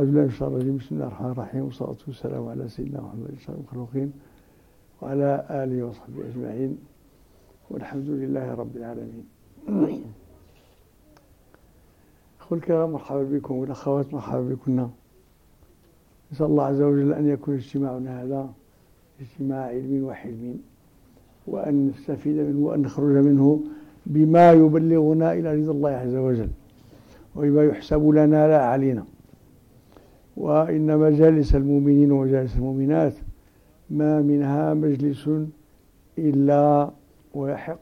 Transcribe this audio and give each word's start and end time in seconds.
بسم 0.00 0.08
الله 0.08 1.06
الرحمن 1.06 1.30
الرحيم 1.30 1.64
والصلاة 1.64 1.96
والسلام 2.08 2.48
على 2.48 2.68
سيدنا 2.68 3.00
محمد 3.00 3.34
صلى 3.46 3.56
المخلوقين 3.56 4.12
وعلى 5.02 5.46
آله 5.50 5.84
وصحبه 5.84 6.20
أجمعين. 6.28 6.78
والحمد 7.70 8.08
لله 8.08 8.54
رب 8.54 8.76
العالمين. 8.76 9.24
أخوة 12.40 12.58
الكرام 12.58 12.90
مرحبا 12.90 13.22
بكم 13.22 13.54
والأخوات 13.54 14.14
مرحبا 14.14 14.40
بكم. 14.40 14.90
نسأل 16.32 16.46
الله 16.46 16.64
عز 16.64 16.80
وجل 16.80 17.12
أن 17.12 17.28
يكون 17.28 17.54
اجتماعنا 17.54 18.22
هذا 18.22 18.50
اجتماع 19.20 19.66
علم 19.66 20.04
وحلم 20.04 20.60
وأن 21.46 21.88
نستفيد 21.88 22.36
منه 22.36 22.66
وأن 22.66 22.82
نخرج 22.82 23.16
منه 23.16 23.60
بما 24.06 24.52
يبلغنا 24.52 25.32
إلى 25.32 25.54
رضا 25.54 25.72
الله 25.72 25.90
عز 25.90 26.14
وجل 26.14 26.48
وبما 27.36 27.64
يحسب 27.64 28.08
لنا 28.08 28.48
لا 28.48 28.64
علينا. 28.64 29.04
وإن 30.36 30.98
مجالس 30.98 31.54
المؤمنين 31.54 32.12
ومجالس 32.12 32.56
المؤمنات 32.56 33.14
ما 33.90 34.22
منها 34.22 34.74
مجلس 34.74 35.30
إلا 36.18 36.90
ويحق 37.34 37.80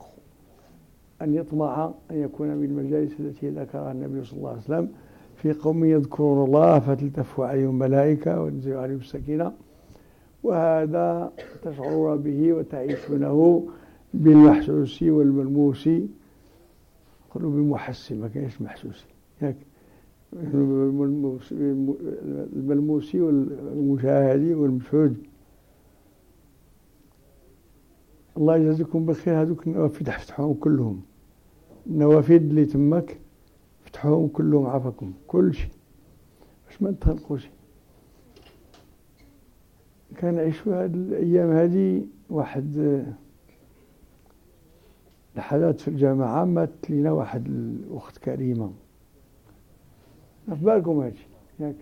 أن 1.23 1.35
يطمع 1.35 1.91
أن 2.11 2.17
يكون 2.17 2.49
من 2.49 2.65
المجالس 2.65 3.21
التي 3.21 3.51
ذكرها 3.51 3.93
النبي 3.93 4.25
صلى 4.25 4.39
الله 4.39 4.51
عليه 4.51 4.61
وسلم 4.61 4.89
في 5.37 5.53
قوم 5.53 5.85
يذكرون 5.85 6.45
الله 6.47 6.79
فتلتف 6.79 7.41
عليهم 7.41 7.79
ملائكة 7.79 8.41
وينزل 8.43 8.77
عليهم 8.77 8.99
السكينة 8.99 9.53
وهذا 10.43 11.33
تشعرون 11.63 12.19
به 12.19 12.53
وتعيشونه 12.53 13.67
بالمحسوس 14.15 15.03
والملموس 15.03 15.89
قالوا 17.31 17.51
بالمحسن 17.51 18.21
ما 18.21 18.29
كانش 18.29 18.63
محسوسي 18.63 19.05
ياك 19.43 19.57
الملموسي 22.57 23.21
والمشاهدي 23.21 24.55
والمشهود. 24.55 25.17
الله 28.37 28.57
يجازيكم 28.57 29.07
بخير 29.07 29.43
هذوك 29.43 29.67
النوافذ 29.67 30.11
فتحوهم 30.11 30.55
كلهم. 30.55 31.01
النوافذ 31.87 32.35
اللي 32.35 32.65
تمك 32.65 33.19
فتحوهم 33.85 34.29
كلهم 34.29 34.67
عافاكم. 34.67 35.13
كل 35.27 35.55
شيء. 35.55 35.71
باش 36.67 36.83
ما 36.83 36.91
نتخلقوا 36.91 37.37
شيء 37.37 37.51
كان 40.17 40.35
نعيشوا 40.35 40.85
هذه 40.85 40.95
الأيام 40.95 41.51
هذه 41.51 42.07
واحد 42.31 43.05
لحظات 45.37 45.81
في 45.81 45.89
الجامعة 45.89 46.45
مات 46.45 46.91
لنا 46.91 47.13
واحد 47.13 47.47
الأخت 47.47 48.19
كريمة. 48.19 48.73
في 50.57 50.65
بالكم 50.65 51.01
هادشي 51.01 51.27
ياك 51.61 51.75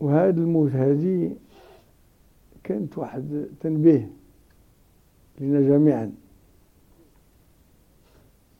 وهذا 0.00 0.40
الموت 0.40 0.70
هذه 0.70 1.36
كانت 2.64 2.98
واحد 2.98 3.46
تنبيه 3.60 4.10
لنا 5.40 5.60
جميعا 5.60 6.12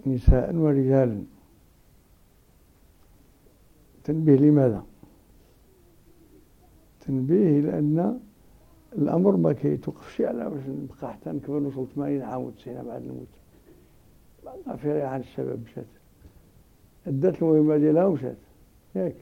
نساء 0.07 0.55
ورجالا. 0.55 1.23
تنبيه 4.05 4.37
لماذا؟ 4.37 4.85
تنبيه 7.07 7.61
لأن 7.61 8.21
الأمر 8.93 9.37
ما 9.37 9.53
كيتوقفش 9.53 10.21
على 10.21 10.51
باش 10.51 10.63
نبقى 10.67 11.13
حتى 11.13 11.31
نكبر 11.31 11.59
نوصل 11.59 11.87
80 11.95 12.23
عام 12.23 12.51
و90 12.53 12.69
عام 12.69 12.91
عاد 12.91 13.03
نموت 13.03 13.27
ما 14.67 14.77
في 14.77 15.03
عن 15.03 15.21
الشباب 15.21 15.59
مشات. 15.65 15.85
أدت 17.07 17.43
المهمة 17.43 17.77
ديالها 17.77 18.05
ومشات 18.05 18.37
ياك 18.95 19.15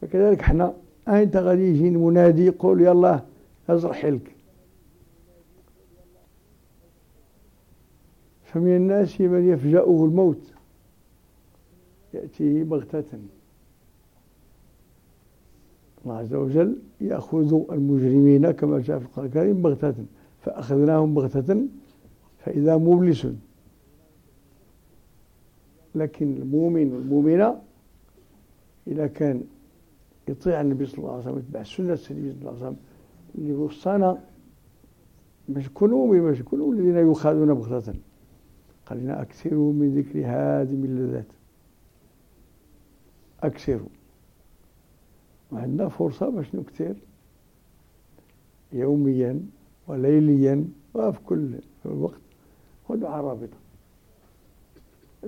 فكذلك 0.00 0.42
حنا 0.42 0.74
أنت 1.08 1.36
غادي 1.36 1.62
يجي 1.62 1.88
المنادي 1.88 2.46
يقول 2.46 2.80
يلا 2.80 3.20
ازرع 3.68 3.92
حيلك 3.92 4.36
فمن 8.44 8.76
الناس 8.76 9.20
من 9.20 9.48
يفجأه 9.48 10.04
الموت. 10.04 10.40
يأتيه 12.14 12.64
بغتة. 12.64 13.18
الله 16.04 16.16
عز 16.16 16.34
وجل 16.34 16.76
يأخذ 17.00 17.54
المجرمين 17.72 18.50
كما 18.50 18.80
جاء 18.80 18.98
في 18.98 19.04
القرآن 19.04 19.26
الكريم 19.26 19.62
بغتة. 19.62 19.94
فأخذناهم 20.44 21.14
بغتة 21.14 21.66
فإذا 22.38 22.76
مبلس. 22.76 23.26
لكن 25.96 26.36
المؤمن 26.36 26.92
والمؤمنة 26.92 27.62
إذا 28.86 29.06
كان 29.06 29.44
يطيع 30.28 30.60
النبي 30.60 30.86
صلى 30.86 30.98
الله 30.98 31.12
عليه 31.12 31.22
وسلم 31.22 31.38
يتبع 31.38 31.62
سنة 31.62 31.98
النبي 32.10 32.32
صلى 32.32 32.40
الله 32.40 32.50
عليه 32.50 32.60
وسلم 32.60 32.76
اللي 33.38 33.52
وصانا 33.52 34.22
باش 35.48 35.66
يكونوا 35.66 36.20
باش 36.20 36.40
يكونوا 36.40 36.72
الذين 36.72 37.10
يخاذون 37.10 37.54
بغتة. 37.54 37.94
قال 38.86 38.98
لنا 38.98 39.22
أكثروا 39.22 39.72
من 39.72 39.94
ذكر 39.94 40.22
هادم 40.24 40.84
اللذات 40.84 41.26
أكثروا. 43.42 43.88
وعندنا 45.52 45.88
فرصة 45.88 46.28
باش 46.28 46.54
نكثر 46.54 46.96
يوميا 48.72 49.40
وليليا 49.88 50.68
وفي 50.94 51.18
كل 51.26 51.54
وقت 51.84 52.20
هو 52.90 52.94
دعاء 52.94 53.20
الرابطة 53.20 53.56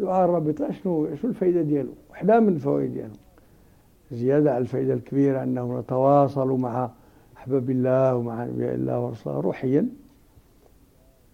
دعاء 0.00 0.24
الرابطة 0.24 0.72
شنو 0.72 1.16
شنو 1.16 1.30
الفائدة 1.30 1.62
ديالو؟ 1.62 1.92
وحدة 2.10 2.40
من 2.40 2.48
الفوائد 2.48 2.92
ديالو. 2.92 3.14
زيادة 4.12 4.50
على 4.50 4.62
الفائدة 4.62 4.94
الكبيرة 4.94 5.42
أنه 5.42 5.80
نتواصل 5.80 6.48
مع 6.48 6.90
أحباب 7.36 7.70
الله 7.70 8.16
ومع 8.16 8.44
أنبياء 8.44 8.74
الله 8.74 9.00
ورسوله 9.00 9.40
روحيا 9.40 9.88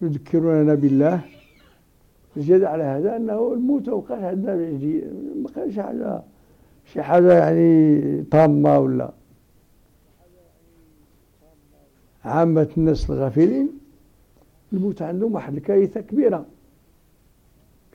يذكروننا 0.03 0.75
بالله. 0.75 1.21
زيادة 2.37 2.69
على 2.69 2.83
هذا 2.83 3.17
أنه 3.17 3.53
الموت 3.53 3.89
وقع 3.89 4.27
عندنا 4.27 4.57
ما 5.43 5.49
كانش 5.55 5.79
حاجة 5.79 6.23
شي 6.93 7.03
حاجة 7.03 7.33
يعني 7.33 8.23
طامة 8.23 8.79
ولا. 8.79 9.11
عامة 12.25 12.69
الناس 12.77 13.11
الغافلين 13.11 13.71
الموت 14.73 15.03
عندهم 15.03 15.35
واحد 15.35 15.57
الكارثة 15.57 16.01
كبيرة. 16.01 16.47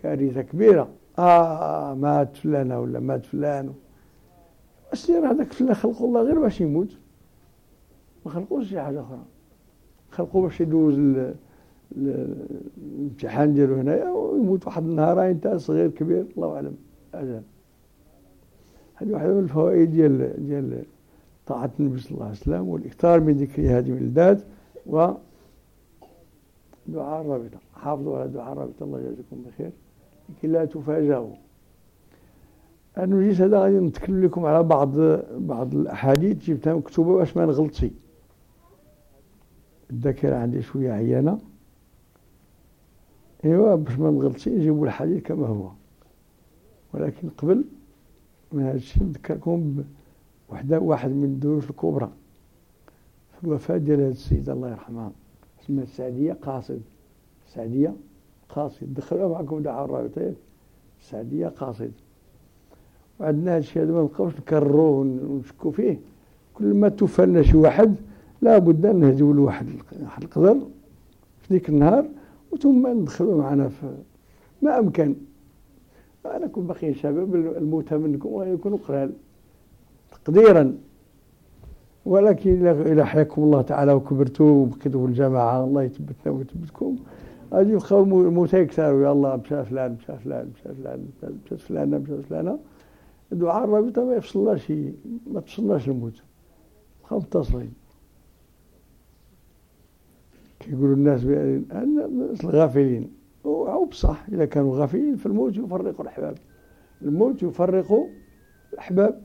كارثة 0.04 0.42
كبيرة. 0.42 0.88
آه 1.20 1.94
مات 1.94 2.38
فلان 2.38 2.72
ولا 2.72 3.00
مات 3.00 3.26
فلان. 3.26 3.74
السير 4.94 5.32
هذاك 5.32 5.54
فلان؟ 5.54 5.74
خلقوا 5.74 6.08
الله 6.08 6.22
غير 6.22 6.40
باش 6.40 6.62
يموت. 6.62 6.98
ما 8.26 8.32
خلقوش 8.32 8.70
شي 8.70 8.82
حاجة 8.82 9.02
أخرى. 9.02 9.20
خلقوا 10.12 10.42
باش 10.42 10.62
يدوز 10.62 11.16
الامتحان 11.98 13.54
ديالو 13.54 13.76
هنايا 13.76 14.10
ويموت 14.10 14.66
واحد 14.68 14.84
النهار 14.84 15.30
انت 15.30 15.48
صغير 15.48 15.90
كبير. 15.90 16.26
الله 16.38 16.56
أعلم. 16.56 16.76
أجل 17.14 17.42
هذه 18.96 19.12
واحدة 19.12 19.34
من 19.34 19.40
الفوائد 19.40 19.92
ديال 19.92 20.46
ديال 20.46 20.84
طاعة 21.46 21.72
النبي 21.80 22.00
صلى 22.00 22.12
الله 22.12 22.26
عليه 22.26 22.36
وسلم 22.36 22.68
والإكثار 22.68 23.20
من 23.20 23.34
ذكر 23.34 23.62
هذه 23.62 23.92
الإلداد 23.92 24.44
و 24.86 25.12
دعاء 26.88 27.22
الرابطة. 27.22 27.58
حافظوا 27.76 28.18
على 28.18 28.30
دعاء 28.30 28.54
الرابطة. 28.54 28.84
الله 28.84 29.00
يجزيكم 29.00 29.44
بخير 29.48 29.72
لكي 30.30 30.48
لا 30.48 30.66
تفاجئوا 30.66 31.36
المجلس 32.98 33.42
هذا 33.42 33.60
غادي 33.60 33.80
نتكلم 33.80 34.24
لكم 34.24 34.46
على 34.46 34.64
بعض 34.64 34.98
بعض 35.38 35.76
الأحاديث 35.76 36.46
جبتها 36.46 36.74
مكتوبة 36.74 37.16
باش 37.16 37.38
ما 37.38 37.46
نغلطش. 37.46 37.86
الذاكرة 39.92 40.36
عندي 40.36 40.62
شوية 40.62 40.92
عيانة. 40.92 41.40
ايوا 43.46 43.76
باش 43.76 44.00
ما 44.00 44.12
نغلطش 44.12 44.48
نجيبوا 44.48 44.86
الحديث 44.86 45.24
كما 45.24 45.48
هو. 45.48 45.70
ولكن 46.94 47.30
قبل 47.30 47.64
من 48.52 48.64
هذا 48.64 48.76
الشيء 48.76 49.04
نذكركم 49.04 49.84
بوحدة 50.50 50.80
واحد 50.80 51.10
من 51.10 51.24
الدروس 51.24 51.70
الكبرى. 51.70 52.12
في 53.38 53.48
الوفاة 53.48 53.78
ديال 53.78 54.02
هذه 54.02 54.12
السيدة 54.12 54.54
الله 54.54 54.70
يرحمها 54.70 55.12
اسمها 55.64 55.86
سعدية 55.86 56.34
قاصد. 56.34 56.82
سعدية 57.48 57.94
قاصد. 58.50 58.94
دخلوها 58.94 59.28
معكم 59.28 59.58
الرابطة 59.58 60.34
سعدية 61.02 61.48
قاصد. 61.48 61.92
وعندنا 63.20 63.52
هذا 63.52 63.58
الشيء 63.58 63.84
هذا 63.84 63.92
ما 63.92 64.02
نبقاوش 64.02 64.34
نكرروه 64.36 64.92
ونشكوا 65.00 65.72
فيه. 65.72 66.00
كل 66.54 66.74
ما 66.74 66.90
توفى 66.90 67.44
شي 67.44 67.58
واحد 67.58 67.96
لابد 68.42 68.86
أن 68.86 69.00
نهديو 69.00 69.34
له 69.34 69.42
واحد 69.42 69.68
القدر 70.22 70.58
في 71.42 71.54
ذيك 71.54 71.70
النهار 71.70 72.06
وثم 72.52 72.88
ندخلوا 72.88 73.42
معنا 73.42 73.70
في 73.70 73.96
ما 74.62 74.80
أمكن. 74.80 75.16
كنت 76.52 76.66
باقيين 76.66 76.96
شباب 76.96 77.36
الموتى 77.36 77.98
منكم 77.98 78.30
ويكونوا 78.30 78.78
قلال. 78.88 79.12
تقديرا. 80.12 80.78
ولكن 82.06 82.68
إذا 82.68 83.06
حياكم 83.06 83.44
الله 83.44 83.62
تعالى 83.62 83.94
وكبرتوا 83.94 84.52
وبقيتوا 84.52 85.02
في 85.02 85.08
الجماعة 85.08 85.64
الله 85.64 85.84
يثبتنا 85.84 86.34
ويثبتكم. 86.34 86.96
غادي 87.54 87.72
يبقاو 87.72 88.04
الموتى 88.04 88.60
يكثروا 88.60 89.02
يلا 89.02 89.36
مشى 89.36 89.66
فلان 89.66 89.98
مشى 90.02 90.18
فلان 90.18 90.52
مشى 90.54 90.76
فلان 90.76 91.08
مشات 91.46 91.60
فلانة 91.60 91.98
مشات 91.98 92.20
فلانة 92.20 92.60
دعاء 93.32 93.64
الرابطة 93.64 94.06
ما 94.06 94.16
يفصلناش 94.16 94.74
ما 95.28 95.40
تفصلناش 95.40 95.88
الموت 95.90 96.22
بقاو 97.04 97.20
متصلين 97.20 97.74
كيقولوا 100.60 100.96
الناس 100.96 101.24
الناس 101.24 102.44
الغافلين. 102.44 103.12
أو 103.46 103.86
بصح 103.86 104.26
إذا 104.32 104.46
كانوا 104.46 104.78
غافلين 104.78 105.16
فالموت 105.16 105.58
يفرق 105.58 106.02
الأحباب. 106.02 106.38
الموت 107.02 107.44
يفرق 107.44 108.08
الأحباب. 108.74 109.22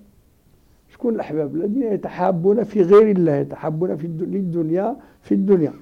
شكون 0.88 1.14
الأحباب؟ 1.14 1.54
الذين 1.54 1.82
يتحابون 1.82 2.64
في 2.64 2.82
غير 2.82 3.10
الله 3.10 3.32
يتحابون 3.32 3.96
في 3.96 4.06
الدنيا 4.06 4.96
في 5.22 5.34
الدنيا. 5.34 5.72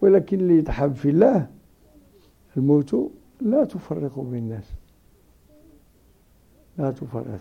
ولكن 0.00 0.40
اللي 0.40 0.58
يتحاب 0.58 0.94
في 0.94 1.10
الله 1.10 1.46
الموت 2.56 3.10
لا 3.40 3.64
تفرق 3.64 4.18
بين 4.18 4.42
الناس. 4.42 4.72
لا 6.78 6.90
تفرق. 6.90 7.40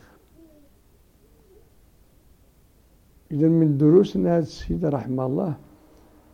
إذا 3.32 3.48
من 3.48 3.78
دروس 3.78 4.16
أن 4.16 4.28
هذه 4.28 4.42
السيدة 4.44 4.90
رحمه 4.90 5.26
الله 5.26 5.58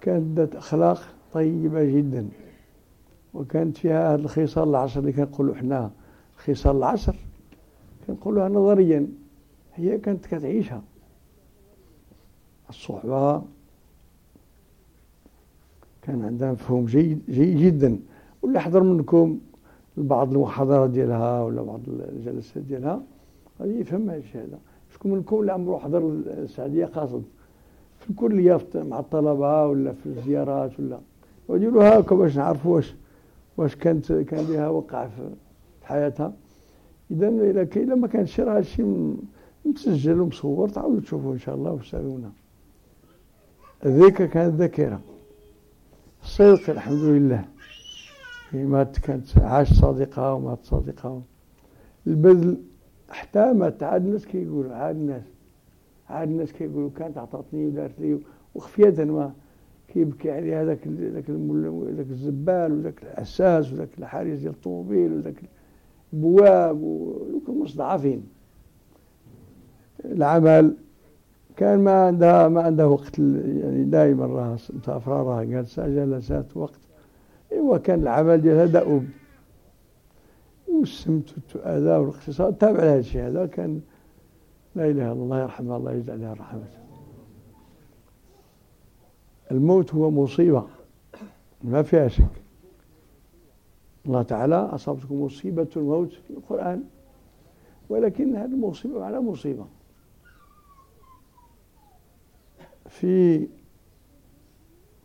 كانت 0.02 0.38
ذات 0.38 0.56
أخلاق 0.56 1.16
طيبة 1.34 1.84
جدا. 1.84 2.30
وكانت 3.34 3.78
فيها 3.78 4.14
هذه 4.14 4.20
الخصال 4.20 4.70
العصر 4.70 5.00
اللي 5.00 5.12
كنقولوا 5.12 5.56
حنا 5.56 5.92
خصال 6.36 6.76
العصر. 6.76 7.16
كنقولوها 8.08 8.50
نظريا. 8.50 9.08
هي 9.76 9.98
كانت 9.98 10.26
كتعيشها. 10.26 10.84
الصحبة 12.70 13.44
كان 16.02 16.26
عندها 16.26 16.52
مفهوم 16.52 16.86
جيد 16.86 17.22
جيد 17.30 17.58
جدا. 17.58 18.00
واللي 18.42 18.60
حضر 18.60 18.84
منكم 18.84 19.40
بعض 19.98 20.34
المحاضرات 20.34 20.90
ديالها 20.90 21.44
ولا 21.44 21.62
بعض 21.62 21.80
الجلسات 21.88 22.64
ديالها 22.64 23.04
غادي 23.62 23.80
يفهم 23.80 24.10
هذا 24.10 24.20
الشيء 24.20 24.42
هذا. 24.42 24.60
شكون 24.94 25.12
منكم 25.12 25.40
اللي 25.40 25.52
عمرو 25.52 25.80
حضر 25.80 26.10
السعديه 26.28 26.86
قاصد 26.86 27.24
في 28.00 28.10
الكليه 28.10 28.60
مع 28.76 29.00
الطلبة 29.00 29.66
ولا 29.66 29.94
في 29.94 30.06
الزيارات 30.06 30.80
ولا. 30.80 31.00
وديروا 31.48 31.84
هاكا 31.84 32.16
باش 32.16 32.38
نعرفوا 32.38 32.76
واش 32.76 32.96
واش 33.58 33.76
كانت 33.76 34.12
كان 34.12 34.46
لها 34.46 34.70
وقع 34.70 35.08
في 35.08 35.30
حياتها. 35.84 36.34
إذا 37.12 37.28
إلا 37.28 37.64
كاين 37.64 37.94
ما 37.94 38.08
كانش 38.08 38.40
راه 38.40 38.58
هادشي 38.58 38.84
مسجل 39.66 40.22
ومصور 40.22 40.70
تعاودوا 40.70 41.02
تشوفوا 41.02 41.34
إن 41.34 41.40
شاء 41.40 41.56
الله 41.56 41.72
وتسالونا 41.72 42.32
ذيك 43.86 44.24
كانت 44.24 44.56
ذاكره 44.56 45.00
الصدق 46.24 46.70
الحمد 46.70 47.04
لله. 47.04 47.46
مات 48.54 49.00
كانت 49.00 49.38
عاش 49.38 49.74
صادقة 49.74 50.34
ومات 50.34 50.60
صادقة 50.64 51.22
البذل 52.08 52.58
حتى 53.10 53.54
مات 53.54 53.84
عاد 53.84 54.06
الناس 54.06 54.26
كيقولوا 54.26 54.76
عاد 54.76 54.96
الناس 54.96 55.24
عاد 56.10 56.30
الناس 56.30 56.54
كيقولوا 56.54 56.90
كانت 56.96 57.18
عطاتني 57.18 57.68
ودارت 57.68 58.00
لي 58.00 58.20
وخفية 58.56 59.04
ما. 59.04 59.32
كيبكي 59.94 60.32
عليه 60.32 60.62
هذاك 60.62 60.88
ذاك 60.88 61.30
ذاك 61.98 62.10
الزبال 62.10 62.72
وذاك 62.72 63.04
العساس 63.04 63.74
وذاك 63.74 63.90
الحارس 63.98 64.40
ديال 64.40 64.54
الطوموبيل 64.54 65.14
وذاك 65.14 65.36
البواب 66.14 66.82
ودوك 66.82 67.50
المستضعفين 67.50 68.24
العمل 70.06 70.76
كان 71.58 71.80
ما 71.80 72.06
عندها 72.06 72.48
ما 72.48 72.62
عندها 72.62 72.86
وقت 72.86 73.20
يعني 73.20 73.84
دائما 73.84 74.26
راها 74.26 74.54
مسافره 74.54 75.24
راها 75.24 75.44
جالسه 75.44 75.88
جلسات 75.88 76.58
وقت. 76.58 76.81
إيوا 77.52 77.78
كان 77.78 78.02
العمل 78.02 78.42
ديالها 78.42 78.66
دؤوب 78.66 79.06
والسمت 80.68 81.34
والتؤاذى 81.34 81.90
والاقتصاد. 81.90 82.58
تابع 82.58 82.80
لهذا 82.80 83.00
الشيء 83.00 83.28
هذا 83.28 83.46
كان 83.46 83.82
لا 84.76 84.86
إله 84.86 84.92
إلا 84.92 85.12
الله 85.12 85.42
يرحمها 85.42 85.78
الله 85.78 85.92
يجزي 85.92 86.12
عليها 86.12 86.34
الرحمه 86.34 86.64
الموت 89.52 89.94
هو 89.94 90.12
مصيبة 90.12 90.68
ما 91.64 91.82
فيها 91.82 92.08
شك. 92.08 92.42
الله 94.06 94.22
تعالى 94.22 94.56
أصابتكم 94.56 95.22
مصيبة 95.22 95.68
الموت 95.76 96.12
في 96.14 96.30
القرآن 96.30 96.84
ولكن 97.90 98.36
هذه 98.36 98.46
المصيبة 98.46 99.06
على 99.06 99.22
مصيبة. 99.22 99.66
في 102.90 103.48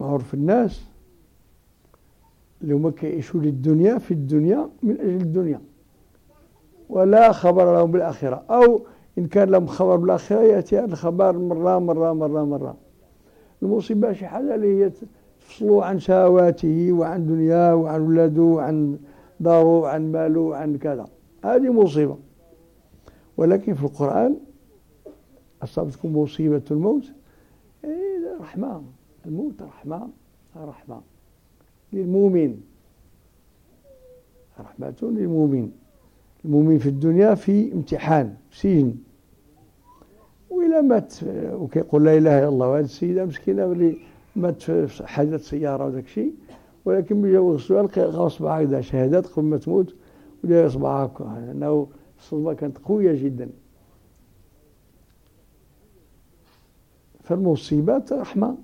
معروف 0.01 0.35
الناس 0.35 0.85
اللي 2.63 2.75
هما 2.75 2.91
كيعيشوا 2.91 3.41
للدنيا 3.41 3.99
في 3.99 4.11
الدنيا 4.11 4.69
من 4.83 5.01
أجل 5.01 5.21
الدنيا. 5.21 5.61
ولا 6.89 7.33
خبر 7.33 7.77
لهم 7.77 7.91
بالآخرة. 7.91 8.45
أو 8.51 8.81
إن 9.19 9.27
كان 9.27 9.51
لهم 9.51 9.67
خبر 9.67 9.97
بالآخرة 9.97 10.41
يأتي 10.41 10.85
الخبر 10.85 11.39
مرة 11.39 11.79
مرة 11.79 12.13
مرة 12.13 12.45
مرة. 12.45 12.77
المصيبة 13.63 14.13
شي 14.13 14.27
حاجة 14.27 14.55
اللي 14.55 14.85
هي 14.85 14.91
تفصلوا 15.41 15.85
عن 15.85 15.99
شهواته 15.99 16.93
وعن 16.93 17.27
دنياه 17.27 17.75
وعن 17.75 18.01
ولاده 18.01 18.43
وعن 18.43 18.99
داره 19.41 19.79
وعن 19.79 20.13
ماله 20.13 20.41
وعن 20.41 20.77
كذا. 20.79 21.07
هذه 21.45 21.73
مصيبة. 21.73 22.17
ولكن 23.37 23.75
في 23.75 23.83
القرآن 23.83 24.37
أصابتكم 25.63 26.17
مصيبة 26.17 26.63
الموت. 26.71 27.05
إيه 27.85 28.37
رحمة. 28.41 28.83
الموت 29.27 29.63
رحمة 29.63 30.09
رحمة. 30.57 31.01
للمؤمن. 31.97 32.61
رحمة 34.61 34.95
للمؤمن. 35.03 35.71
المؤمن 36.45 36.79
في 36.79 36.89
الدنيا 36.89 37.35
في 37.35 37.73
امتحان 37.73 38.35
في 38.51 38.59
سجن. 38.59 38.95
وإلا 40.51 40.81
مات 40.81 41.15
وكيقول 41.53 42.05
لا 42.05 42.17
إله 42.19 42.39
إلا 42.39 42.49
الله 42.49 42.69
وهذه 42.69 42.85
السيدة 42.85 43.25
مسكينة 43.25 43.65
اللي 43.65 43.97
مات 44.37 44.63
في 44.63 45.07
حادث 45.07 45.49
سيارة 45.49 45.87
وداك 45.87 46.05
الشيء. 46.05 46.35
ولكن 46.85 47.23
بجاو 47.23 47.55
السؤال 47.55 47.85
لقى 47.85 48.31
صباعها 48.31 48.63
هكذا 48.63 48.81
شهادات 48.81 49.27
قبل 49.27 49.45
ما 49.45 49.57
تموت 49.57 49.95
وداير 50.45 50.69
صباعها 50.69 51.05
هكا. 51.07 51.25
لأنه 51.47 51.87
الصدمة 52.19 52.53
كانت 52.53 52.79
قوية 52.79 53.25
جدا. 53.25 53.51
فالمصيبات 57.23 58.13
رحمة. 58.13 58.57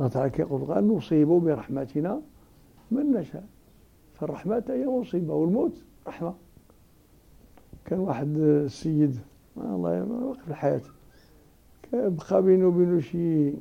الله 0.00 0.10
تعالى 0.10 0.30
كيقول 0.30 0.64
قال 0.64 0.88
نصيب 0.88 1.28
برحمتنا 1.28 2.20
من 2.94 3.12
نشاء 3.12 3.46
فالرحمة 4.14 4.64
هي 4.68 4.86
مصيبة 4.86 5.34
والموت 5.34 5.82
رحمة. 6.06 6.34
كان 7.84 7.98
واحد 7.98 8.36
السيد 8.36 9.18
الله 9.56 9.96
يوقف 9.96 10.48
الحياة. 10.48 10.80
بقى 11.92 12.42
بينه 12.42 12.66
وبينه 12.66 13.00
شي 13.00 13.52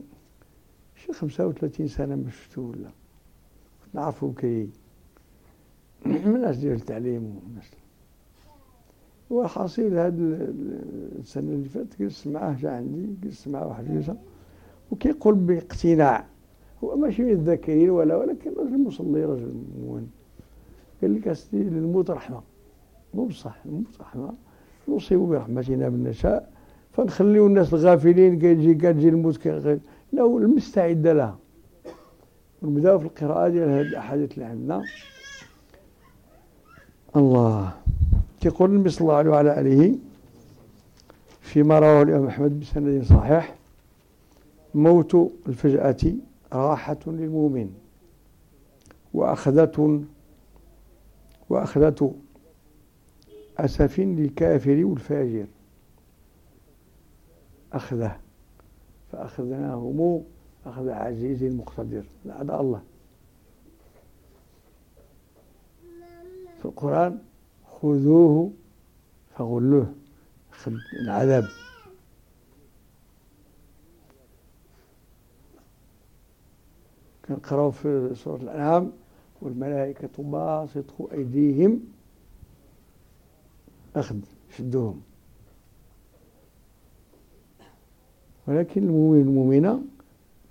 شي 0.96 1.14
35 1.14 1.88
سنة 1.88 2.16
ما 2.16 2.30
شفتو 2.30 2.62
ولا. 2.62 2.90
نعرفو 3.94 4.34
كي 4.34 4.70
من 6.06 6.16
الناس 6.16 6.58
ديال 6.58 6.74
التعليم 6.74 7.24
والناس 7.24 7.72
وحاصل 9.30 9.94
هاد 9.94 10.20
السنة 11.20 11.52
اللي 11.54 11.70
فاتت 11.70 12.00
جلست 12.00 12.28
معاه 12.28 12.54
جا 12.54 12.72
عندي 12.72 13.16
جلست 13.24 13.48
معاه 13.48 13.68
واحد 13.68 13.86
الجلسة 13.86 14.18
وكيقول 14.92 15.36
باقتناع. 15.36 16.26
هو 16.84 16.96
ماشي 16.96 17.24
من 17.24 17.30
الذاكرين 17.30 17.90
ولا 17.90 18.16
ولكن 18.16 18.52
رجل 18.58 18.84
مصلي 18.84 19.26
رجل 19.26 19.54
مؤمن. 19.82 20.08
قال 21.02 21.16
لك 21.16 21.28
أسدي 21.28 21.64
للموت 21.64 22.12
رحمة. 22.12 22.42
مو 23.14 23.26
بصح 23.26 23.58
الموت 23.66 24.02
رحمة 24.02 24.34
نصيب 24.88 25.20
برحمتنا 25.20 25.90
من 25.90 26.04
نشاء. 26.04 26.52
فنخليو 26.92 27.48
الناس 27.48 27.74
الغافلين 27.74 28.40
كيجي 28.40 28.74
كتجي 28.74 29.10
الموت 29.10 29.48
لا 30.14 30.26
المستعد 30.26 31.08
لها. 31.08 31.38
ونبداو 32.62 33.00
في 33.00 33.06
القراءة 33.06 33.50
ديال 33.50 33.70
هذه 33.70 33.82
الأحاديث 33.82 34.34
اللي 34.34 34.46
عندنا. 34.46 34.82
الله. 37.16 37.74
كيقول 38.42 38.70
النبي 38.70 38.90
صلى 38.90 39.02
الله 39.02 39.16
عليه 39.16 39.30
وعلى 39.30 39.60
آله 39.60 39.96
فيما 41.42 41.80
رواه 41.80 42.02
الإمام 42.02 42.28
أحمد 42.28 42.60
بسند 42.60 43.04
صحيح 43.04 43.56
موت 44.76 45.32
الفجأة 45.48 46.04
راحة 46.54 47.00
للمؤمن 47.08 47.74
وأخذة 49.14 50.04
وأخذة 51.50 52.16
أسف 53.58 54.00
للكافر 54.00 54.86
والفاجر. 54.86 55.48
أخذه 57.74 58.20
فأخذناهم 59.12 60.24
أخذ 60.66 60.90
عزيز 60.90 61.44
مقتدر 61.44 62.04
لعد 62.26 62.52
الله. 62.52 62.82
في 66.60 66.66
القرآن 66.66 67.20
خذوه 67.72 68.52
فغلوه 69.36 69.94
العذاب. 71.04 71.44
كنقراو 77.36 77.72
في 77.72 78.12
سورة 78.16 78.42
الأنعام 78.42 78.92
والملائكة 79.42 80.24
باسطوا 80.24 81.14
أيديهم 81.14 81.80
أخذ 83.96 84.16
شدهم. 84.58 85.02
ولكن 88.48 88.84
المؤمن 88.84 89.22
المؤمنة 89.22 89.82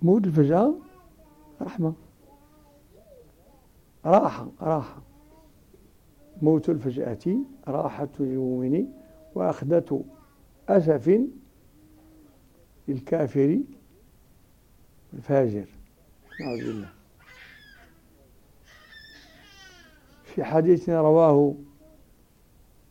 موت 0.01 0.25
الفجأة 0.25 0.73
رحمة. 1.61 1.93
راحة 4.05 4.47
راحة. 4.61 5.01
موت 6.41 6.69
الفجأة 6.69 7.37
راحة 7.67 8.09
للمؤمن 8.19 8.85
وأخذة 9.35 10.03
أسف 10.69 11.21
للكافر 12.87 13.59
الفاجر. 15.13 15.65
نعوذ 16.41 16.57
بالله 16.57 16.89
في 20.23 20.43
حديث 20.43 20.89
رواه 20.89 21.55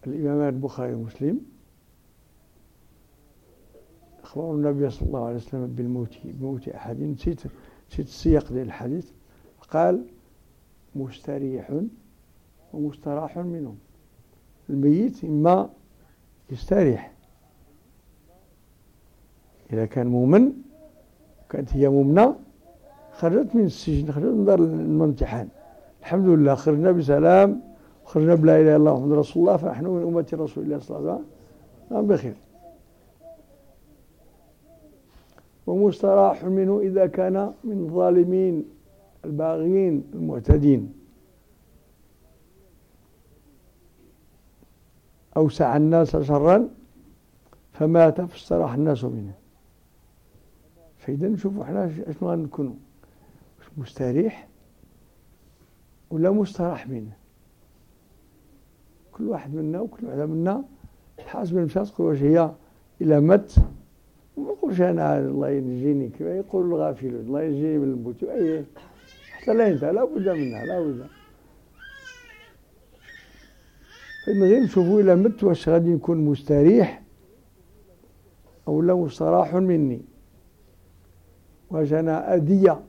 الإمامان 0.06 0.48
البخاري 0.48 0.94
ومسلم. 0.94 1.40
أخبر 4.22 4.54
النبي 4.54 4.90
صلى 4.90 5.08
الله 5.08 5.26
عليه 5.26 5.36
وسلم 5.36 5.66
بالموت 5.66 6.18
بموت 6.24 6.68
أحد. 6.68 7.00
نسيت 7.00 7.40
نسيت 7.90 8.06
السياق 8.06 8.52
ديال 8.52 8.66
الحديث. 8.66 9.10
قال 9.70 10.06
مستريح 10.94 11.80
ومستراح 12.72 13.38
منه 13.38 13.76
الميت 14.70 15.24
إما 15.24 15.70
يستريح. 16.50 17.12
إذا 19.72 19.86
كان 19.86 20.06
مؤمن 20.06 20.52
كانت 21.50 21.76
هي 21.76 21.88
مؤمنة 21.88 22.38
خرجت 23.12 23.56
من 23.56 23.64
السجن 23.64 24.12
خرجت 24.12 24.26
من 24.26 24.44
دار 24.44 24.58
الامتحان. 24.58 25.48
الحمد 26.00 26.26
لله 26.26 26.54
خرجنا 26.54 26.92
بسلام 26.92 27.60
خرجنا 28.04 28.34
بلا 28.34 28.60
إله 28.60 28.76
إلا 28.76 28.76
الله 28.76 28.98
محمد 28.98 29.12
رسول 29.12 29.42
الله 29.42 29.56
فنحن 29.56 29.86
من 29.86 30.02
أمة 30.02 30.28
رسول 30.32 30.64
الله 30.64 30.78
صلى 30.78 30.98
الله 30.98 31.10
عليه 31.10 31.20
وسلم. 31.90 32.06
بخير. 32.06 32.34
ومستراح 35.66 36.44
منه 36.44 36.80
إذا 36.80 37.06
كان 37.06 37.52
من 37.64 37.78
الظالمين 37.78 38.64
الباغين 39.24 40.04
المعتدين. 40.14 40.92
أوسع 45.36 45.76
الناس 45.76 46.16
شرا 46.16 46.68
فمات 47.72 48.20
فاستراح 48.20 48.74
الناس 48.74 49.04
منه. 49.04 49.34
فإذا 50.98 51.28
نشوفوا 51.28 51.62
إحنا 51.62 51.90
اشنو 52.06 52.30
غنكونوا 52.30 52.74
مستريح 53.76 54.48
ولا 56.10 56.30
مستراح 56.30 56.88
منه. 56.88 57.12
كل 59.12 59.28
واحد 59.28 59.54
منا 59.54 59.80
وكل 59.80 60.06
واحدة 60.06 60.26
منا 60.26 60.64
حاسب 61.26 61.58
المشاة 61.58 61.84
تقول 61.84 62.06
واش 62.06 62.22
هي 62.22 62.50
إلى 63.00 63.20
مت. 63.20 63.56
ما 64.36 64.42
نقولش 64.52 64.80
أنا 64.80 65.18
الله 65.18 65.50
ينجيني 65.50 66.08
كما 66.08 66.36
يقول 66.36 66.66
الغافلون 66.66 67.20
الله 67.20 67.42
ينجيني 67.42 67.78
من 67.78 67.92
الموت. 67.92 68.24
أي 68.24 68.64
حتى 69.30 69.54
لا 69.54 69.68
ينتهي 69.68 69.92
لا 69.92 70.04
بد 70.04 70.28
منها 70.28 70.64
لا 70.64 70.80
بد. 70.80 71.06
فإن 74.26 74.42
غير 74.42 74.62
نشوفوا 74.62 75.00
إلى 75.00 75.16
مت 75.16 75.44
واش 75.44 75.68
غادي 75.68 75.90
نكون 75.90 76.24
مستريح 76.24 77.02
أو 78.68 78.82
لا 78.82 78.94
مستراح 78.94 79.54
مني. 79.54 80.02
واش 81.70 81.92
أنا 81.92 82.34
أذية. 82.34 82.80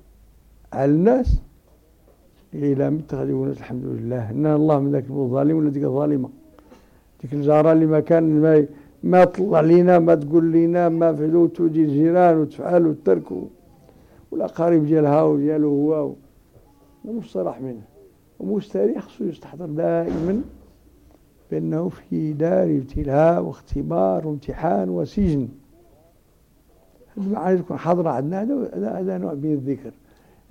على 0.74 0.92
الناس 0.92 1.42
إلى 2.54 2.90
مت 2.90 3.14
غادي 3.14 3.32
يقول 3.32 3.50
الحمد 3.50 3.86
لله. 3.86 4.32
إن 4.32 4.46
الله 4.46 4.80
من 4.80 4.92
ذاك 4.92 5.06
الظالم 5.10 5.58
ولا 5.58 5.70
ديك 5.70 5.84
الظالمة 5.84 6.30
ديك 7.22 7.34
الجارة 7.34 7.72
اللي 7.72 7.86
ما 7.86 8.00
كان 8.00 8.42
ما 8.42 8.66
ما 9.04 9.26
تطلع 9.26 9.62
لينا 9.62 10.00
ما 10.00 10.16
تقول 10.16 10.46
لينا 10.46 10.90
ما 10.90 11.14
فعلوا 11.14 11.48
توجي 11.48 11.84
الجيران 11.84 12.38
وتفعل 12.38 12.88
وترك 12.88 13.30
والأقارب 14.32 14.86
ديالها 14.86 15.24
وديالو 15.24 15.70
هو 15.70 16.14
مصطلح 17.06 17.62
منه. 17.62 17.82
ومستريح 18.40 19.02
خصو 19.04 19.24
يستحضر 19.24 19.66
دائما 19.66 20.42
بأنه 21.52 21.90
في 21.90 22.34
دار 22.34 22.78
ابتلاء 22.78 23.44
واختبار 23.44 24.28
وامتحان 24.28 24.90
وسجن. 24.90 25.48
هذه 27.18 27.26
المعاني 27.26 27.58
تكون 27.58 27.78
حاضرة 27.78 28.10
عندنا 28.10 28.42
هذا 28.44 28.90
هذا 29.00 29.18
نوع 29.18 29.34
من 29.34 29.54
الذكر. 29.54 29.92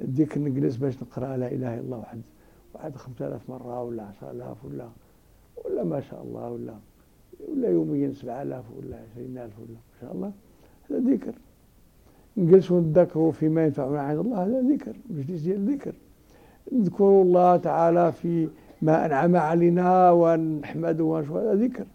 الذكر 0.01 0.41
نجلس 0.41 0.77
باش 0.77 1.03
نقرأ 1.03 1.37
لا 1.37 1.47
إله 1.47 1.75
إلا 1.75 1.81
الله 1.81 1.99
واحد 1.99 2.21
واحد 2.75 2.97
5000 2.97 3.51
مرة 3.51 3.83
ولا 3.83 4.03
10000 4.03 4.65
ولا 4.65 4.89
ولا 5.65 5.85
ما 5.85 6.01
شاء 6.01 6.23
الله 6.23 6.51
ولا 6.51 6.75
ولا 7.49 7.69
يوميا 7.69 8.13
7000 8.13 8.65
ولا 8.77 8.97
20000 9.17 9.59
ولا 9.59 9.69
ما 9.69 10.01
شاء 10.01 10.13
الله 10.13 10.33
هذا 10.91 10.99
ذكر. 11.11 11.35
نجلس 12.37 12.71
ونتذكروا 12.71 13.33
فيما 13.33 13.65
ينفعنا 13.65 14.01
عند 14.01 14.19
الله 14.19 14.45
هذا 14.45 14.61
ذكر 14.61 14.97
مجلس 15.11 15.41
ديال 15.41 15.57
الذكر 15.57 15.95
نذكر 16.73 17.23
الله 17.23 17.57
تعالى 17.57 18.13
في 18.13 18.49
ما 18.83 19.07
أنعم 19.07 19.37
علينا 19.37 20.11
ونحمده 20.11 21.23
هذا 21.31 21.55
ذكر. 21.55 21.87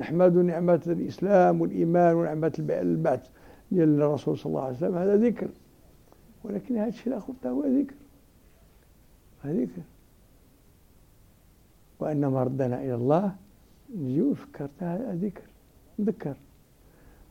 نحمد 0.00 0.36
نعمة 0.36 0.82
الإسلام 0.86 1.60
والإيمان 1.60 2.14
ونعمة 2.14 2.52
البعث 2.58 3.28
ديال 3.72 4.02
الرسول 4.02 4.38
صلى 4.38 4.50
الله 4.50 4.62
عليه 4.62 4.76
وسلم 4.76 4.94
هذا 4.94 5.16
ذكر. 5.16 5.48
ولكن 6.44 6.76
هذا 6.76 6.88
الشيء 6.88 7.08
الآخر 7.12 7.32
هو 7.46 7.64
ذكر. 7.64 7.94
ذكر. 9.46 9.82
وأنما 12.00 12.42
ردنا 12.42 12.82
إلى 12.82 12.94
الله 12.94 13.34
نجي 13.96 14.34
هذا 14.80 15.14
ذكر 15.14 15.42
نذكر. 15.98 16.36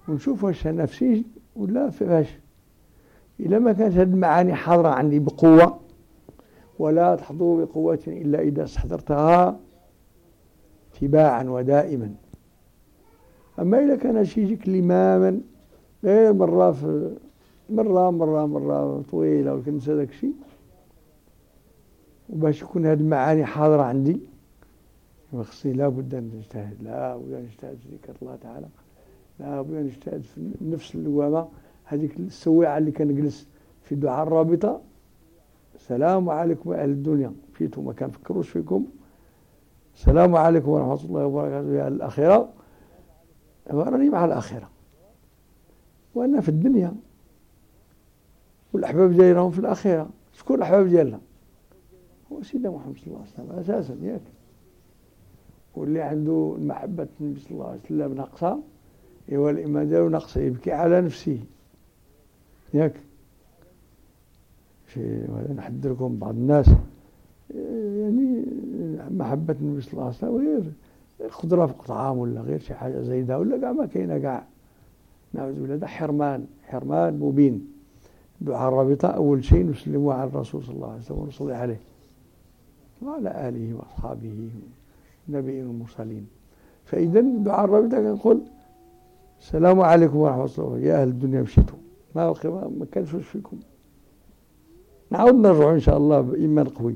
ونشوف 0.07 0.43
واش 0.43 0.67
سجن 0.85 1.23
ولا 1.55 1.89
فاش 1.89 2.27
إذا 3.39 3.59
ما 3.59 3.73
كانت 3.73 3.93
هذه 3.93 4.03
المعاني 4.03 4.53
حاضرة 4.53 4.89
عندي 4.89 5.19
بقوة 5.19 5.79
ولا 6.79 7.15
تحضر 7.15 7.63
بقوة 7.63 7.99
إلا 8.07 8.39
إذا 8.39 8.63
استحضرتها 8.63 9.59
تباعا 11.01 11.43
ودائما. 11.43 12.15
أما 13.59 13.83
إذا 13.85 13.95
كان 13.95 14.25
شيء 14.25 14.43
يجيك 14.43 14.69
لماما 14.69 15.41
غير 16.03 16.33
مرة 16.33 16.71
في 16.71 17.17
مرة 17.69 18.09
مرة 18.09 18.45
مرة 18.45 19.01
طويلة 19.11 19.55
وكنسى 19.55 19.93
ذاك 19.93 20.09
الشيء. 20.09 20.33
وباش 22.29 22.61
يكون 22.61 22.85
هذه 22.85 22.99
المعاني 22.99 23.45
حاضرة 23.45 23.81
عندي 23.81 24.19
خصني 25.43 25.73
لابد 25.73 26.15
أن 26.15 26.31
نجتهد. 26.35 26.83
لابد 26.83 27.33
أن 27.33 27.43
نجتهد 27.43 27.77
في 27.77 27.89
ذكر 27.95 28.15
الله 28.21 28.35
تعالى. 28.35 28.67
لابد 29.39 29.73
أن 29.73 29.83
نجتهد 29.83 30.21
في 30.21 30.51
نفس 30.61 30.95
اللوامة 30.95 31.47
هذيك 31.83 32.19
السويعة 32.19 32.77
اللي 32.77 32.91
كنجلس 32.91 33.47
في 33.81 33.95
دعاء 33.95 34.27
الرابطة. 34.27 34.81
السلام 35.75 36.29
عليكم 36.29 36.71
أهل 36.71 36.89
الدنيا. 36.89 37.33
فيتم 37.53 37.85
ما 37.85 37.93
كنفكروش 37.93 38.49
فيكم؟ 38.49 38.85
السلام 39.95 40.35
عليكم 40.35 40.69
ورحمة 40.69 41.05
الله 41.05 41.25
وبركاته 41.25 41.73
يا 41.73 41.87
الآخرة 41.87 42.49
راني 43.71 44.09
مع 44.09 44.25
الآخرة 44.25 44.69
وأنا 46.15 46.41
في 46.41 46.49
الدنيا. 46.49 46.95
والأحباب 48.77 49.17
دايرهم 49.17 49.51
في 49.51 49.59
الآخرة. 49.59 50.09
شكون 50.33 50.57
الأحباب 50.57 50.87
ديالنا 50.87 51.19
هو 52.31 52.43
سيدنا 52.43 52.69
محمد 52.69 52.97
صلى 52.97 53.07
الله 53.07 53.19
عليه 53.19 53.29
وسلم 53.29 53.59
أساسا 53.59 53.97
ياك. 54.01 54.21
واللي 55.75 56.01
عنده 56.01 56.55
محبة 56.59 57.07
النبي 57.21 57.39
صلى 57.39 57.51
الله 57.51 57.67
عليه 57.67 57.79
وسلم 57.85 58.13
ناقصة 58.13 58.59
هو 59.33 59.49
الإيمان 59.49 59.89
ديالو 59.89 60.09
ناقصة 60.09 60.41
يبكي 60.41 60.71
على 60.71 61.01
نفسه. 61.01 61.39
ياك. 62.73 62.93
نحذركم 65.55 66.17
بعض 66.17 66.35
الناس. 66.35 66.69
يعني 67.55 68.45
محبة 69.11 69.55
النبي 69.61 69.81
صلى 69.81 69.93
الله 69.93 70.03
عليه 70.03 70.15
وسلم 70.15 70.37
غير 70.37 71.29
خضرة 71.29 71.65
في 71.65 71.73
طعام 71.87 72.17
ولا 72.17 72.41
غير 72.41 72.59
شي 72.59 72.73
حاجة 72.73 73.01
زايدة 73.01 73.39
ولا 73.39 73.57
كاع 73.57 73.71
ما 73.71 73.85
كاينة 73.85 74.17
كاع. 74.17 74.45
نعوذ 75.33 75.53
بالله 75.53 75.75
ده 75.75 75.87
حرمان 75.87 76.45
حرمان 76.67 77.19
مبين. 77.19 77.76
دعاء 78.41 78.69
الرابطة 78.69 79.07
أول 79.07 79.43
شيء 79.43 79.65
نسلمه 79.65 80.13
على 80.13 80.29
الرسول 80.29 80.63
صلى 80.63 80.75
الله 80.75 80.87
عليه 80.91 81.01
وسلم 81.01 81.19
ونصلي 81.19 81.55
عليه. 81.55 81.79
وعلى 83.01 83.49
آله 83.49 83.73
وأصحابه 83.73 84.49
النبيين 85.29 85.63
المرسلين 85.63 86.27
فإذا 86.85 87.21
دعاء 87.21 87.65
الرابطة 87.65 87.97
كنقول 87.97 88.41
السلام 89.39 89.81
عليكم 89.81 90.17
ورحمة 90.17 90.49
الله 90.57 90.79
يا 90.79 91.01
أهل 91.01 91.07
الدنيا 91.07 91.41
مشيتوا. 91.41 91.77
ما 92.15 92.33
ما 92.79 92.85
كانش 92.91 93.09
فيكم. 93.09 93.57
نعاود 95.11 95.33
نرجعوا 95.33 95.73
إن 95.73 95.79
شاء 95.79 95.97
الله 95.97 96.21
بإيمان 96.21 96.67
قوي 96.67 96.95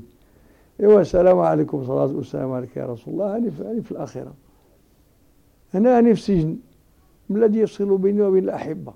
إيوا 0.80 1.00
السلام 1.00 1.38
عليكم 1.38 1.84
صلاة 1.84 2.16
والسلام 2.16 2.52
عليك 2.52 2.76
يا 2.76 2.86
رسول 2.86 3.14
الله. 3.14 3.36
أنا 3.36 3.50
في, 3.50 3.70
أنا 3.70 3.80
في 3.82 3.92
الآخرة. 3.92 4.32
أنا 5.74 5.98
أنا 5.98 6.14
في 6.14 6.20
سجن. 6.20 6.56
ما 7.30 7.38
الذي 7.38 7.58
يفصل 7.58 7.98
بيني 7.98 8.22
وبين 8.22 8.44
الأحبة. 8.44 8.92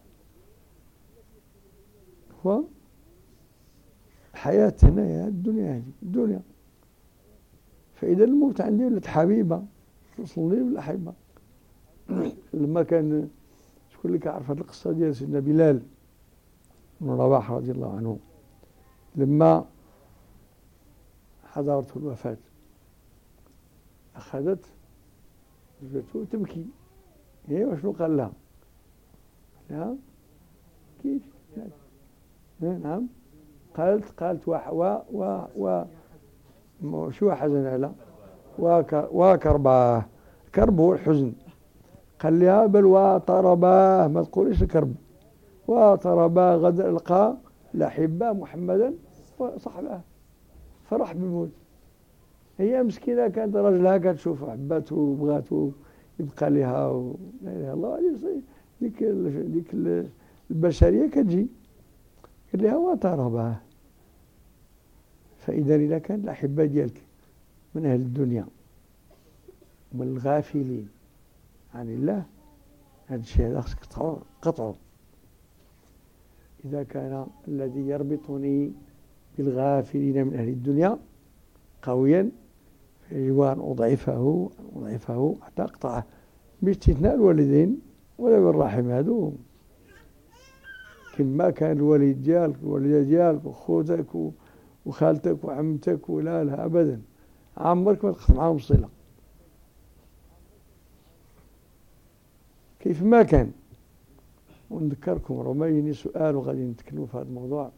هو 2.46 2.64
الحياة 4.34 4.74
هنا 4.82 5.26
الدنيا 5.26 5.76
هذه 5.76 5.82
الدنيا 6.02 6.42
فإذا 7.94 8.24
الموت 8.24 8.60
عندي 8.60 8.84
ولات 8.84 9.06
حبيبة 9.06 9.62
توصل 10.16 10.54
لي 10.54 10.62
ولا 10.62 10.80
حبيبة 10.80 11.12
لما 12.54 12.82
كان 12.82 13.28
شكون 13.90 14.10
اللي 14.10 14.18
كيعرف 14.18 14.50
هذه 14.50 14.58
القصة 14.58 14.92
ديال 14.92 15.16
سيدنا 15.16 15.40
بلال 15.40 15.82
بن 17.00 17.10
رباح 17.10 17.50
رضي 17.50 17.70
الله 17.70 17.96
عنه 17.96 18.18
لما 19.16 19.64
حضرته 21.44 21.98
الوفاة 21.98 22.36
أخذت 24.16 24.66
زوجته 25.82 26.24
تبكي 26.30 26.66
هي 27.46 27.64
وشنو 27.64 27.92
قال 27.92 28.16
لها؟ 28.16 28.32
لها 29.70 29.96
كيف؟ 31.02 31.22
نعم. 32.60 33.06
قالت 33.76 34.04
قالت 34.20 34.48
و 34.48 34.58
و 35.12 35.84
و 36.82 37.10
شو 37.10 37.30
حزن 37.30 37.66
على 37.66 37.90
وكرباه 39.12 40.04
كرب 40.54 40.80
هو 40.80 40.92
الحزن 40.92 41.32
قال 42.20 42.40
لها 42.40 42.66
بل 42.66 42.84
وطرباه 42.84 44.08
ما 44.08 44.22
تقوليش 44.22 44.62
الكرب؟ 44.62 44.94
وطرباه 45.68 46.56
غدا 46.56 46.88
القى 46.88 47.36
الأحبة 47.74 48.32
محمدا 48.32 48.94
وصحبه 49.38 50.00
فرح 50.84 51.12
بالموت 51.12 51.50
هي 52.58 52.82
مسكينة 52.82 53.28
كانت 53.28 53.56
رجلها 53.56 53.98
كتشوف 53.98 54.50
حباته 54.50 54.96
وبغاته 54.96 55.72
يبقى 56.20 56.50
لها 56.50 56.86
و... 56.88 57.16
لا 57.42 57.52
إله 57.52 57.72
إلا 57.72 57.72
الله. 57.72 58.42
ديك 58.80 59.04
ديك 59.54 59.74
البشرية 60.50 61.06
كتجي. 61.10 61.46
قال 62.56 62.64
لها 62.64 62.76
وطرباه 62.76 63.56
فإذا 65.38 65.74
إذا 65.74 65.98
كان 65.98 66.20
الأحبة 66.20 66.64
ديالك 66.64 67.02
من 67.74 67.86
أهل 67.86 68.00
الدنيا 68.00 68.46
من 69.92 70.02
الغافلين 70.02 70.88
عن 71.74 71.88
الله 71.88 72.24
هذا 73.06 73.20
الشيء 73.20 73.46
هذا 73.46 73.60
خصك 73.60 73.78
قطعه. 74.42 74.74
إذا 76.64 76.82
كان 76.82 77.26
الذي 77.48 77.80
يربطني 77.80 78.72
بالغافلين 79.38 80.26
من 80.26 80.34
أهل 80.34 80.48
الدنيا 80.48 80.98
قويا 81.82 82.30
فيجب 83.08 83.40
أن 83.40 83.60
أضعفه 83.60 84.50
أضعفه 84.76 85.36
حتى 85.42 85.62
أقطعه. 85.62 86.04
باستثناء 86.62 87.14
الوالدين 87.14 87.80
ولا 88.18 88.40
بالرحم 88.40 88.90
هذو. 88.90 89.32
كما 91.18 91.50
كان 91.50 91.76
الوالد 91.76 92.22
ديالك 92.22 92.56
الوالدة 92.62 93.02
ديالك 93.02 93.44
وخوتك 93.44 94.06
وخالتك 94.86 95.44
وعمتك 95.44 96.10
ولا 96.10 96.44
لا 96.44 96.64
أبدا. 96.64 97.00
عمرك 97.56 98.04
ما 98.04 98.12
تقطع 98.12 98.34
معهم 98.34 98.56
الصلة 98.56 98.88
كيف 102.80 103.02
ما 103.02 103.22
كان. 103.22 103.50
ونذكركم 104.70 105.34
راه 105.34 105.66
يجيني 105.66 105.92
سؤال 105.92 106.36
وغادي 106.36 106.64
نتكلموا 106.64 107.06
في 107.06 107.16
هذا 107.16 107.22
الموضوع. 107.22 107.70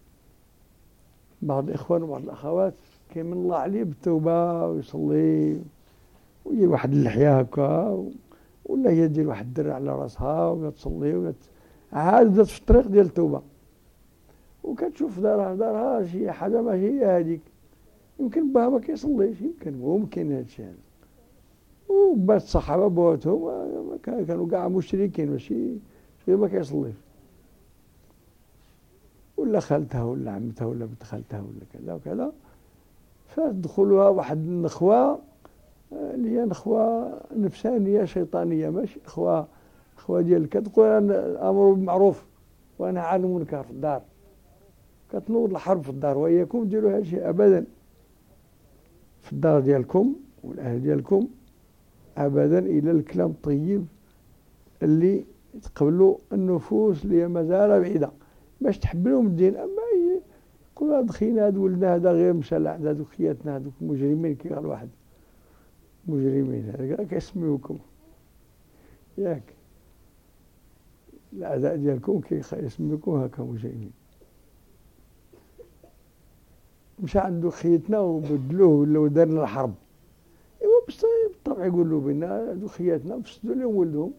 بعض 1.42 1.68
الإخوان 1.68 2.02
وبعض 2.02 2.22
الأخوات 2.22 2.74
كيمن 3.14 3.32
الله 3.32 3.56
عليه 3.56 3.84
بالتوبة 3.84 4.66
ويصلي 4.66 5.60
ويدير 6.44 6.70
واحد 6.70 6.92
اللحية 6.92 7.38
هكا 7.40 8.06
ولا 8.64 8.90
هي 8.90 9.08
دير 9.08 9.28
واحد 9.28 9.46
الدرع 9.46 9.74
على 9.74 9.96
راسها 9.96 10.48
وتصلي 10.50 11.16
وت... 11.16 11.34
عاد 11.92 12.42
في 12.42 12.60
الطريق 12.60 12.86
ديال 12.86 13.06
التوبة. 13.06 13.42
وكتشوف 14.64 15.20
دارها 15.20 15.54
دارها 15.54 16.06
شي 16.06 16.32
حاجة 16.32 16.62
ماشي 16.62 16.90
هي 16.90 17.04
هذيك 17.04 17.40
يمكن 18.20 18.52
باها 18.52 18.68
ما 18.68 18.80
كيصليش. 18.80 19.40
يمكن 19.40 19.72
ممكن 19.72 20.32
هذا. 20.32 20.40
الشيء 20.40 20.74
وبات 21.88 22.42
الصحابة 22.42 22.88
بواتهم 22.88 23.50
كانوا 24.02 24.48
كاع 24.48 24.68
مشركين 24.68 25.30
ماشي 25.30 25.74
غير 26.28 26.36
ما 26.36 26.48
كيصليش. 26.48 26.94
ولا 29.36 29.60
خالتها 29.60 30.02
ولا 30.02 30.30
عمتها 30.30 30.66
ولا 30.66 30.84
بنت 30.84 31.02
خالتها 31.02 31.40
ولا 31.40 31.64
كذا 31.72 31.94
وكذا. 31.94 32.32
فدخلوها 33.28 34.08
واحد 34.08 34.36
النخوة 34.36 35.18
اللي 35.92 36.30
هي 36.30 36.44
نخوة 36.44 37.12
نفسانية 37.36 38.04
شيطانية 38.04 38.70
ماشي 38.70 39.00
نخوة 39.06 39.46
نخوة 39.98 40.20
ديال 40.20 40.48
كتقول 40.48 40.86
أنا 40.86 41.26
الأمر 41.26 41.72
بالمعروف 41.72 42.26
وأنا 42.78 43.00
عن 43.00 43.24
المنكر 43.24 43.62
في 43.62 43.70
الدار. 43.70 44.02
كتنوض 45.12 45.50
الحرب 45.50 45.82
في 45.82 45.90
الدار 45.90 46.18
وإياكم 46.18 46.64
ديروا 46.64 46.90
هذا 46.90 46.98
الشيء 46.98 47.28
أبدا. 47.28 47.64
في 49.20 49.32
الدار 49.32 49.60
ديالكم 49.60 50.14
والأهل 50.44 50.82
ديالكم 50.82 51.28
أبدا 52.16 52.58
إلى 52.58 52.90
الكلام 52.90 53.30
الطيب 53.30 53.86
اللي 54.82 55.24
يتقبلوا 55.54 56.16
النفوس 56.32 57.04
اللي 57.04 57.28
مازال 57.28 57.80
بعيدة. 57.80 58.10
باش 58.60 58.78
تحبلهم 58.78 59.26
الدين 59.26 59.56
أما 59.56 59.82
يقولوا 60.76 61.12
خينا 61.12 61.46
هاد 61.46 61.56
ولدنا 61.56 61.94
هذا 61.94 62.12
غير 62.12 62.32
مشى 62.32 62.58
لعند 62.58 62.86
هادوك 62.86 63.08
خياتنا 63.08 63.54
هادوك 63.54 63.72
مجرمين 63.80 64.34
كي 64.34 64.48
قال 64.48 64.66
واحد. 64.66 64.88
مجرمين 66.06 66.72
هذا 66.78 67.04
كيسميوكم. 67.04 67.78
ياك. 69.18 69.57
الأعداء 71.32 71.76
ديالكم 71.76 72.20
كيسميوكم 72.20 73.12
هكا 73.12 73.42
مجرمين 73.42 73.90
مشى 77.02 77.18
عنده 77.18 77.50
خيتنا 77.50 77.98
وبدلوه 77.98 78.68
ولا 78.68 79.08
دارنا 79.08 79.42
الحرب. 79.42 79.74
إيوا 80.62 80.80
بالطبع 80.86 81.66
يقولوا 81.66 82.00
بنا 82.00 82.50
هادو 82.50 82.68
خياتنا 82.68 83.22
فسدوا 83.22 83.54
لهم 83.54 83.76
ولدهم. 83.76 84.12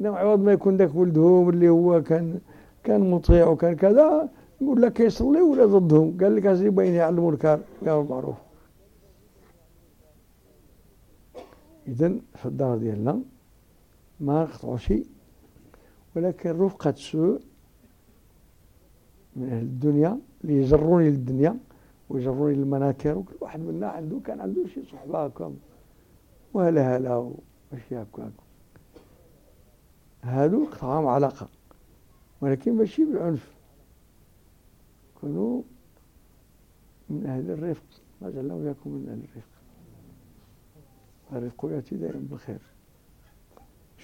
نعم 0.00 0.14
عوض 0.14 0.40
ما 0.40 0.52
يكون 0.52 0.76
ذاك 0.76 0.94
ولدهم 0.94 1.48
اللي 1.48 1.68
هو 1.68 2.02
كان 2.02 2.40
كان 2.84 3.10
مطيع 3.10 3.48
وكان 3.48 3.76
كذا 3.76 4.28
يقول 4.60 4.82
لك 4.82 5.00
يصلي 5.00 5.40
ولا 5.40 5.66
ضدهم؟ 5.66 6.18
قال 6.20 6.36
لك 6.36 6.46
هذه 6.46 6.68
بين 6.68 6.94
يعلموا 6.94 7.32
الكار 7.32 7.60
قالوا 7.80 8.02
المعروف 8.02 8.36
إذا 11.88 12.14
في 12.34 12.46
الدار 12.46 12.78
ديالنا 12.78 13.20
ما 14.20 14.42
نقطعوا 14.42 14.76
شيء. 14.76 15.06
ولكن 16.16 16.50
رفقة 16.50 16.92
سوء 16.92 17.40
من 19.36 19.48
أهل 19.48 19.62
الدنيا 19.62 20.20
اللي 20.44 20.62
يجروني 20.62 21.10
للدنيا 21.10 21.58
ويجروني 22.08 22.54
للمناكر 22.54 23.18
وكل 23.18 23.36
واحد 23.40 23.60
منا 23.60 23.88
عنده 23.88 24.20
كان 24.24 24.40
عنده 24.40 24.66
شي 24.66 24.84
صحبة 24.84 25.24
هكا 25.24 25.54
وهلا 26.54 26.96
هلا 26.96 27.16
وماشي 27.16 27.96
هكا 28.02 28.32
هادو 30.22 30.64
قطعهم 30.64 31.06
علاقة 31.06 31.48
ولكن 32.40 32.76
ماشي 32.76 33.04
بالعنف. 33.04 33.54
كونوا 35.20 35.62
من 37.10 37.26
أهل 37.26 37.50
الرفق 37.50 37.84
ما 38.22 38.30
جعلنا 38.30 38.54
وياكم 38.54 38.90
من 38.90 39.08
أهل 39.08 39.18
الرفق. 39.18 39.48
الرفق 41.32 41.66
يأتي 41.72 41.96
دائما 41.96 42.26
بالخير. 42.30 42.60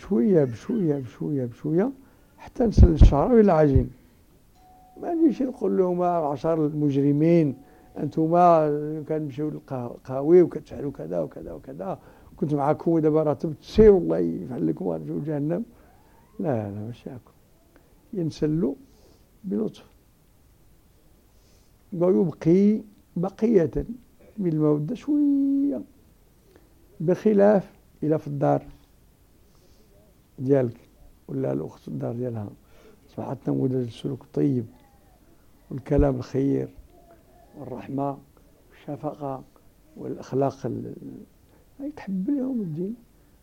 شوية 0.08 0.44
بشوية 0.44 0.96
بشوية 0.96 1.44
بشوية 1.44 1.90
حتى 2.38 2.64
نسل 2.64 2.88
الشعر 2.88 3.40
إلى 3.40 3.52
عجين. 3.52 3.90
ما 5.00 5.14
نجيش 5.14 5.42
نقول 5.42 5.78
لهم 5.78 6.02
عشر 6.02 6.66
المجرمين 6.66 7.56
انتوما 7.98 9.04
كنمشيو 9.08 9.50
للقهاوي 9.50 10.42
وكتفعلوا 10.42 10.92
كذا 10.92 11.20
وكذا 11.20 11.52
وكذا. 11.52 11.98
كنت 12.36 12.54
معكم 12.54 12.90
ودابا 12.90 13.22
راه 13.22 13.32
تسيروا 13.32 14.00
الله 14.00 14.18
يفعل 14.18 14.66
لكم 14.66 14.86
وارجعوا 14.86 15.20
جهنم 15.26 15.64
لا 16.40 16.70
لا 16.70 16.80
ماشي 16.86 17.10
هكا. 17.10 17.32
ينسلوا 18.12 18.74
بلطف. 19.44 19.86
ويبقي 21.92 22.80
بقية 23.16 23.70
من 24.38 24.52
المودة 24.52 24.94
شوية. 24.94 25.82
بخلاف 27.00 27.70
إلى 28.02 28.18
في 28.18 28.26
الدار. 28.26 28.62
ديالك 30.38 30.80
ولا 31.28 31.52
الأخت 31.52 31.88
الدار 31.88 32.12
ديالها. 32.12 32.48
أصبحت 33.10 33.50
نموذج 33.50 33.74
السلوك 33.74 34.22
الطيب 34.22 34.66
والكلام 35.70 36.16
الخير 36.16 36.68
والرحمة 37.58 38.18
والشفقة 38.70 39.42
والأخلاق 39.96 40.50
تحب 41.96 42.30
لهم 42.30 42.60
الدين. 42.60 42.94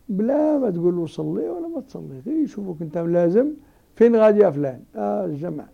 بلا 0.09 0.57
ما 0.57 0.69
تقول 0.69 0.95
له 0.95 1.05
صلي 1.05 1.49
ولا 1.49 1.67
ما 1.67 1.81
تصلي. 1.81 2.19
غير 2.25 2.43
يشوفوك 2.43 2.81
انت 2.81 2.97
ملازم 2.97 3.53
فين 3.95 4.15
غادي 4.15 4.39
يا 4.39 4.49
فلان؟ 4.49 4.83
آه 4.95 5.25
الجمع 5.25 5.65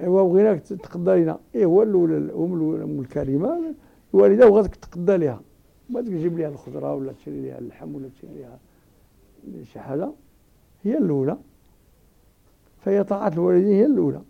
إيوا 0.00 0.22
بغيناك 0.22 0.60
تقضى 0.60 1.22
لنا 1.22 1.38
إيه 1.54 1.64
هو 1.64 1.82
الأولى 1.82 2.16
الام 2.16 3.00
الكريمة. 3.00 3.74
الوالدة 4.14 4.48
بغاتك 4.48 4.76
تقضى 4.76 5.16
لها 5.16 5.40
بغاتك 5.90 6.08
تجيب 6.08 6.38
لها 6.38 6.48
الخضرة 6.48 6.94
ولا 6.94 7.12
تشري 7.12 7.40
لها 7.40 7.58
اللحم 7.58 7.94
ولا 7.94 8.08
تشري 8.08 8.30
لها 8.40 8.58
شي 9.64 9.80
حاجة. 9.80 10.10
هي 10.86 10.98
الأولى. 10.98 11.38
فهي 12.80 13.04
طاعة 13.04 13.28
الوالدين 13.28 13.72
هي 13.72 13.86
الأولى. 13.86 14.22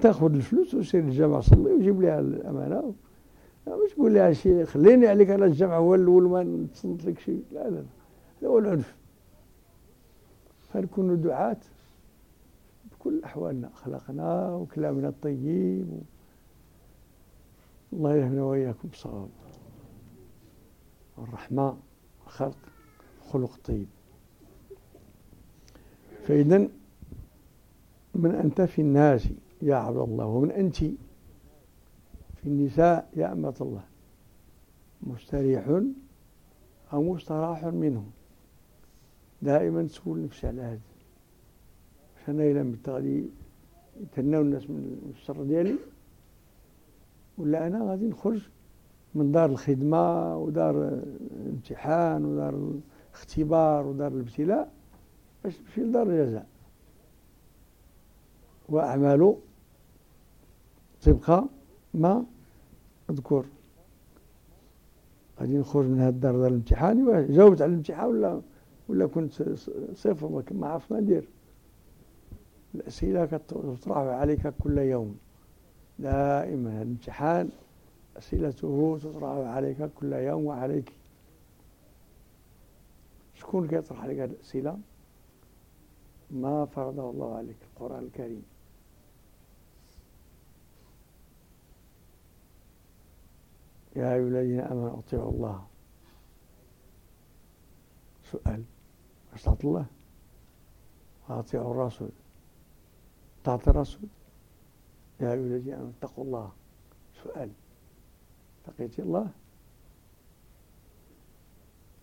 تأخذ 0.00 0.34
الفلوس 0.34 0.74
وسير 0.74 1.00
الجامع 1.00 1.40
صلي 1.40 1.72
وجيب 1.72 2.02
لها 2.02 2.20
الأمانة. 2.20 2.94
مش 3.68 3.92
تقول 3.92 4.14
لها 4.14 4.32
شيء 4.32 4.64
خليني 4.64 5.06
عليك 5.06 5.30
أنا 5.30 5.44
الجامع 5.44 5.76
هو 5.76 5.94
الأول 5.94 6.22
ما 6.28 6.42
نتصنت 6.42 7.04
لك 7.04 7.18
شيء 7.18 7.44
لا 7.52 7.70
لا 7.70 7.76
لا. 7.76 7.84
هذا 8.40 8.48
هو 8.48 8.58
العنف 8.58 8.96
فنكونوا 10.72 11.16
دعاة 11.16 11.56
بكل 12.92 13.24
أحوالنا 13.24 13.68
اخلاقنا 13.68 14.54
وكلامنا 14.54 15.08
الطيب. 15.08 15.88
و... 15.92 15.98
الله 17.92 18.16
يهدنا 18.16 18.44
وإياكم. 18.44 18.88
بصواب 18.88 19.28
الرحمة 21.18 21.76
الخلق 22.26 22.56
خلق 23.30 23.58
طيب. 23.64 23.86
فإذا 26.28 26.68
من 28.14 28.34
أنت 28.34 28.60
في 28.60 28.82
الناس 28.82 29.28
يا 29.62 29.74
عبد 29.74 29.96
الله 29.96 30.26
ومن 30.26 30.50
أنت 30.50 30.76
في 32.36 32.44
النساء 32.46 33.08
يا 33.16 33.32
أمة 33.32 33.54
الله 33.60 33.84
مستريح 35.02 35.80
أو 36.92 37.12
مستراح 37.12 37.64
منه. 37.64 38.04
دائما 39.42 39.82
تسول 39.82 40.24
نفسي 40.24 40.46
على 40.46 40.62
هذا 40.62 40.80
عشان 42.16 42.40
إلا 42.40 42.62
متغادي 42.62 43.24
يتناو 44.00 44.42
الناس 44.42 44.70
من 44.70 45.12
الشر 45.14 45.42
ديالي 45.42 45.76
ولا 47.38 47.66
أنا 47.66 47.90
غادي 47.90 48.06
نخرج 48.06 48.48
من 49.14 49.32
دار 49.32 49.50
الخدمة 49.50 50.36
ودار 50.36 50.88
الامتحان 51.36 52.24
ودار 52.24 52.54
الاختبار 53.14 53.86
ودار 53.86 54.12
الابتلاء. 54.12 54.77
نمشي 55.44 55.80
لدار 55.80 56.02
الجزاء 56.02 56.46
وأعمال 58.68 59.36
تبقى 61.02 61.44
ما 61.94 62.24
أذكر. 63.10 63.44
غادي 65.40 65.58
نخرج 65.58 65.84
من 65.84 66.00
هذا 66.00 66.08
الدار 66.08 66.36
دار 66.36 66.46
الامتحان 66.46 67.26
جاوبت 67.32 67.62
على 67.62 67.70
الامتحان 67.70 68.06
ولا 68.08 68.40
ولا 68.88 69.06
كنت 69.06 69.42
صفر 69.94 70.42
ما 70.50 70.68
عرفت 70.68 70.92
ما 70.92 71.00
ندير. 71.00 71.24
الأسئلة 72.74 73.26
كتطرح 73.26 73.96
عليك 73.96 74.48
كل 74.62 74.78
يوم. 74.78 75.18
دائما 75.98 76.82
الامتحان 76.82 77.48
أسئلته 78.16 78.98
تطرح 79.02 79.30
عليك 79.30 79.90
كل 80.00 80.12
يوم 80.12 80.44
وعليك. 80.46 80.92
شكون 83.34 83.68
كيطرح 83.68 84.00
عليك 84.00 84.18
هذه 84.18 84.30
الأسئلة؟ 84.30 84.78
ما 86.30 86.64
فرضه 86.64 87.10
الله 87.10 87.36
عليك 87.36 87.56
القرآن 87.62 88.04
الكريم. 88.04 88.42
يا 93.96 94.14
أيها 94.14 94.28
الذين 94.28 94.60
آمنوا 94.60 94.98
أطيعوا 94.98 95.30
الله. 95.30 95.66
سؤال. 98.24 98.64
أطعت 99.34 99.64
الله. 99.64 99.86
وأطيعوا 101.28 101.70
الرسول. 101.70 102.10
طاعة 103.44 103.60
الرسول. 103.66 104.08
يا 105.20 105.32
أيها 105.32 105.34
الذين 105.34 105.74
آمنوا 105.74 105.92
اتقوا 105.98 106.24
الله. 106.24 106.52
سؤال. 107.24 107.50
اتقيت 108.64 108.98
الله. 109.00 109.30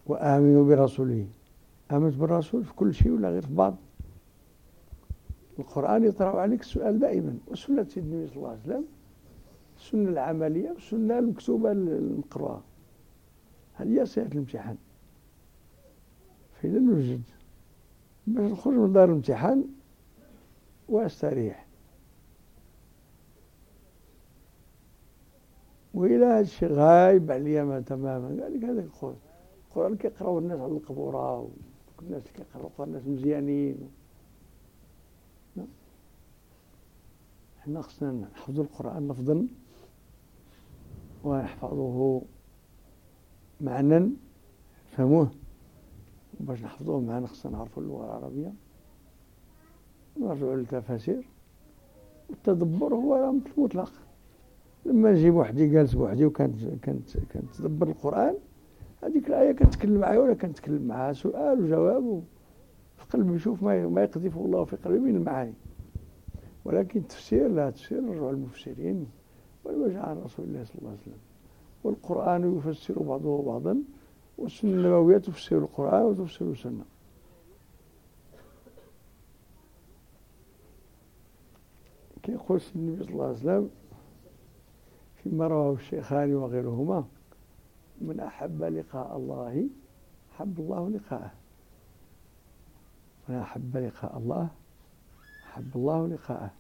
وآمنوا 0.06 0.66
برسوله. 0.66 1.28
آمنت 1.92 2.16
بالرسول 2.16 2.64
في 2.66 2.74
كل 2.74 2.94
شيء 2.94 3.12
ولا 3.12 3.30
غير 3.30 3.46
في 3.46 3.54
بعض؟ 3.54 3.76
القرآن 5.60 6.04
يطرح 6.04 6.36
عليك 6.36 6.62
السؤال 6.62 7.00
دائما 7.00 7.38
وسنة 7.48 7.88
النبي 7.98 8.28
صلى 8.28 8.38
الله 8.38 8.50
عليه 8.50 8.60
وسلم 8.60 8.86
السنة 9.78 10.10
العملية 10.10 10.70
والسنة 10.72 11.20
المكتوبة 11.20 11.72
المقروءة 11.72 12.64
هذه 13.74 14.00
هي 14.02 14.06
صيغة 14.06 14.28
الامتحان؟ 14.28 14.78
فإذا 16.62 16.80
نوجد 16.80 17.22
باش 18.28 18.52
نخرج 18.52 18.74
من 18.74 18.94
دار 18.94 19.06
الامتحان 19.10 19.64
وأستريح. 20.90 21.66
وإلى 25.94 26.26
هذا 26.26 26.40
الشيء 26.40 26.72
غايب 26.72 27.32
عليا 27.32 27.84
تماما. 27.86 28.44
قال 28.44 28.58
لك 28.58 28.64
هذا 28.64 28.82
القرآن. 28.82 29.16
القرآن 29.70 29.96
كيقراو 29.98 30.40
الناس 30.40 30.60
على 30.60 30.72
القبورة 30.72 31.50
والناس 31.98 32.24
كيقراو 32.24 32.70
الناس 32.80 33.08
مزيانين. 33.08 33.90
إحنا 37.66 37.82
خصنا 37.82 38.12
نحفظوا 38.12 38.64
القرآن 38.64 39.08
لفظا 39.08 39.48
ونحفظه 41.24 42.22
معنى 43.62 44.10
نفهموه 44.88 45.32
باش 46.40 46.64
نحفظوه 46.64 47.00
معنا 47.02 47.28
خصنا 47.28 47.52
نعرفوا 47.52 47.84
اللغة 47.84 48.06
العربية 48.06 48.54
نرجعوا 50.18 50.56
للتفاسير. 50.56 51.28
والتدبر 52.30 52.96
هو 52.96 53.34
مطلق. 53.58 53.92
لما 54.86 55.12
نجي 55.12 55.32
بوحدي 55.32 55.68
جالس 55.68 55.94
بوحدي 55.94 56.26
وكانت 56.26 56.64
كانت 56.82 57.18
كانت 57.18 57.56
تدبر 57.56 57.88
القرآن 57.88 58.36
هذيك 59.04 59.28
الآية 59.28 59.52
كنتكلم 59.52 60.00
معايا 60.00 60.20
ولا 60.20 60.34
كنتكلم 60.34 60.88
معها 60.88 61.14
سؤال 61.14 61.64
وجواب 61.64 62.24
في 62.98 63.06
قلبي 63.06 63.36
يشوف 63.36 63.64
ما 63.64 63.88
ما 63.88 64.04
يقذفه 64.04 64.46
الله 64.46 64.64
في 64.64 64.76
قلبي 64.76 65.00
من 65.00 65.16
المعاني. 65.16 65.54
ولكن 66.66 67.00
التفسير 67.00 67.48
لا 67.48 67.70
تفسير 67.70 68.02
نرجع 68.02 68.30
المفسرين 68.30 69.08
والوجه 69.64 70.02
عن 70.02 70.18
رسول 70.18 70.46
الله 70.46 70.64
صلى 70.64 70.76
الله 70.80 70.90
عليه 70.90 71.02
وسلم. 71.02 71.20
والقرآن 71.84 72.58
يفسر 72.58 73.04
بعضه 73.04 73.42
بعضا 73.42 73.84
والسنة 74.38 74.72
النبوية 74.72 75.18
تفسر 75.18 75.58
القرآن 75.58 76.02
وتفسر 76.04 76.52
السنة. 76.52 76.86
كيقول 82.24 82.62
النبي 82.76 83.04
صلى 83.04 83.14
الله 83.14 83.26
عليه 83.26 83.34
وسلم؟ 83.38 83.70
فيما 85.16 85.48
رواه 85.48 85.74
الشيخان 85.74 86.36
وغيرهما 86.36 87.06
من 88.02 88.20
أحب 88.20 88.64
لقاء 88.64 89.18
الله 89.18 89.68
أحب 90.32 90.60
الله 90.60 90.90
لقاءه. 90.90 91.32
من 93.30 93.36
أحب 93.36 93.78
لقاء 93.78 94.18
الله؟ 94.18 94.50
أحب 95.56 95.76
الله 95.76 96.08
لقاءه. 96.08 96.52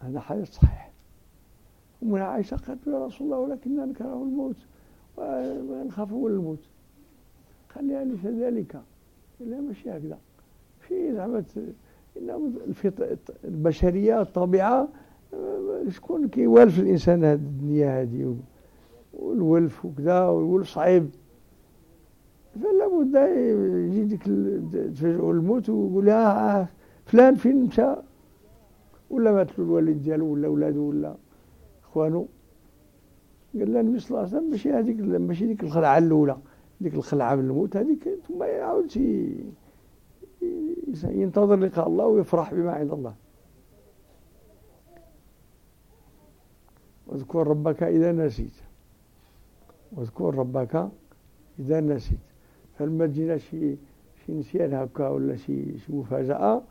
هذا 0.00 0.20
حديث 0.20 0.50
صحيح. 0.50 0.92
ومن 2.02 2.20
عائشة 2.20 2.56
قالت 2.56 2.86
يا 2.86 3.06
رسول 3.06 3.26
الله 3.26 3.38
ولكننا 3.38 3.84
نكره 3.84 4.22
الموت 4.22 4.56
ونخاف 5.16 6.12
من 6.12 6.26
الموت 6.26 6.68
قال 7.74 7.88
لها 7.88 8.04
ليس 8.04 8.26
ذلك؟ 8.26 8.80
إلا 9.40 9.60
ماشي 9.60 9.90
هكذا. 9.90 10.18
في 10.80 11.14
زعما 11.14 11.44
البشرية 13.44 14.20
الطبيعة 14.20 14.88
شكون 15.88 16.28
كيوالف 16.28 16.78
الإنسان 16.78 17.24
هذه 17.24 17.34
الدنيا 17.34 18.02
هذه؟ 18.02 18.36
والولف 19.12 19.84
وكذا 19.84 20.24
والولف 20.24 20.68
صعيب. 20.68 21.10
يجي 23.02 24.04
ديك 24.04 24.22
تفاجئوا 24.92 25.32
الموت 25.32 25.68
ويقول 25.70 26.06
لها 26.06 26.60
آه 26.60 26.68
فلان 27.06 27.34
فين 27.34 27.64
مشى 27.64 27.94
ولا 29.10 29.32
مات 29.32 29.58
له 29.58 29.64
الوالد 29.64 30.02
ديالو 30.02 30.26
ولا 30.32 30.48
ولادو 30.48 30.88
ولا 30.88 31.16
إخوانو. 31.84 32.26
قال 33.58 33.72
لها 33.72 33.80
النبي 33.80 33.98
صلى 33.98 34.08
الله 34.10 34.20
عليه 34.20 34.36
وسلم 34.36 34.50
ماشي 34.50 34.72
هذيك 34.72 35.00
ماشي 35.00 35.46
ديك 35.46 35.62
الخلعة 35.64 35.98
الأولى 35.98 36.36
ديك 36.80 36.94
الخلعة 36.94 37.34
من 37.34 37.44
الموت. 37.44 37.76
هذيك 37.76 38.08
ثم 38.28 38.42
يعاود 38.42 38.96
ينتظر 41.04 41.56
لقاء 41.56 41.88
الله 41.88 42.06
ويفرح 42.06 42.54
بما 42.54 42.72
عند 42.72 42.92
الله. 42.92 43.14
واذكر 47.06 47.46
ربك 47.46 47.82
إذا 47.82 48.12
نسيت. 48.12 48.56
واذكر 49.92 50.34
ربك 50.34 50.88
إذا 51.58 51.80
نسيت. 51.80 52.25
فلما 52.78 53.06
تجينا 53.06 53.38
شي 53.38 53.76
شي 54.26 54.32
نسيان 54.32 54.74
هكا 54.74 55.08
ولا 55.08 55.36
شي 55.36 55.78
شي 55.78 55.92
مفاجأة؟ 55.92 56.62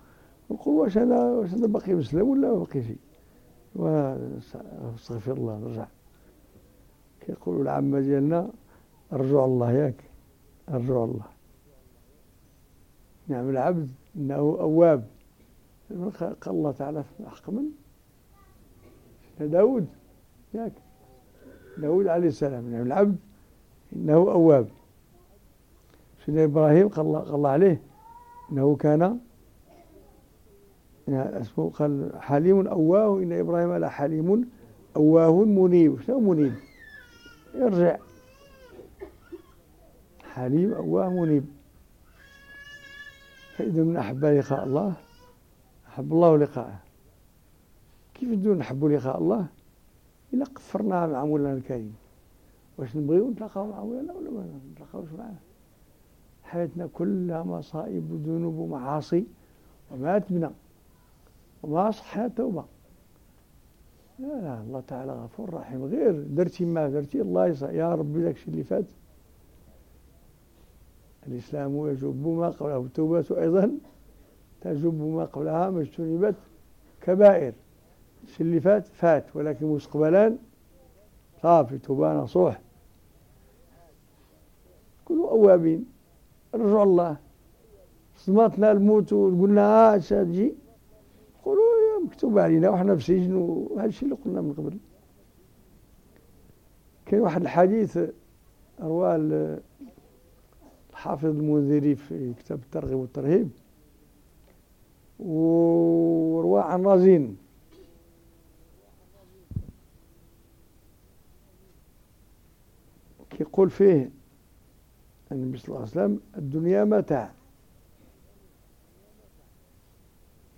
نقول 0.51 0.75
واش 0.75 0.97
أنا 0.97 1.23
واش 1.23 1.53
أنا 1.53 1.67
باقي 1.67 1.93
مسلم 1.93 2.29
ولا 2.29 2.51
ما 2.51 2.57
باقي 2.57 2.83
شي؟ 2.83 2.95
واستغفر 3.75 5.33
الله 5.33 5.57
نرجع. 5.57 5.87
كيقولوا 7.21 7.61
العامة 7.61 7.99
ديالنا 7.99 8.49
رجوع 9.13 9.45
الله 9.45 9.71
ياك 9.71 10.03
رجوع 10.69 11.03
الله. 11.03 11.25
نعم 13.27 13.49
العبد 13.49 13.89
إنه 14.15 14.35
أواب. 14.35 15.07
قال 16.11 16.35
الله 16.47 16.71
تعالى 16.71 17.03
حق 17.25 17.49
من؟ 17.49 17.65
داود 19.39 19.87
ياك. 20.53 20.73
داود 21.77 22.07
عليه 22.07 22.27
السلام. 22.27 22.71
نعم 22.71 22.85
العبد 22.85 23.15
إنه 23.95 24.13
أواب. 24.13 24.67
سيدنا 26.25 26.43
إبراهيم 26.43 26.87
قال 26.87 27.05
الله, 27.05 27.49
عليه 27.49 27.81
إنه 28.51 28.75
كان 28.75 29.19
يعني 31.07 31.41
اسمه 31.41 31.69
قال 31.69 32.11
حليم 32.19 32.67
أواه 32.67 33.17
إن 33.19 33.31
إبراهيم 33.31 33.75
لحليم 33.77 34.49
أواه 34.95 35.45
منيب. 35.45 36.01
شنو 36.01 36.19
منيب؟ 36.19 36.53
يرجع. 37.55 37.97
حليم 40.23 40.73
أواه 40.73 41.09
منيب. 41.09 41.45
فإذا 43.57 43.83
من 43.83 43.97
أحب 43.97 44.25
لقاء 44.25 44.63
الله 44.63 44.93
أحب 45.87 46.13
الله 46.13 46.37
لقاءه. 46.37 46.79
كيف 48.13 48.29
نديرو 48.29 48.55
نحبوا 48.55 48.89
لقاء 48.89 49.17
الله؟ 49.17 49.45
إلا 50.33 50.45
قفرنا 50.45 51.07
مع 51.07 51.25
مولانا 51.25 51.53
الكريم. 51.53 51.95
واش 52.77 52.95
نبغيو 52.95 53.31
نتلاقاو 53.31 53.67
مع 53.67 53.83
مولانا 53.83 54.13
ولا 54.13 54.31
ما 54.31 54.59
نتلاقاوش 54.71 55.09
معاه؟ 55.17 55.54
حياتنا 56.45 56.89
كلها 56.93 57.43
مصائب 57.43 58.11
وذنوب 58.11 58.55
ومعاصي 58.55 59.25
وما 59.91 60.19
تبنى 60.19 60.49
وما 61.63 61.91
صحها 61.91 62.27
توبة. 62.27 62.65
لا 64.19 64.27
لا 64.27 64.61
الله 64.61 64.79
تعالى 64.87 65.11
غفور 65.11 65.53
رحيم. 65.53 65.85
غير 65.85 66.11
درتي 66.11 66.65
ما 66.65 66.89
درتي 66.89 67.21
الله 67.21 67.47
يا 67.71 67.95
ربي 67.95 68.21
داك 68.21 68.35
الشيء 68.35 68.49
اللي 68.49 68.63
فات. 68.63 68.85
الإسلام 71.27 71.87
يجب 71.87 72.27
ما 72.27 72.49
قبله 72.49 72.77
التوبة 72.77 73.25
أيضا 73.31 73.71
تجب 74.61 75.01
ما 75.01 75.25
قبلها. 75.25 75.69
ما 75.69 75.81
اجتنبت 75.81 76.35
كبائر. 77.01 77.53
الشيء 78.23 78.45
اللي 78.45 78.59
فات 78.59 78.87
فات 78.87 79.35
ولكن 79.35 79.65
مستقبلا 79.65 80.37
صافي 81.41 81.77
توبة 81.77 82.13
نصوح. 82.13 82.61
كونوا 85.05 85.29
أوابين. 85.29 85.94
رجعوا 86.55 86.83
الله. 86.83 87.17
صدمتنا 88.15 88.71
الموت 88.71 89.13
وقلنا 89.13 89.61
ها 89.61 89.97
تجي 89.97 90.53
قولوا 91.43 91.63
مكتوب 92.05 92.39
علينا 92.39 92.69
وحنا 92.69 92.95
في 92.95 93.03
سجن 93.03 93.33
وهذا 93.35 93.85
الشيء 93.85 94.03
اللي 94.03 94.19
قلنا 94.25 94.41
من 94.41 94.53
قبل. 94.53 94.77
كاين 97.05 97.21
واحد 97.21 97.41
الحديث 97.41 97.99
رواه 98.81 99.15
الحافظ 100.91 101.25
المنذري 101.25 101.95
في 101.95 102.33
كتاب 102.33 102.59
الترغيب 102.59 102.97
والترهيب. 102.97 103.49
ورواه 105.19 106.61
عن 106.61 106.85
رزين. 106.85 107.37
كيقول 113.29 113.69
فيه 113.69 114.11
النبي 115.35 115.57
صلى 115.57 115.67
الله 115.67 115.79
عليه 115.79 115.89
وسلم 115.89 116.19
الدنيا 116.37 116.83
متاع. 116.83 117.31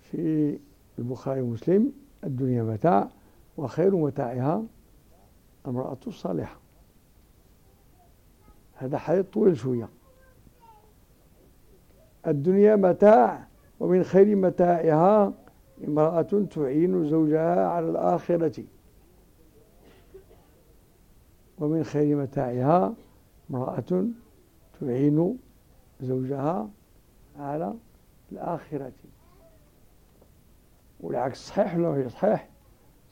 في 0.00 0.58
البخاري 0.98 1.40
ومسلم 1.40 1.92
الدنيا 2.24 2.62
متاع 2.62 3.08
وخير 3.56 3.96
متاعها 3.96 4.64
امرأة 5.66 5.98
الصالحة 6.06 6.56
هذا 8.74 8.98
حديث 8.98 9.26
طويل 9.26 9.56
شوية. 9.56 9.88
الدنيا 12.26 12.76
متاع 12.76 13.46
ومن 13.80 14.02
خير 14.02 14.36
متاعها 14.36 15.32
امرأة 15.88 16.46
تعين 16.50 17.08
زوجها 17.08 17.66
على 17.66 17.90
الآخرة. 17.90 18.64
ومن 21.58 21.84
خير 21.84 22.16
متاعها 22.16 22.94
امرأة 23.50 24.04
تعين 24.80 25.38
زوجها 26.00 26.70
على 27.38 27.74
الآخرة. 28.32 28.92
والعكس 31.00 31.48
صحيح 31.48 31.76
ولا 31.76 31.88
هي 31.88 32.08
صحيح؟ 32.08 32.48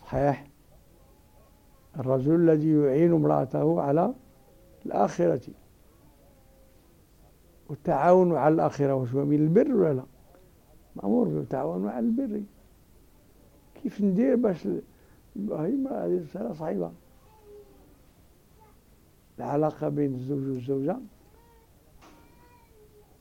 صحيح. 0.03 0.47
الرجل 1.99 2.35
الذي 2.35 2.73
يعين 2.73 3.13
امرأته 3.13 3.81
على 3.81 4.15
الآخرة. 4.87 5.41
والتعاون 7.69 8.37
على 8.37 8.55
الآخرة 8.55 8.95
وش 8.95 9.15
من 9.15 9.37
البر 9.37 9.75
ولا 9.75 9.95
لا؟ 9.95 10.05
مأمور 10.97 11.29
بالتعاون 11.29 11.89
على 11.89 12.07
البر. 12.07 12.43
كيف 13.83 14.01
ندير 14.01 14.37
باش 14.37 14.67
هي 14.67 14.81
هذه 15.91 16.23
رسالة 16.23 16.53
صعيبة 16.53 16.93
العلاقة 19.39 19.89
بين 19.89 20.15
الزوج 20.15 20.49
والزوجة 20.49 20.97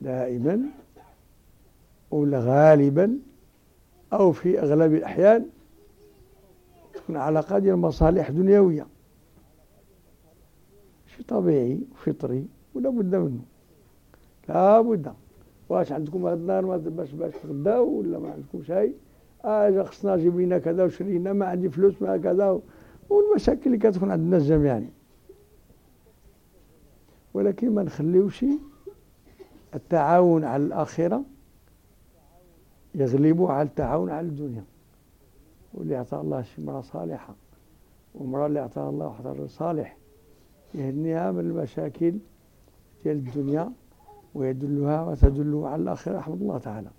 دائما 0.02 0.62
ولا 2.12 2.40
غالبا 2.40 3.18
أو 4.14 4.32
في 4.32 4.60
أغلب 4.60 4.94
الأحيان 4.94 5.46
تكون 6.94 7.18
علاقة 7.18 7.60
ديال 7.60 7.78
مصالح 7.78 8.30
دنيوية. 8.30 8.88
شيء 11.16 11.26
طبيعي 11.26 11.80
فطري 11.96 12.46
ولا 12.74 12.90
بد 12.90 13.16
منه. 13.16 13.42
لا 14.50 14.82
بد. 14.82 15.14
واش 15.70 15.92
عندكم 15.92 16.26
هذا 16.26 16.36
النهار 16.36 16.78
باش 16.78 17.12
باش 17.12 17.34
تغداو 17.44 18.00
ولا 18.00 18.20
ما 18.20 18.32
عندكم 18.32 18.64
شيء 18.64 18.96
اجا 19.44 19.84
خصنا 19.84 20.16
نجيب 20.16 20.40
لنا 20.40 20.58
كذا 20.58 20.84
وشرينا 20.84 21.34
ما 21.34 21.46
عندي 21.46 21.70
فلوس 21.70 22.02
ما 22.02 22.18
كذا 22.18 22.60
والمشاكل 23.10 23.62
اللي 23.66 23.78
كتكون 23.78 24.12
عند 24.12 24.22
الناس 24.22 24.44
جميعا 24.44 24.90
ولكن 27.34 27.76
ما 27.76 27.84
نخليوش 27.84 28.46
التعاون 29.76 30.44
على 30.44 30.64
الآخرة 30.64 31.24
يغلب 32.96 33.44
على 33.44 33.68
التعاون 33.68 34.10
على 34.10 34.28
الدنيا. 34.28 34.64
واللي 35.74 35.98
أعطى 35.98 36.18
الله 36.18 36.42
شي 36.42 36.62
امرأة 36.62 36.82
صالحة 36.82 37.36
وامرأة 38.16 38.48
اللي 38.48 38.60
أعطاها 38.60 38.90
الله 38.90 39.06
واحد 39.06 39.28
رجل 39.28 39.50
صالح 39.50 39.98
يهنيها 40.74 41.32
من 41.32 41.40
المشاكل 41.40 42.14
ديال 43.04 43.16
الدنيا 43.18 43.72
ويدلها 44.36 45.04
وتدل 45.04 45.62
على 45.66 45.82
الآخرة 45.82 46.18
رحمة 46.18 46.36
الله 46.36 46.58
تعالى. 46.58 46.90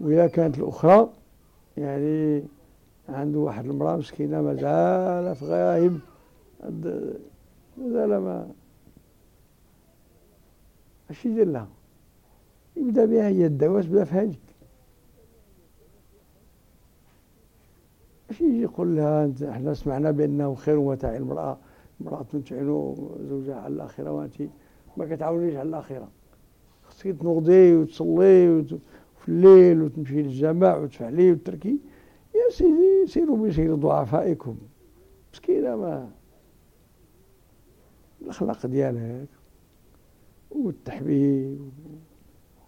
وإذا 0.00 0.26
كانت 0.26 0.58
الأخرى 0.58 1.08
يعني 1.76 2.44
عنده 3.08 3.38
واحد 3.38 3.64
المرأة 3.64 3.96
مسكينة 3.96 4.42
مازال 4.42 5.34
في 5.34 5.44
غايب 5.44 6.00
مازال 7.78 8.18
ما 8.18 8.48
اش 11.10 11.26
يدير 11.26 11.48
لها. 11.48 11.68
يبدا 12.76 13.04
بها 13.04 13.28
هي 13.28 13.46
الدواء 13.46 13.82
بدا 13.82 14.04
في 14.04 14.14
هذيك 14.14 14.40
اش 18.30 18.40
يجي 18.40 18.62
يقول 18.62 18.96
لها 18.96 19.24
أنت 19.24 19.42
إحنا 19.42 19.74
سمعنا 19.74 20.10
بأنه 20.10 20.54
خير 20.54 20.80
متاع 20.80 21.16
المرأة. 21.16 21.58
امراه 22.00 22.22
تعين 22.22 22.94
زوجها 23.28 23.54
على 23.54 23.74
الآخرة 23.74 24.10
وأنت 24.10 24.34
ما 24.96 25.16
كتعاونيش 25.16 25.54
على 25.54 25.68
الآخرة. 25.68 26.08
خصك 26.82 27.16
تنوضي 27.20 27.76
وتصلي 27.76 28.64
في 29.18 29.28
الليل 29.28 29.82
وتمشي 29.82 30.22
للجامع 30.22 30.76
وتفعلي 30.76 31.32
وتركي. 31.32 31.78
يا 32.34 32.50
سيدي 32.50 33.06
سيروا 33.06 33.48
بسير 33.48 33.74
ضعفائكم. 33.74 34.56
مسكينة 35.32 35.76
ما. 35.76 36.10
الأخلاق 38.22 38.66
ديالها 38.66 39.26
والتحبيب 40.54 41.70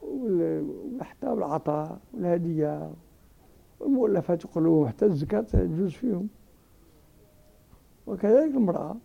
وحتى 0.02 1.32
العطاء 1.32 1.98
والهدية 2.14 2.92
والمؤلفات 3.80 4.44
القلوب 4.44 4.86
حتى 4.86 5.06
الزكاة 5.06 5.40
تجوز 5.40 5.90
فيهم. 5.92 6.28
وكذلك 8.06 8.54
المرأة 8.54 8.96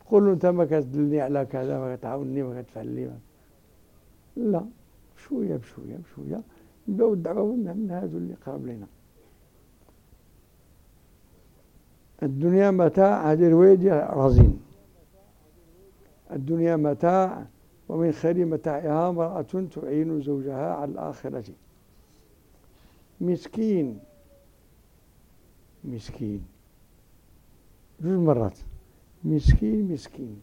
تقول 0.00 0.24
له 0.24 0.32
أنت 0.32 0.46
ما 0.46 0.64
كتدلني 0.64 1.20
على 1.20 1.44
كذا 1.44 1.78
ما 1.78 1.96
كتعاونني 1.96 2.42
ما 2.42 2.62
كتفعل 2.62 2.86
لي 2.86 3.10
لا 4.36 4.64
بشوية 5.16 5.56
بشوية 5.56 5.96
بشوية. 5.96 6.40
نبداو 6.88 7.14
الدعوة 7.14 7.54
من 7.56 7.90
هذو 7.90 8.18
اللي 8.18 8.34
قرب 8.46 8.66
لنا 8.66 8.86
الدنيا 12.22 12.70
متاع 12.70 13.32
هذه 13.32 13.48
رواية 13.48 14.10
رزين. 14.10 14.60
الدنيا 16.30 16.76
متاع 16.76 17.46
ومن 17.88 18.12
خير 18.12 18.44
متاعها 18.44 19.08
امرأة 19.08 19.42
تعين 19.42 20.20
زوجها 20.20 20.74
على 20.74 20.90
الآخرة. 20.90 21.44
مسكين. 23.20 24.00
مسكين. 25.84 26.46
جوج 28.00 28.18
مرات. 28.18 28.58
مسكين 29.24 29.92
مسكين. 29.92 30.40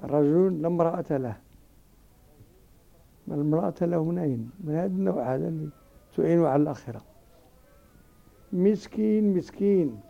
رجل 0.00 0.62
لا 0.62 0.68
امرأة 0.68 1.16
له. 1.16 1.36
المرأة 3.28 3.74
له 3.80 4.04
منين 4.04 4.50
من 4.60 4.74
هذا 4.74 4.86
النوع 4.86 5.34
هذا 5.34 5.48
اللي 5.48 5.68
تعين 6.16 6.44
على 6.44 6.62
الآخرة. 6.62 7.02
مسكين 8.52 9.36
مسكين. 9.36 10.00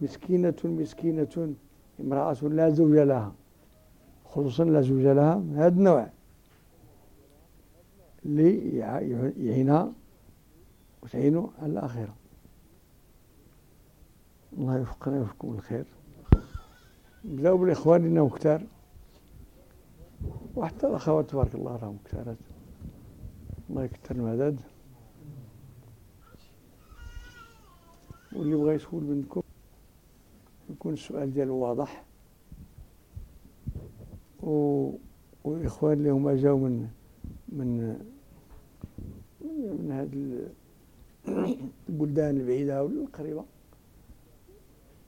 مسكينة 0.00 0.56
مسكينة. 0.64 1.54
امرأة 2.00 2.34
لا 2.42 2.70
زوج 2.70 2.98
لها. 2.98 3.32
خصوصا 4.30 4.64
لا 4.64 4.80
زوج 4.80 5.02
لها 5.02 5.34
من 5.34 5.56
هذا 5.56 5.68
النوع. 5.68 6.10
اللي 8.26 8.78
يعينها 9.38 9.92
وتعينوا 11.02 11.48
على 11.58 11.72
الآخرة. 11.72 12.14
الله 14.52 14.78
يوفقنا 14.78 15.14
ويوفقكم 15.14 15.54
الخير 15.54 15.84
نبداو 17.24 17.56
بالإخوان 17.56 18.04
إنهم 18.04 18.28
كتار 18.28 18.62
وحتى 20.56 20.86
الأخوات 20.86 21.30
تبارك 21.30 21.54
الله 21.54 21.76
راهم 21.76 21.98
كتارات 22.04 22.36
الله 23.70 23.84
يكثر 23.84 24.14
المدد. 24.14 24.60
واللي 28.32 28.56
بغى 28.56 28.74
يسول 28.74 29.04
منكم 29.04 29.42
يكون 30.70 30.92
السؤال 30.92 31.34
ديالو 31.34 31.56
واضح. 31.56 32.05
والإخوان 34.42 35.92
اللي 35.92 36.10
هما 36.10 36.34
جاو 36.34 36.58
من 36.58 36.88
من 37.48 37.98
من 39.80 39.92
هذه 39.92 40.48
البلدان 41.88 42.36
البعيدة 42.36 42.84
والقريبة 42.84 43.44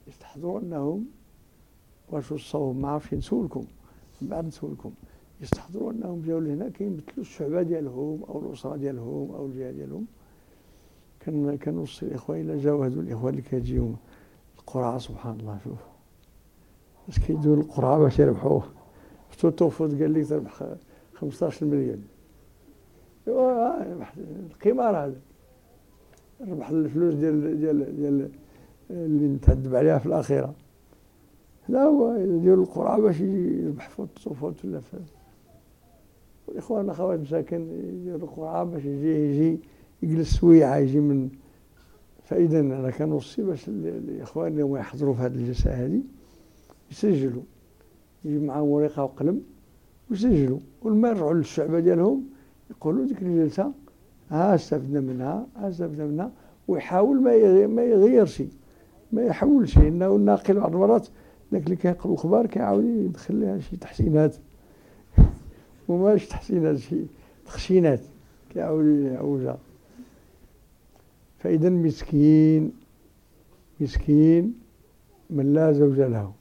يستحضروا 0.07 0.61
أنهم 0.61 1.07
واش 2.11 2.33
وصوهم 2.33 2.83
ما 2.83 2.89
عرفش 2.89 3.15
نسولكم 3.15 3.65
من 4.23 4.29
بعد 4.29 4.47
نسولكم. 4.47 4.93
يستحضروا 5.41 5.93
أنهم 5.93 6.23
جاو 6.23 6.39
لهنا 6.39 6.69
كيمثلوا 6.69 7.19
الشعبة 7.19 7.63
ديالهم 7.63 8.25
أو 8.25 8.41
الأسرة 8.41 8.77
ديالهم 8.77 9.31
أو 9.31 9.47
الجهة 9.47 9.71
ديالهم. 9.71 10.07
كان 11.21 11.59
كنوصي 11.59 12.07
الإخوان 12.07 12.41
إلا 12.41 12.57
جاو 12.57 12.83
هذو 12.85 13.01
الإخوان 13.01 13.31
اللي 13.31 13.43
كيجيو 13.43 13.95
القرعة 14.59 14.99
سبحان 14.99 15.41
الله 15.41 15.59
شوف. 15.65 15.79
باش 17.07 17.19
كيدوا 17.19 17.57
القرعة 17.57 17.99
باش 17.99 18.19
يربحوه؟ 18.19 18.78
شفتو 19.31 19.51
توفوت 19.51 19.91
قال 19.91 20.11
لي 20.11 20.25
تربح 20.25 20.65
15 21.15 21.67
مليون 21.67 22.05
القمار 24.51 24.97
هذا 24.97 25.21
ربح 26.41 26.71
الفلوس 26.71 27.15
ديال 27.15 27.61
ديال 27.61 27.97
ديال 27.97 28.31
اللي 28.91 29.29
نتعذب 29.29 29.75
عليها 29.75 29.99
في 29.99 30.07
الأخيرة. 30.07 30.55
لا 31.69 31.83
هو 31.83 32.15
يدير 32.15 32.55
القرعة 32.55 33.01
باش 33.01 33.21
يربح 33.21 33.89
فوت 33.89 34.09
صوفوت 34.19 34.65
ولا 34.65 34.81
في 34.81 34.97
والإخوان 36.47 36.85
الأخوات 36.85 37.21
مساكن 37.21 37.69
يديروا 37.71 38.29
القرعة 38.29 38.65
باش 38.65 38.85
يجي 38.85 39.09
يجي 39.09 39.61
يجلس 40.03 40.37
سويعة 40.37 40.77
يجي 40.77 41.01
من 41.01 41.31
فإذا 42.25 42.61
أنا 42.61 42.91
كنوصي 42.91 43.43
باش 43.43 43.69
الإخوان 43.69 44.53
اللي 44.53 44.63
هما 44.63 44.79
يحضروا 44.79 45.15
في 45.15 45.21
هذه 45.21 45.35
الجلسة 45.35 45.71
هذه 45.71 46.01
يسجلوا. 46.91 47.43
يجيب 48.25 48.43
معاهم 48.43 48.69
ورقة 48.69 49.05
وقلم 49.05 49.43
ويسجلوا. 50.11 50.59
ولما 50.83 51.09
يرجعوا 51.09 51.35
للشعبة 51.35 51.81
ديالهم 51.81 52.25
يقولوا 52.71 53.07
ديك 53.07 53.23
الجلسة 53.23 53.73
ها 54.31 54.55
استفدنا 54.55 55.01
منها 55.01 55.47
ها 55.57 55.69
استفدنا 55.69 56.07
منها 56.07 56.33
ويحاول 56.69 57.23
ما 57.23 57.67
ما 57.67 57.83
يغيرش 57.83 58.43
ما 59.13 59.23
يحولش 59.23 59.79
إنه 59.79 60.17
الناقل 60.17 60.61
بعض 60.61 60.73
المرات 60.73 61.09
ذاك 61.53 61.65
اللي 61.65 61.77
كينقل 61.77 62.11
الخبر 62.11 62.47
كيعاود 62.47 62.85
يدخل 62.85 63.41
لها 63.41 63.59
شي 63.59 63.77
تحسينات. 63.77 64.37
وماش 65.89 66.27
تحسينات 66.27 66.77
شي 66.77 66.97
تخشينات 67.47 68.01
كيعاود 68.51 68.85
يعوجها. 68.87 69.59
فإذا 71.39 71.71
مسكين 71.71 72.73
مسكين 73.81 74.55
من 75.31 75.55
لا 75.55 75.73
زوج 75.73 76.01
له. 76.01 76.33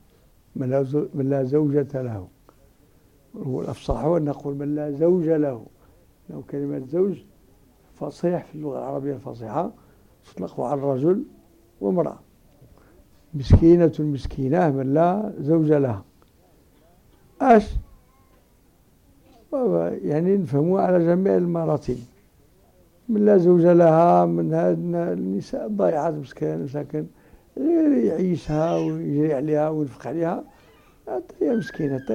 من 0.57 1.29
لا, 1.29 1.43
زوجة 1.43 2.01
له. 2.01 2.27
والأفصح 3.33 4.03
هو 4.03 4.17
أن 4.17 4.25
نقول 4.25 4.55
من 4.55 4.75
لا 4.75 4.91
زوج 4.91 5.29
له. 5.29 5.65
لو 6.29 6.41
كلمة 6.41 6.85
زوج 6.87 7.17
فصيح 7.93 8.45
في 8.45 8.55
اللغة 8.55 8.77
العربية 8.77 9.13
الفصيحة 9.13 9.71
تطلق 10.25 10.61
على 10.61 10.79
الرجل 10.79 11.23
وامرأة. 11.81 12.19
مسكينة 13.33 13.91
مسكينة 13.99 14.71
من 14.71 14.93
لا 14.93 15.33
زوج 15.39 15.71
لها. 15.71 16.03
أش؟ 17.41 17.75
يعني 20.03 20.37
نفهموا 20.37 20.81
على 20.81 21.05
جميع 21.05 21.37
المراتب. 21.37 21.97
من 23.09 23.25
لا 23.25 23.37
زوج 23.37 23.65
لها 23.65 24.25
من 24.25 24.53
هاد 24.53 24.77
النساء 25.17 25.65
الضائعات 25.65 26.13
مسكين 26.13 26.63
مساكن. 26.63 27.05
يعيشها 28.05 28.77
ويجري 28.77 29.33
عليها 29.33 29.69
وينفق 29.69 30.07
عليها. 30.07 30.43
حتى 31.07 31.35
هي 31.41 31.55
مسكينة 31.55 31.99
حتى 31.99 32.13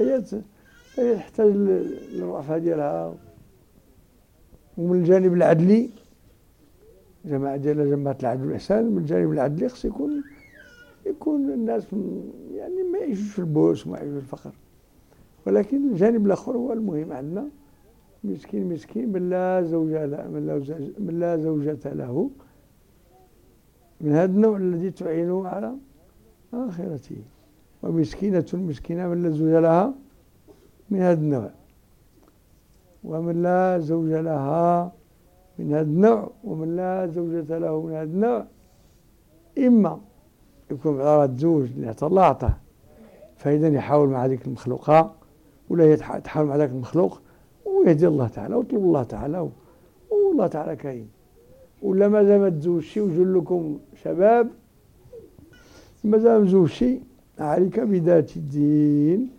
هي 0.98 1.14
تحتاج 1.16 1.52
للرأفة 1.52 2.58
ديالها. 2.58 3.14
ومن 4.78 4.98
الجانب 4.98 5.32
العدلي 5.32 5.90
جماعة 7.24 7.56
ديال 7.56 7.90
جماعة 7.90 8.16
العدل 8.22 8.46
والإحسان 8.46 8.84
من 8.84 8.98
الجانب 8.98 9.32
العدلي 9.32 9.68
خص 9.68 9.84
يكون 9.84 10.22
يكون 11.06 11.50
الناس 11.52 11.86
يعني 12.54 12.82
ما 12.92 12.98
يعيشوش 12.98 13.30
في 13.32 13.38
البؤس 13.38 13.86
وما 13.86 13.98
يعيشوش 13.98 14.14
في 14.14 14.32
الفقر. 14.32 14.52
ولكن 15.46 15.90
الجانب 15.92 16.26
الآخر 16.26 16.56
هو 16.56 16.72
المهم 16.72 17.12
عندنا. 17.12 17.48
مسكين 18.24 18.68
مسكين 18.68 19.12
من 19.12 19.30
لا 19.30 19.62
زوج 19.62 19.90
له 19.92 20.28
من 20.28 20.46
لا, 20.46 20.54
من 20.98 21.20
لا 21.20 21.36
زوجة 21.36 21.78
له. 21.92 22.30
من 24.02 24.12
هذا 24.12 24.24
النوع 24.24 24.56
الذي 24.56 24.90
تعينه 24.90 25.48
على 25.48 25.74
آخرته. 26.54 27.16
ومسكينة 27.82 28.46
مسكينة 28.52 29.08
من 29.08 29.22
لا 29.22 29.30
زوج 29.30 29.50
لها 29.50 29.94
من 30.90 31.00
هذا 31.00 31.20
النوع. 31.20 31.50
ومن 33.04 33.42
لا 33.42 33.78
زوج 33.78 34.10
لها 34.10 34.92
من 35.58 35.72
هذا 35.72 35.80
النوع 35.80 36.30
ومن 36.44 36.76
لا 36.76 37.06
زوجة 37.06 37.58
له 37.58 37.82
من 37.82 37.92
هذا 37.92 38.02
النوع. 38.02 38.46
إما 39.58 40.00
يكون 40.70 40.96
بعض 40.96 41.36
زوج 41.36 41.68
اللي 41.76 41.94
الله 42.02 42.22
أعطاه 42.22 42.56
فإذا 43.36 43.68
يحاول 43.68 44.08
مع 44.08 44.24
هذيك 44.24 44.46
المخلوقة 44.46 45.14
ولا 45.70 45.92
يتحاول 45.92 46.46
مع 46.46 46.56
ذاك 46.56 46.70
المخلوق 46.70 47.20
ويهدي 47.66 48.06
الله 48.06 48.28
تعالى 48.28 48.54
ويطلب 48.54 48.84
الله 48.84 49.02
تعالى 49.02 49.48
والله 50.10 50.46
تعالى 50.46 50.76
كريم. 50.76 51.10
ولا 51.82 52.08
مازال 52.08 52.40
ما 52.40 52.48
تزوجش 52.48 52.96
وجل 52.96 53.38
لكم 53.38 53.78
شباب؟ 54.04 54.50
مازال 56.04 56.40
ما 56.40 56.46
تزوجش 56.46 56.84
عليك 57.38 57.80
بذات 57.80 58.36
الدين. 58.36 59.30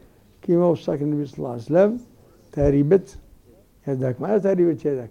كما 0.42 0.66
وصاك 0.66 1.02
النبي 1.02 1.26
صلى 1.26 1.38
الله 1.38 1.50
عليه 1.50 1.62
وسلم 1.62 1.92
تاربت 2.52 3.18
يداك. 3.88 4.22
ما 4.22 4.38
تاربت 4.38 4.86
يداك. 4.86 5.10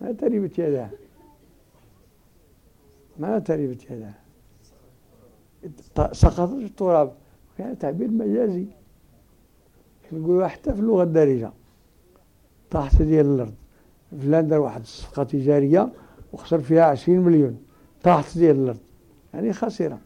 ما 0.00 0.12
تاربت 0.12 0.58
يداه 0.58 0.90
ما 3.18 3.38
تاربت 3.38 3.90
يداه 3.90 4.14
سقطت 6.12 6.54
في 6.54 6.64
التراب. 6.64 7.12
كان 7.58 7.78
تعبير 7.78 8.10
مجازي. 8.10 8.66
نقولوا 10.12 10.46
حتى 10.46 10.74
في 10.74 10.80
اللغة 10.80 11.02
الدارجة. 11.02 11.52
طاحت 12.70 13.02
ديال 13.02 13.26
الأرض. 13.26 13.54
فلان 14.10 14.48
دار 14.48 14.60
واحد 14.60 14.80
الصفقة 14.80 15.24
تجارية 15.24 15.92
وخسر 16.32 16.58
فيها 16.58 16.84
عشرين 16.84 17.20
مليون. 17.20 17.58
طاحت 18.02 18.38
ديال 18.38 18.56
الأرض. 18.56 18.78
يعني 19.34 19.52
خسيرة. 19.52 19.98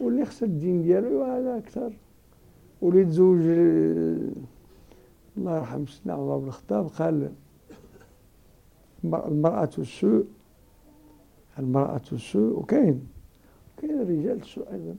واللي 0.00 0.24
خسر 0.24 0.46
الدين 0.46 0.82
ديالو 0.82 1.22
هذا 1.22 1.58
أكثر. 1.58 1.92
واللي 2.82 3.04
تزوج 3.04 3.40
الله 5.36 5.56
يرحم 5.56 5.86
سيدنا 5.86 6.12
عمر 6.14 6.38
بن 6.38 6.46
الخطاب 6.46 6.86
قال 6.86 7.32
المرأة 9.04 9.70
السوء 9.78 10.24
المرأة 11.58 12.02
السوء 12.12 12.58
وكاين 12.58 13.06
كاين 13.76 14.00
رجال 14.00 14.40
السوء 14.42 14.72
أيضا. 14.72 14.96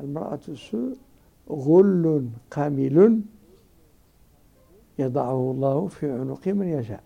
المرأة 0.00 0.40
السوء 0.48 0.96
غل 1.50 2.28
قامل 2.50 3.20
يضعه 4.98 5.50
الله 5.50 5.86
في 5.86 6.12
عنق 6.12 6.48
من 6.48 6.68
يشاء. 6.68 7.02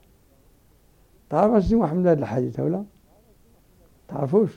تعرف 1.31 1.63
سيدي 1.63 1.77
محمد 1.77 2.07
هذا 2.07 2.21
الحديث 2.21 2.61
ولا 2.61 2.85
تعرفوش؟ 4.09 4.51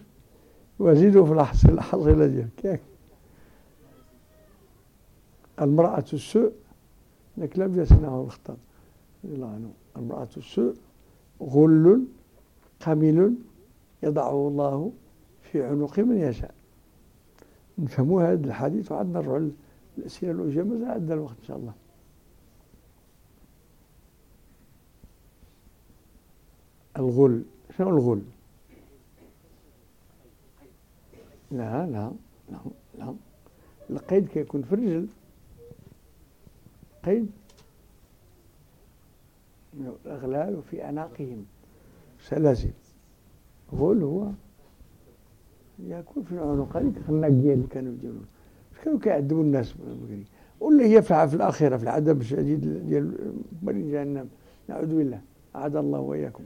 وزيدوا 0.80 1.26
في 1.26 1.32
الحصيلة 1.32 2.28
ديالك 2.28 2.82
المرأة 5.62 6.06
السوء 6.14 6.52
لك 7.38 7.60
لم 7.60 7.80
يسنه 7.80 8.22
الخطاب 8.22 8.58
عنه 9.26 9.72
المرأة 9.98 10.28
السوء 10.38 10.76
غل 11.42 12.06
قمل 12.86 13.36
يضعه 14.04 14.48
الله 14.48 14.92
في 15.42 15.64
عنق 15.64 16.00
من 16.00 16.18
يشاء. 16.18 16.54
نفهموا 17.78 18.24
هذا 18.24 18.48
الحديث 18.48 18.92
وعاد 18.92 19.06
نرجعوا 19.06 19.50
الأسئلة 19.98 20.32
الأجابة 20.32 20.92
عندنا 20.92 21.14
الوقت 21.14 21.36
إن 21.42 21.46
شاء 21.48 21.58
الله؟ 21.58 21.74
الغل 27.04 27.44
شنو 27.78 27.90
الغل؟ 27.90 28.22
لا 31.52 31.88
لا 31.88 32.12
لا 32.52 32.60
لا. 32.98 33.14
القيد 33.90 34.28
كيكون 34.28 34.62
في 34.62 34.74
الرجل. 34.74 35.08
قيد. 37.06 37.30
الأغلال 40.06 40.56
وفي 40.56 40.84
أعناقهم 40.84 41.46
سلاسل 42.22 42.72
غول 43.74 44.04
هو. 44.04 44.28
يكون 45.80 46.24
في 46.24 46.32
العنق. 46.32 46.78
هذيك 46.78 46.98
الخناقية 46.98 47.54
اللي 47.54 47.68
كانوا 47.68 47.94
يديرون 47.94 48.26
كانوا 48.84 49.00
كيعذبوا 49.00 49.44
الناس؟ 49.44 49.74
بكري 49.74 50.26
واللي 50.60 50.96
هي 50.96 51.02
في 51.02 51.34
الآخرة 51.34 51.78
في 51.78 51.84
العذاب 51.84 52.22
الشديد 52.22 52.88
ديال 52.88 53.34
مريض 53.64 53.92
جهنم. 53.92 54.30
نعوذ 54.70 54.96
بالله. 54.96 55.22
أعاد 55.56 55.76
الله 55.76 56.00
وإياكم. 56.00 56.44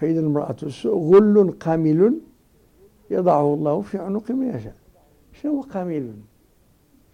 فإذا 0.00 0.20
المرأة 0.20 0.56
السوء 0.62 1.14
غل 1.14 1.50
قامل 1.50 2.20
يضعه 3.10 3.54
الله 3.54 3.80
في 3.80 3.98
عنق 3.98 4.30
من 4.30 4.54
يشاء. 4.54 4.74
شنو 5.32 5.60
قامل 5.60 6.14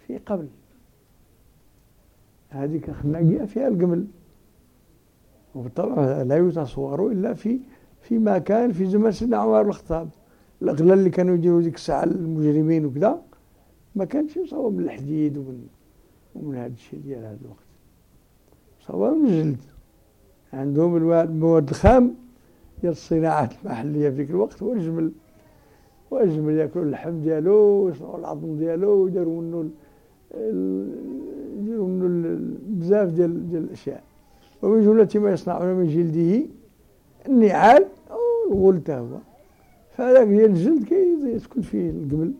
في 0.06 0.18
قبل. 0.18 0.48
هذيك 2.48 2.90
خناقية 2.90 3.44
فيها 3.44 3.68
القمل 3.68 4.06
وبالطبع 5.54 6.22
لا 6.22 6.36
يتصور 6.36 7.12
إلا 7.12 7.34
في 7.34 7.58
في 8.02 8.40
كان 8.40 8.72
في 8.72 8.86
زمن 8.86 9.12
سيدنا 9.12 9.36
عمر 9.36 9.62
بن 9.62 9.68
الخطاب. 9.68 10.08
الأغلال 10.62 10.98
اللي 10.98 11.10
كانوا 11.10 11.34
يديروا 11.34 11.60
ديك 11.60 11.74
الساعة 11.74 12.04
المجرمين 12.04 12.86
وكذا 12.86 13.22
ما 13.96 14.04
كانش 14.04 14.36
يصور 14.36 14.70
من 14.70 14.84
الحديد 14.84 15.36
ومن 15.36 15.66
ومن 16.34 16.56
هذا 16.56 16.72
الشيء 16.72 17.00
ديال 17.00 17.18
هذا 17.18 17.38
الوقت. 17.44 17.66
صور 18.80 19.14
من 19.14 19.26
الجلد. 19.26 19.58
عندهم 20.52 20.96
المواد 20.96 21.68
الخام 21.68 22.25
ديال 22.80 22.92
الصناعات 22.92 23.52
المحلية 23.62 24.10
في 24.10 24.16
ذيك 24.16 24.30
الوقت 24.30 24.62
هو 24.62 24.72
الجمل 24.72 25.12
والجمل 26.10 26.54
ياكلوا 26.54 26.84
اللحم 26.84 27.20
ديالو 27.20 27.54
ويصنعوا 27.54 28.18
العظم 28.18 28.56
ديالو 28.56 28.90
ويديروا 28.90 29.42
منه 29.42 29.70
يديروا 31.58 31.88
منه 31.88 32.38
بزاف 32.68 33.08
ديال 33.08 33.48
ديال 33.50 33.64
الأشياء. 33.64 34.02
ومن 34.62 34.84
جملة 34.84 35.08
ما 35.14 35.30
يصنعون 35.30 35.74
من 35.74 35.86
جلده 35.86 36.46
النعال 37.28 37.86
والغول 38.50 38.80
تا 38.82 38.98
هو. 38.98 39.18
فهذاك 39.90 40.26
ديال 40.26 40.50
الجلد 40.50 40.84
كيسكن 40.84 41.60
فيه 41.60 41.90
القبل 41.90 42.32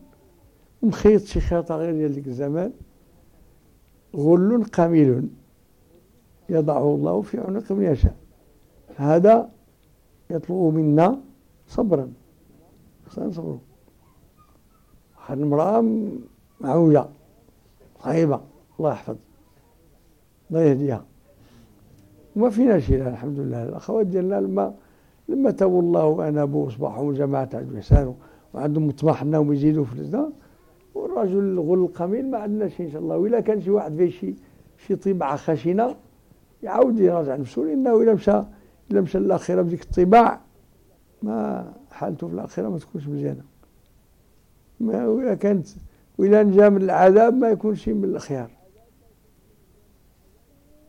ومخيط 0.81 1.21
شي 1.21 1.39
خيطة 1.39 1.75
غير 1.75 1.93
ديال 1.93 2.13
ديك 2.13 2.27
الزمان. 2.27 2.71
غل 4.15 4.63
قميل 4.63 5.27
يضعه 6.49 6.95
الله 6.95 7.21
في 7.21 7.37
عنق 7.39 7.71
من 7.71 7.83
يشاء. 7.83 8.15
هذا 8.95 9.49
يطلب 10.29 10.73
منا 10.73 11.19
صبرا. 11.67 12.11
خصنا 13.05 13.25
نصبروا 13.25 13.57
واحد 15.17 15.39
المرأة 15.39 15.85
معوجة 16.61 17.05
صعيبة 18.03 18.41
الله 18.79 18.91
يحفظ 18.91 19.15
الله 20.49 20.61
يهديها. 20.61 21.05
وما 22.35 22.49
فينا 22.49 22.79
شيء 22.79 23.07
الحمد 23.07 23.39
لله. 23.39 23.63
الأخوات 23.63 24.07
ديالنا 24.07 24.35
لما 24.35 24.73
لما 25.29 25.51
تابوا 25.51 25.81
الله 25.81 26.05
وأنابوا 26.05 26.65
وأصبحوا 26.65 27.13
جماعة 27.13 27.49
عند 27.53 27.69
الإحسان 27.71 28.15
وعندهم 28.53 28.87
مطمح 28.87 29.21
أنهم 29.21 29.53
يزيدوا 29.53 29.85
في 29.85 29.93
الإسلام 29.93 30.33
والرجل 30.95 31.39
الغل 31.39 31.79
القميل 31.79 32.31
ما 32.31 32.37
عندنا 32.37 32.69
شيء 32.69 32.85
إن 32.85 32.91
شاء 32.91 33.01
الله. 33.01 33.17
وإلا 33.17 33.39
كان 33.39 33.61
شي 33.61 33.71
واحد 33.71 33.95
فيه 33.95 34.09
شي 34.09 34.35
شي 34.77 34.95
طباعة 34.95 35.35
خشنة 35.35 35.95
يعاود 36.63 36.99
يراجع 36.99 37.35
نفسه 37.35 37.61
لأنه 37.61 38.01
إلا 38.01 38.13
مشى 38.13 38.41
إلا 38.91 39.01
مشى 39.01 39.17
الآخرة 39.17 39.61
بديك 39.61 39.83
الطباع. 39.83 40.41
ما 41.21 41.73
حالته 41.91 42.27
في 42.27 42.33
الآخرة 42.33 42.69
ما 42.69 42.79
تكونش 42.79 43.07
مزيانة. 43.07 43.43
ما 44.79 45.07
وإلا 45.07 45.35
كانت 45.35 45.67
وإلا 46.17 46.43
نجا 46.43 46.69
من 46.69 46.81
العذاب 46.81 47.33
ما 47.33 47.49
يكونش 47.49 47.89
من 47.89 48.03
الأخيار 48.03 48.51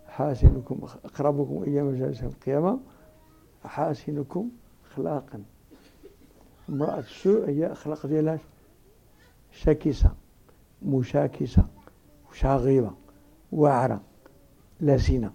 حاسنكم 0.06 0.80
أقربكم 1.04 1.62
إياه 1.62 1.82
مجالس 1.82 2.22
القيامة. 2.22 2.80
أحاسنكم 3.64 4.50
أخلاقا. 4.90 5.42
امرأة 6.68 6.98
السوء 6.98 7.48
هي 7.48 7.72
أخلاق 7.72 8.06
ديالها 8.06 8.38
شاكسة 9.52 10.10
مشاكسة 10.82 11.64
شاغبة 12.32 12.90
واعرة 13.52 14.00
لسنة. 14.80 15.32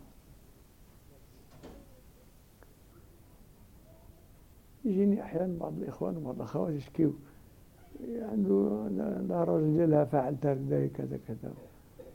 يجيني 4.86 5.22
أحيانا 5.22 5.60
بعض 5.60 5.74
الإخوان 5.78 6.18
وبعض 6.18 6.36
الأخوات 6.36 6.74
يشكيو 6.74 7.14
عنده 8.32 8.88
لا 9.30 9.44
راجل 9.44 9.74
ديالها 9.74 10.04
فعل 10.04 10.36
كذا 10.42 10.88
كذا 10.88 11.20
كذا 11.28 11.54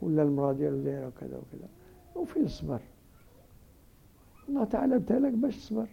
ولا 0.01 0.23
المرأة 0.23 0.53
ديالو 0.53 0.77
دايرة 0.77 1.11
كذا 1.19 1.37
وكذا 1.37 1.67
وفين 2.15 2.43
الصبر 2.43 2.79
الله 4.49 4.63
تعالى 4.63 4.95
ابتلاك 4.95 5.33
باش 5.33 5.57
تصبر. 5.57 5.87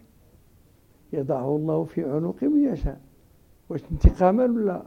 يضعه 1.13 1.55
الله 1.55 1.83
في 1.83 2.03
عنق 2.03 2.43
من 2.43 2.73
يشاء. 2.73 3.01
واش 3.69 3.81
انتقاما 3.91 4.43
ولا 4.43 4.81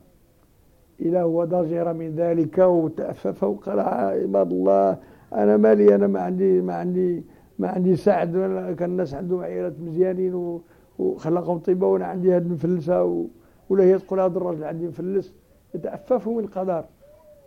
إذا 1.00 1.22
هو 1.22 1.44
ضجر 1.44 1.92
من 1.92 2.14
ذلك 2.14 2.58
وتأفف 2.58 3.44
وقال 3.44 3.80
عباد 3.80 4.52
الله 4.52 4.98
أنا 5.32 5.56
مالي 5.56 5.94
أنا 5.94 6.06
ما 6.06 6.20
عندي 6.20 6.60
ما 6.60 6.74
عندي 6.74 7.24
ما 7.58 7.68
عندي 7.68 7.96
سعد 7.96 8.32
كان 8.78 8.90
الناس 8.90 9.14
عندهم 9.14 9.40
عيالات 9.40 9.80
مزيانين 9.80 10.60
وخلقهم 11.00 11.58
طيبة 11.58 11.86
وأنا 11.86 12.06
عندي 12.06 12.36
هاد 12.36 12.50
مفلسة 12.50 13.26
ولا 13.68 13.84
هي 13.84 13.98
تقول 13.98 14.20
هذا 14.20 14.38
الرجل 14.38 14.64
عندي 14.64 14.86
مفلس. 14.86 15.34
يتأفف 15.74 16.28
من 16.28 16.38
القدر. 16.38 16.84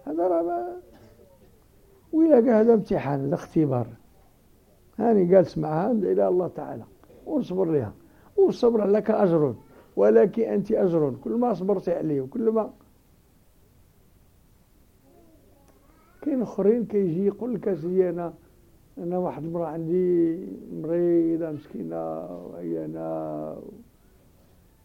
هذا 0.05 0.27
راه 0.27 0.67
وإلا 2.13 2.59
هذا 2.59 2.73
امتحان 2.73 3.25
هذا 3.25 3.35
اختبار. 3.35 3.87
هاني 4.99 5.25
جالس 5.25 5.57
معها 5.57 5.91
إلى 5.91 6.27
الله 6.27 6.47
تعالى. 6.47 6.83
واصبر 7.25 7.65
لها. 7.65 7.93
والصبر 8.37 8.87
لك 8.87 9.11
أجر 9.11 9.55
ولك 9.95 10.39
أنت 10.39 10.71
أجر. 10.71 11.13
كل 11.23 11.31
ما 11.31 11.53
صبرت 11.53 11.89
عليه 11.89 12.21
وكل 12.21 12.49
ما 12.49 12.73
كاين 16.21 16.41
أخرين 16.41 16.85
كيجي 16.85 17.25
يقول 17.25 17.53
لك 17.55 17.67
أنا 18.09 18.33
أنا 18.97 19.17
واحد 19.17 19.43
المراه 19.43 19.65
عندي 19.65 20.39
مريضه 20.73 21.51
مسكينة 21.51 22.25
وعيانة 22.45 23.57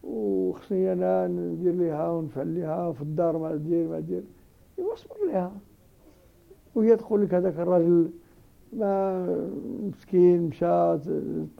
وخصني 0.03 0.93
أنا 0.93 1.27
ندير 1.27 1.73
ليها 1.73 2.11
ونفعل 2.11 2.47
ليها 2.47 2.91
في 2.91 3.01
الدار 3.01 3.37
ما 3.37 3.55
دير 3.55 3.87
ما 3.87 3.99
دير. 3.99 4.23
ايوا 4.79 4.95
صبر 4.95 5.15
ليها. 5.27 5.51
وهي 6.75 6.95
تقول 6.95 7.23
لك 7.23 7.33
هذاك 7.33 7.59
الراجل 7.59 8.09
ما 8.73 9.25
مسكين 9.87 10.41
مشى 10.41 10.65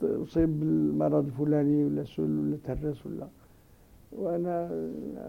أصيب 0.02 0.60
بالمرض 0.60 1.24
الفلاني 1.24 1.84
ولا 1.84 2.04
سل 2.04 2.38
ولا 2.38 2.56
تهرس 2.64 3.06
ولا. 3.06 3.28
وأنا 4.12 4.68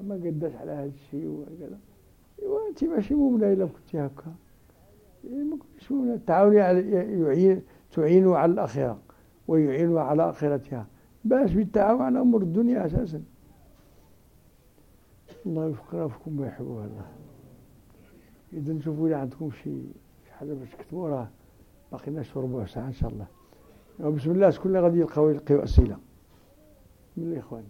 ما 0.07 0.15
قداش 0.15 0.55
على 0.55 0.71
هذا 0.71 0.91
الشيء 0.95 1.27
وكذا. 1.27 1.79
إيوا 2.41 2.69
أنت 2.69 2.83
ماشي 2.83 3.15
مؤمنة 3.15 3.53
إلا 3.53 3.65
كنتي 3.65 3.99
هكا. 3.99 4.33
مؤمنة 5.23 6.19
تعاوني 6.27 6.61
على 6.61 6.91
يعين 6.91 7.61
تعينوا 7.91 8.37
على 8.37 8.51
الآخرة 8.51 8.99
ويعينوا 9.47 10.01
على 10.01 10.29
آخرتها. 10.29 10.87
باش 11.25 11.53
بالتعاون 11.53 12.01
على 12.01 12.19
أمور 12.19 12.41
الدنيا 12.41 12.85
أساسا. 12.85 13.23
الله 15.45 15.65
يوفقنا 15.65 15.99
ويوفقكم 15.99 16.39
ويحبوا 16.39 16.83
الله. 16.83 17.05
إذا 18.53 18.73
نشوفوا 18.73 19.07
إذا 19.07 19.17
عندكم 19.17 19.51
شي 19.51 19.81
حاجة 20.31 20.53
باش 20.53 20.69
تكتبوا 20.69 21.09
راه 21.09 21.27
باقي 21.91 22.11
لنا 22.11 22.23
ربع 22.35 22.65
ساعة 22.65 22.87
إن 22.87 22.93
شاء 22.93 23.09
الله. 23.11 23.27
بسم 24.09 24.31
الله 24.31 24.49
شكون 24.49 24.67
اللي 24.67 24.79
غادي 24.79 24.99
يلقاو 24.99 25.29
يلقيو 25.29 25.63
أسئلة. 25.63 25.97
من 27.17 27.23
الإخوان. 27.23 27.63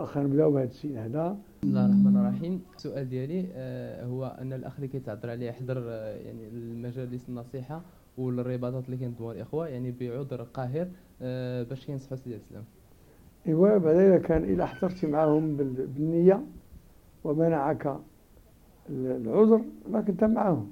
واخا 0.00 0.22
نبداو 0.22 0.50
بهذا 0.50 0.64
السيد 0.64 0.96
هذا. 0.96 1.36
بسم 1.62 1.68
الله 1.68 1.86
الرحمن 1.86 2.16
الرحيم. 2.16 2.62
السؤال 2.76 3.08
ديالي 3.08 3.46
آه 3.52 4.04
هو 4.04 4.36
أن 4.40 4.52
الأخ 4.52 4.74
اللي 4.76 4.88
كيتعذر 4.88 5.30
عليه 5.30 5.46
يحضر 5.46 5.78
آه 5.78 6.16
يعني 6.16 6.48
المجالس 6.48 7.28
النصيحة 7.28 7.80
والرباطات 8.18 8.84
اللي 8.86 8.96
كينظموها 8.96 9.34
الإخوة 9.34 9.68
يعني 9.68 9.90
بعذر 10.00 10.42
قاهر 10.42 10.88
آه 11.22 11.62
باش 11.62 11.88
ينصحوا 11.88 12.16
سيدي 12.16 12.36
الإسلام. 12.36 12.64
إيوا 13.46 13.78
بعدا 13.78 14.18
كان 14.18 14.44
إلى 14.44 14.68
حضرتي 14.68 15.06
معهم 15.06 15.56
بالنية 15.56 16.42
ومنعك 17.24 17.96
العذر 18.90 19.60
ما 19.92 20.00
كنت 20.00 20.24
معهم 20.24 20.70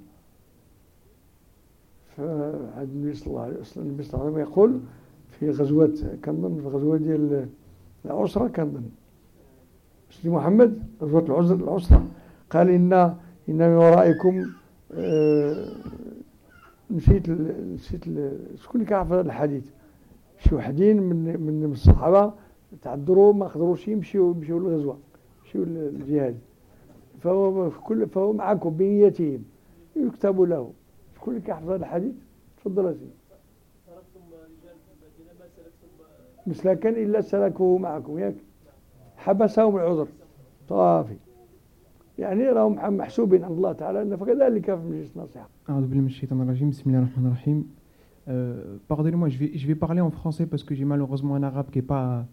فعاد 2.16 2.88
النبي 2.88 3.14
صلى 3.14 3.26
الله 3.26 3.42
عليه 3.42 3.60
وسلم 3.60 3.86
النبي 3.86 4.02
صلى 4.02 4.14
الله 4.14 4.24
عليه 4.24 4.32
وسلم 4.32 4.52
يقول 4.52 4.80
في 5.30 5.50
غزوة 5.50 6.16
كنظن 6.24 6.60
في 6.60 6.68
غزوة 6.68 6.96
ديال 6.96 7.48
العسرة 8.04 8.48
كنظن. 8.48 8.82
سيدي 10.10 10.30
محمد 10.30 10.82
غزوة 11.02 11.24
العسرة 11.24 11.54
العسرة. 11.54 12.06
قال 12.50 12.70
إن 12.70 12.92
إن 12.92 13.14
من 13.48 13.76
ورائكم 13.76 14.46
آه 14.92 15.66
نسيت 16.90 17.30
نسيت 17.30 18.04
شكون 18.54 18.80
اللي 18.80 18.84
كيعرف 18.86 19.12
هذا 19.12 19.20
الحديث؟ 19.20 19.64
شي 20.38 20.54
وحدين 20.54 21.02
من 21.02 21.40
من 21.40 21.72
الصحابة 21.72 22.32
تعذروا 22.82 23.32
ما 23.32 23.46
قدروش 23.46 23.88
يمشيوا 23.88 24.34
يمشيوا 24.34 24.60
للغزوة 24.60 24.98
يمشيوا 25.44 25.64
للجهاد. 25.64 26.38
فهو 27.20 27.70
في 27.70 27.80
كل 27.80 28.06
فهو 28.06 28.32
معكم 28.32 28.70
بنيتهم. 28.70 29.44
يكتب 29.96 30.40
له. 30.40 30.72
شكون 31.16 31.34
اللي 31.34 31.46
كيحفظ 31.46 31.70
هذا 31.70 31.76
الحديث؟ 31.76 32.14
تفضل 32.56 32.94
سيدي. 32.94 33.10
مسلكا 36.46 36.88
إلا 36.88 37.20
سلكه 37.20 37.78
معكم. 37.78 38.18
ياك. 38.18 38.34
حبسهم 39.27 39.75
العذر 39.75 40.07
صافي 40.69 41.15
يعني 42.19 42.49
راهم 42.49 42.97
محسوبين 42.97 43.43
عند 43.43 43.51
الله 43.57 43.73
تعالى 43.73 44.17
فكذلك 44.17 44.65
في 44.75 44.81
مجلس 44.87 45.11
النصيحة 45.15 45.49
أعوذ 45.69 45.85
بالله 45.87 46.01
من 46.01 46.07
الشيطان 46.07 46.41
الرجيم 46.41 46.69
بسم 46.69 46.89
الله 46.89 46.99
الرحمن 46.99 47.25
الرحيم 47.25 47.65
Euh, 48.29 48.77
Pardonnez-moi, 48.87 49.29
je 49.29 49.37
vais, 49.37 49.51
je 49.53 49.67
vais 49.67 49.75
parler 49.75 50.01
en 50.01 50.11
français 50.11 50.45
parce 50.45 50.63
que 50.63 50.75
j'ai 50.75 50.85
malheureusement 50.85 51.35
un 51.35 51.43
arabe 51.43 51.69
qui 51.71 51.79
n'est 51.79 51.83
pas, 51.85 52.25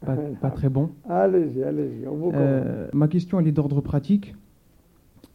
pas, 0.05 0.15
pas, 0.41 0.51
très 0.51 0.69
bon. 0.69 0.89
Allez-y, 1.07 1.63
allez-y. 1.63 2.05
Euh, 2.07 2.87
ma 2.93 3.07
question, 3.07 3.39
elle 3.39 3.47
est 3.47 3.51
d'ordre 3.51 3.81
pratique. 3.81 4.35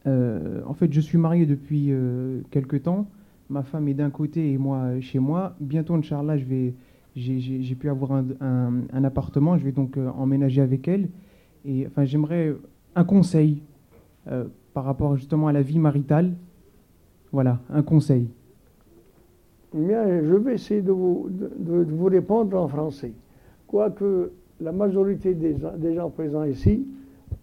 Euh, 0.07 0.63
en 0.67 0.75
fait, 0.75 0.93
je 0.93 1.01
suis 1.01 1.19
marié 1.19 1.47
depuis 1.47 1.89
euh, 1.91 2.41
quelques 2.51 2.83
temps. 2.83 3.07
Ma 3.51 3.63
femme 3.63 3.89
est 3.89 3.95
d'un 3.95 4.11
côté 4.11 4.53
et 4.53 4.59
moi 4.59 5.01
chez 5.01 5.19
moi. 5.19 5.55
Bientôt, 5.61 5.95
Inch'Allah, 5.95 6.37
je 6.37 6.45
vais, 6.45 6.75
j'ai 7.16 7.76
pu 7.76 7.90
avoir 7.90 8.12
un, 8.42 9.04
appartement. 9.04 9.58
Je 9.58 9.64
vais 9.64 9.72
donc 9.72 9.98
euh, 9.98 10.10
emménager 10.10 10.62
avec 10.62 10.88
elle. 10.88 11.10
Et 11.66 11.88
enfin, 11.88 12.06
j'aimerais 12.06 12.56
un 12.96 13.04
conseil 13.04 13.62
euh, 14.28 14.46
par 14.74 14.84
rapport 14.84 15.16
justement 15.16 15.48
à 15.48 15.52
la 15.52 15.62
vie 15.62 15.80
maritale. 15.80 16.34
Voilà, 17.32 17.60
un 17.70 17.82
conseil. 17.82 18.28
Bien, 19.74 20.06
je 20.24 20.36
vais 20.36 20.54
essayer 20.54 20.82
de 20.82 20.92
vous, 20.92 21.30
de, 21.32 21.84
vous 21.92 22.06
répondre 22.06 22.56
en 22.60 22.68
français. 22.68 23.12
Quoique 23.66 24.32
la 24.62 24.72
majorité 24.72 25.34
des, 25.34 25.96
gens 25.96 26.10
présents 26.12 26.44
ici, 26.44 26.86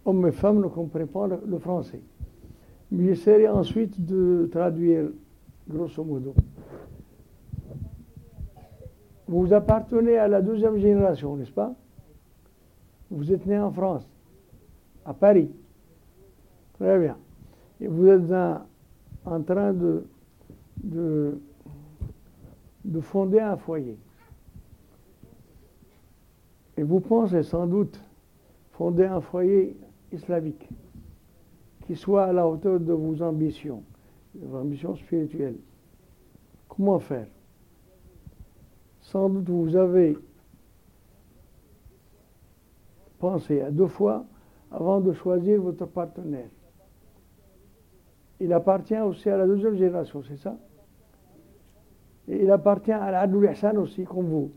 hommes 0.04 0.26
et 0.28 0.32
femmes, 0.32 0.60
ne 0.60 0.68
comprennent 0.68 1.08
pas 1.08 1.26
le, 1.26 1.58
français. 1.58 2.00
J'essaierai 2.96 3.48
ensuite 3.48 4.04
de 4.04 4.48
traduire 4.50 5.10
grosso 5.68 6.04
modo. 6.04 6.34
Vous 9.30 9.52
appartenez 9.52 10.18
à 10.18 10.26
la 10.26 10.42
deuxième 10.42 10.76
génération, 10.78 11.36
n'est-ce 11.36 11.52
pas? 11.52 11.72
Vous 13.12 13.32
êtes 13.32 13.46
né 13.46 13.56
en 13.60 13.70
France, 13.70 14.04
à 15.04 15.14
Paris. 15.14 15.48
Très 16.74 16.98
bien. 16.98 17.16
Et 17.80 17.86
vous 17.86 18.08
êtes 18.08 18.32
en 19.24 19.40
train 19.42 19.72
de, 19.72 20.04
de, 20.82 21.40
de 22.84 23.00
fonder 23.00 23.38
un 23.38 23.56
foyer. 23.56 23.96
Et 26.76 26.82
vous 26.82 26.98
pensez 26.98 27.44
sans 27.44 27.68
doute 27.68 28.02
fonder 28.72 29.04
un 29.04 29.20
foyer 29.20 29.76
islamique 30.10 30.68
qui 31.86 31.94
soit 31.94 32.24
à 32.24 32.32
la 32.32 32.48
hauteur 32.48 32.80
de 32.80 32.92
vos 32.92 33.22
ambitions, 33.22 33.84
de 34.34 34.44
vos 34.44 34.58
ambitions 34.58 34.96
spirituelles. 34.96 35.58
Comment 36.68 36.98
faire? 36.98 37.28
Sans 39.10 39.28
doute 39.28 39.48
vous 39.48 39.74
avez 39.74 40.16
pensé 43.18 43.60
à 43.60 43.72
deux 43.72 43.88
fois 43.88 44.24
avant 44.70 45.00
de 45.00 45.12
choisir 45.12 45.60
votre 45.60 45.84
partenaire. 45.84 46.48
Il 48.38 48.52
appartient 48.52 49.00
aussi 49.00 49.28
à 49.28 49.36
la 49.36 49.48
deuxième 49.48 49.74
génération, 49.74 50.22
c'est 50.22 50.36
ça? 50.36 50.56
Et 52.28 52.44
il 52.44 52.50
appartient 52.52 52.92
à 52.92 53.10
l'Adul 53.10 53.50
Ihsan 53.50 53.76
aussi, 53.78 54.04
comme 54.04 54.26
vous. 54.26 54.52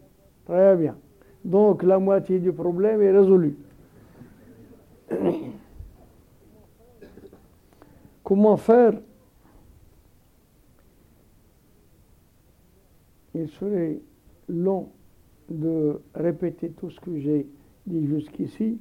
Très 0.46 0.78
bien. 0.78 0.96
Donc 1.44 1.82
la 1.82 1.98
moitié 1.98 2.38
du 2.38 2.54
problème 2.54 3.02
est 3.02 3.12
résolue. 3.12 3.58
Comment 8.24 8.58
faire? 8.58 8.94
Il 13.34 13.50
serait 13.50 14.00
long 14.48 14.90
de 15.50 16.00
répéter 16.16 16.72
tout 16.72 16.90
ce 16.90 17.00
que 17.00 17.18
j'ai 17.20 17.48
dit 17.86 18.08
jusqu'ici, 18.08 18.80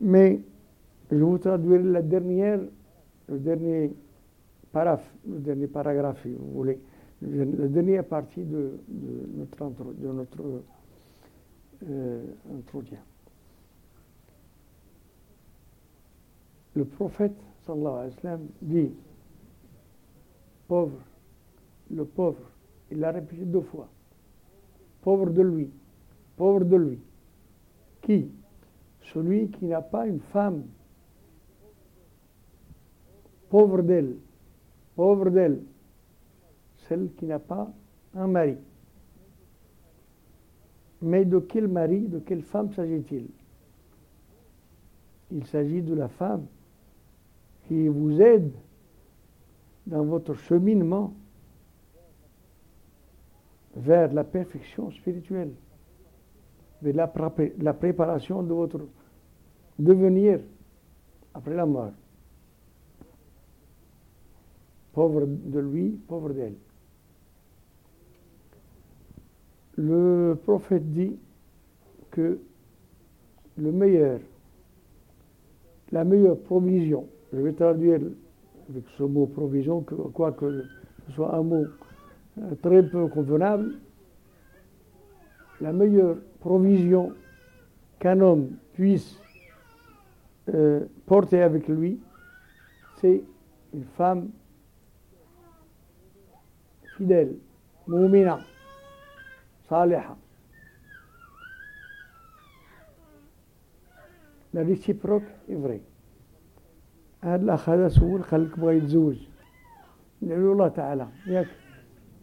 mais 0.00 0.40
je 1.10 1.16
vous 1.16 1.38
traduirai 1.38 1.82
la 1.82 2.02
dernière, 2.02 2.60
le 3.28 3.38
dernier 3.38 3.92
paraphe, 4.72 5.08
le 5.28 5.38
dernier 5.38 5.66
paragraphe, 5.66 6.20
si 6.22 6.32
vous 6.32 6.50
voulez, 6.52 6.80
la 7.22 7.68
dernière 7.68 8.04
partie 8.04 8.44
de, 8.44 8.78
de 8.88 9.38
notre, 9.38 10.42
de 10.42 10.62
euh, 11.88 12.24
entretien. 12.58 12.98
Le 16.74 16.84
prophète, 16.84 17.36
sallallahu 17.66 17.94
alayhi 17.94 18.14
wa 18.16 18.20
sallam, 18.20 18.46
dit, 18.60 18.90
pauvre, 20.68 20.98
le 21.90 22.04
pauvre, 22.04 22.50
il 22.90 22.98
l'a 22.98 23.12
répété 23.12 23.44
deux 23.44 23.62
fois, 23.62 23.88
pauvre 25.06 25.30
de 25.30 25.42
lui, 25.42 25.70
pauvre 26.36 26.64
de 26.64 26.74
lui. 26.74 26.98
Qui? 28.02 28.28
Celui 29.12 29.48
qui 29.50 29.66
n'a 29.66 29.80
pas 29.80 30.04
une 30.04 30.18
femme, 30.18 30.64
pauvre 33.48 33.82
d'elle, 33.82 34.16
pauvre 34.96 35.30
d'elle, 35.30 35.62
celle 36.88 37.08
qui 37.14 37.26
n'a 37.26 37.38
pas 37.38 37.72
un 38.16 38.26
mari. 38.26 38.56
Mais 41.00 41.24
de 41.24 41.38
quel 41.38 41.68
mari, 41.68 42.08
de 42.08 42.18
quelle 42.18 42.42
femme 42.42 42.72
s'agit-il? 42.72 43.28
Il 45.30 45.46
s'agit 45.46 45.82
de 45.82 45.94
la 45.94 46.08
femme 46.08 46.46
qui 47.68 47.86
vous 47.86 48.20
aide 48.20 48.50
dans 49.86 50.04
votre 50.04 50.34
cheminement 50.34 51.14
vers 53.76 54.12
la 54.12 54.24
perfection 54.24 54.90
spirituelle, 54.90 55.52
vers 56.82 56.94
la, 56.94 57.06
pré 57.06 57.54
la 57.58 57.74
préparation 57.74 58.42
de 58.42 58.52
votre 58.52 58.80
devenir 59.78 60.40
après 61.34 61.54
la 61.54 61.66
mort. 61.66 61.92
Pauvre 64.92 65.26
de 65.26 65.60
lui, 65.60 65.90
pauvre 66.08 66.32
d'elle. 66.32 66.56
Le 69.76 70.38
prophète 70.42 70.90
dit 70.90 71.18
que 72.10 72.40
le 73.58 73.72
meilleur, 73.72 74.20
la 75.92 76.04
meilleure 76.04 76.38
provision, 76.38 77.06
je 77.30 77.40
vais 77.40 77.52
traduire 77.52 78.00
avec 78.70 78.84
ce 78.96 79.02
mot 79.02 79.26
provision, 79.26 79.82
que, 79.82 79.94
quoique 79.94 80.64
ce 81.06 81.12
soit 81.12 81.34
un 81.34 81.42
mot 81.42 81.66
très 82.61 82.83
peu 82.83 83.07
convenable, 83.07 83.73
la 85.59 85.73
meilleure 85.73 86.17
provision 86.39 87.13
qu'un 87.99 88.19
homme 88.21 88.51
puisse 88.73 89.19
euh, 90.53 90.85
porter 91.05 91.41
avec 91.41 91.67
lui, 91.67 91.99
c'est 92.99 93.21
une 93.73 93.85
femme 93.97 94.29
fidèle, 96.97 97.35
mu'mina, 97.87 98.39
صالحة 99.71 100.17
لا 104.53 104.61
ريسيبروك 104.61 105.23
افري 105.49 105.81
هذا 107.23 107.35
الاخ 107.43 107.69
هذا 107.69 107.89
سول 107.89 108.23
خليك 108.23 108.59
بغى 108.59 108.77
يتزوج 108.77 109.17
ندعو 110.21 110.51
الله 110.51 110.67
تعالى 110.67 111.07
ياك 111.27 111.47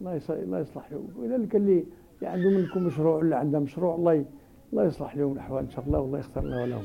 الله 0.00 0.20
الله 0.30 0.58
يصلح 0.58 0.92
له 0.92 1.02
ولذلك 1.18 1.56
اللي 1.56 1.84
عنده 2.22 2.50
منكم 2.50 2.86
مشروع 2.86 3.16
ولا 3.16 3.36
عنده 3.36 3.58
مشروع 3.58 3.94
الله 3.94 4.24
الله 4.72 4.84
يصلح 4.84 5.16
لهم 5.16 5.32
الأحوال 5.32 5.64
إن 5.64 5.70
شاء 5.70 5.84
الله 5.84 6.00
والله 6.00 6.18
يختار 6.18 6.44
له 6.44 6.64
لهم 6.64 6.84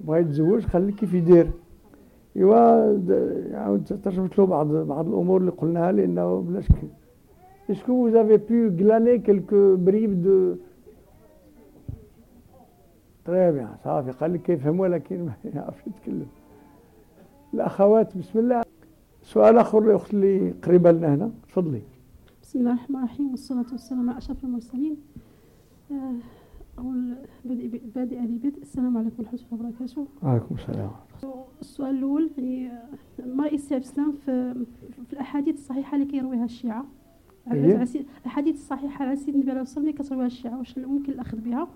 بغى 0.00 0.20
يتزوج 0.20 0.62
خليك 0.62 0.94
كيف 0.94 1.14
يدير. 1.14 1.50
إيوا 2.36 2.56
عاود 3.58 4.00
ترجمت 4.04 4.38
له 4.38 4.46
بعض 4.46 4.66
بعض 4.66 5.08
الأمور 5.08 5.40
اللي 5.40 5.50
قلناها 5.50 5.92
لأنه 5.92 6.40
بلا 6.40 6.60
شك. 6.60 6.74
Est-ce 7.68 7.82
que 7.84 7.90
vous 7.90 8.14
avez 8.14 8.38
pu 8.38 8.70
glaner 8.70 9.20
quelques 9.20 9.76
bribes 9.86 10.22
de... 10.22 10.58
Très 13.26 13.52
bien 13.52 13.68
صافي 13.84 14.10
قال 14.10 14.32
لك 14.32 14.48
يفهموا 14.48 14.88
لكن 14.88 15.24
ما 15.24 15.32
يعرفش 15.44 15.86
يتكلم 15.86 16.26
الأخوات 17.54 18.16
بسم 18.16 18.38
الله 18.38 18.62
سؤال 19.28 19.58
آخر 19.58 19.78
الأخت 19.78 20.14
اللي 20.14 20.50
قريبة 20.50 20.92
لنا 20.92 21.14
هنا. 21.14 21.30
تفضلي. 21.48 21.82
بسم 22.42 22.58
الله 22.58 22.72
الرحمن 22.72 22.96
الرحيم 22.96 23.30
والصلاة 23.30 23.66
والسلام 23.72 24.10
على 24.10 24.18
أشرف 24.18 24.44
المرسلين. 24.44 24.96
أول 26.78 27.14
بادئ 27.94 28.20
بدء 28.26 28.62
السلام 28.62 28.96
عليكم 28.96 29.22
ورحمة 29.22 29.38
الله 29.52 29.64
وبركاته. 29.64 30.06
وعليكم 30.22 30.54
السلام. 30.54 30.90
السؤال 31.60 31.94
الأول 31.98 32.30
يعني 32.38 32.70
ما 33.26 33.44
رأي 33.44 33.54
الإسلام 33.76 34.12
في, 34.12 34.54
في 35.06 35.12
الأحاديث 35.12 35.54
الصحيحة 35.54 35.94
اللي 35.94 36.06
كيرويها 36.06 36.44
الشيعة؟ 36.44 36.84
الأحاديث 37.46 38.54
الصحيحة 38.54 39.04
على 39.04 39.16
سيدنا 39.16 39.34
النبي 39.34 39.50
عليه 39.50 39.62
الصلاه 39.62 39.84
والسلام 39.84 40.02
كترويها 40.02 40.26
الشيعة 40.26 40.58
واش 40.58 40.78
ممكن 40.78 41.12
الاخذ 41.12 41.38
بها؟ 41.38 41.68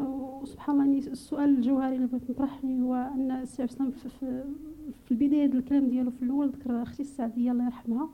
وسبحان 0.00 0.80
الله 0.80 0.86
يعني 0.86 0.98
السؤال 0.98 1.48
الجوهري 1.56 1.96
اللي 1.96 2.06
بغيت 2.06 2.30
نطرح 2.30 2.64
هو 2.80 2.94
أن 2.94 3.30
السي 3.30 3.62
في, 4.08 4.44
في, 5.04 5.10
البداية 5.10 5.46
ديال 5.46 5.58
الكلام 5.58 5.88
ديالو 5.88 6.10
في 6.10 6.22
الأول 6.22 6.48
ذكر 6.48 6.82
أختي 6.82 7.02
السعدية 7.02 7.52
الله 7.52 7.64
يرحمها 7.64 8.08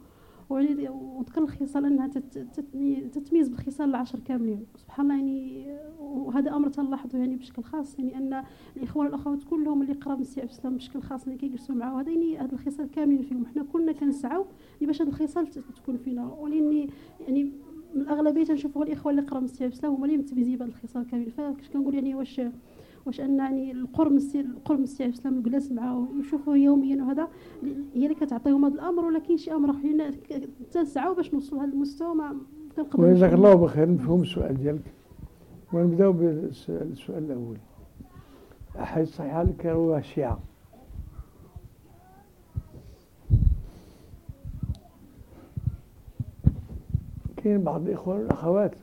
وذكر 0.51 1.43
الخصال 1.43 1.85
أنها 1.85 2.11
تتميز 3.13 3.49
بالخصال 3.49 3.91
العشر 3.91 4.19
كاملين. 4.19 4.67
سبحان 4.77 5.11
الله 5.11 5.17
يعني 5.17 5.67
وهذا 6.01 6.57
أمر 6.57 6.69
تنلاحظه 6.69 7.19
يعني 7.19 7.37
بشكل 7.37 7.63
خاص 7.63 7.99
يعني 7.99 8.17
أن 8.17 8.45
الإخوان 8.77 9.07
والاخوات 9.07 9.45
كلهم 9.45 9.83
اللي 9.83 9.93
قراب 9.93 10.17
من 10.17 10.23
السي 10.23 10.43
الاسلام 10.43 10.77
بشكل 10.77 11.03
خاص 11.03 11.25
اللي 11.25 11.39
كيجلسوا 11.39 11.75
معاه 11.75 12.01
هذا 12.01 12.11
يعني 12.11 12.37
هاد 12.39 12.53
الخصال 12.53 12.91
كاملين 12.91 13.23
فيهم. 13.23 13.47
حنا 13.47 13.63
كلنا 13.73 13.93
كنسعاو 13.93 14.47
باش 14.81 15.03
هاد 15.03 15.09
الخصال 15.09 15.47
تكون 15.47 15.97
فينا. 15.97 16.27
ولأني 16.27 16.89
يعني 17.21 17.45
من 17.95 18.01
الأغلبية 18.01 18.45
تنشوفوا 18.45 18.85
الإخوان 18.85 19.19
اللي 19.19 19.31
قراب 19.31 19.43
من 19.43 19.49
السي 19.49 19.67
الاسلام 19.67 19.93
هما 19.93 20.05
اللي 20.07 20.17
متميزين 20.17 20.57
بهاد 20.57 20.69
الخصال 20.69 21.07
كامل. 21.07 21.31
فاش 21.31 21.69
كنقول 21.73 21.95
يعني 21.95 22.15
واش 22.15 22.41
واش 23.07 23.21
ان 23.21 23.39
يعني 23.39 23.73
القرب 23.73 24.13
من 24.13 24.21
القرب 24.35 24.79
من 24.79 24.85
السي 24.85 25.05
الاسلام 25.05 25.39
الجلاس 25.39 25.73
معاه 25.73 26.07
ويشوفوه 26.17 26.57
يوميا 26.57 27.03
وهذا. 27.03 27.29
هي 27.95 28.05
اللي 28.05 28.15
كتعطيهم 28.15 28.65
هذا 28.65 28.75
الأمر 28.75 29.05
ولكن 29.05 29.37
شي 29.37 29.53
أمر 29.53 29.71
اخرين 29.71 30.11
تنسعوا 30.73 31.15
باش 31.15 31.35
نوصلوا 31.35 31.61
لهذا 31.63 31.73
المستوى 31.73 32.15
ما 32.15 32.37
كنقدروا 32.77 33.13
جزاك 33.15 33.33
الله 33.33 33.55
بخير 33.55 33.91
نفهم 33.91 34.23
السؤال 34.23 34.57
ديالك. 34.57 34.95
ونبدأو 35.73 36.13
بالسؤال 36.13 37.25
الأول. 37.25 37.57
احاديث 38.81 39.17
صحيحه 39.17 39.43
اللي 39.43 39.53
كيروها 39.53 39.99
الشيعه 39.99 40.39
كاين 47.37 47.63
بعض 47.63 47.87
الإخوان 47.89 48.19
والأخوات. 48.19 48.75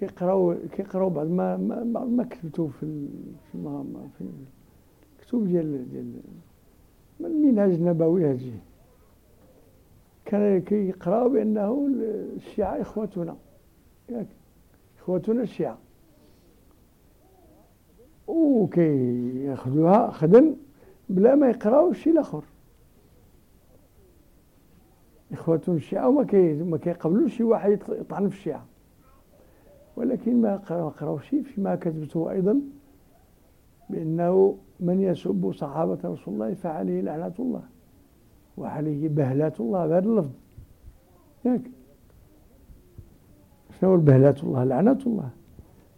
كيقراو 0.00 0.54
كيقراو 0.72 1.10
بعض 1.10 1.26
ما 1.26 1.56
ما, 1.56 2.04
ما 2.04 2.24
كتبتو 2.24 2.68
في 2.68 3.08
في 3.52 3.84
في 4.18 4.24
الكتب 5.20 5.46
ديال 5.46 5.90
ديال 5.90 6.12
من 7.20 7.26
المنهج 7.26 7.70
النبوي 7.72 8.30
هذه 8.30 8.52
كان 10.24 10.60
كيقراو 10.60 11.28
بأنه 11.28 11.88
الشيعة 12.36 12.80
إخوتنا. 12.80 13.36
ياك 14.08 14.26
إخوتنا 14.98 15.42
الشيعة. 15.42 15.78
وكياخذوها 18.28 20.10
خدم 20.10 20.56
بلا 21.08 21.34
ما 21.34 21.50
يقراو 21.50 21.92
شي 21.92 22.10
الآخر 22.10 22.44
إخوتنا 25.32 25.74
الشيعة 25.74 26.08
وما 26.08 26.24
كي 26.24 26.52
ما 26.52 26.76
كيقبلوش 26.78 27.36
شي 27.36 27.42
واحد 27.42 27.70
يطعن 27.88 28.28
في 28.28 28.36
الشيعة. 28.36 28.69
ولكن 29.96 30.40
ما 30.40 30.56
قرأوش 31.00 31.28
فيما 31.28 31.74
كتبته 31.74 32.30
أيضا 32.30 32.60
بأنه 33.90 34.56
من 34.80 35.00
يسب 35.00 35.52
صحابة 35.52 35.98
رسول 36.04 36.34
الله 36.34 36.54
فعليه 36.54 37.00
لعنة 37.00 37.34
الله 37.38 37.62
وعليه 38.56 39.08
بهلة 39.08 39.52
الله 39.60 39.86
بهذا 39.86 40.08
اللفظ. 40.08 40.30
ياك 41.44 41.62
شنو 43.80 43.94
البهلة 43.94 44.36
الله؟ 44.42 44.64
لعنة 44.64 44.98
الله. 45.06 45.28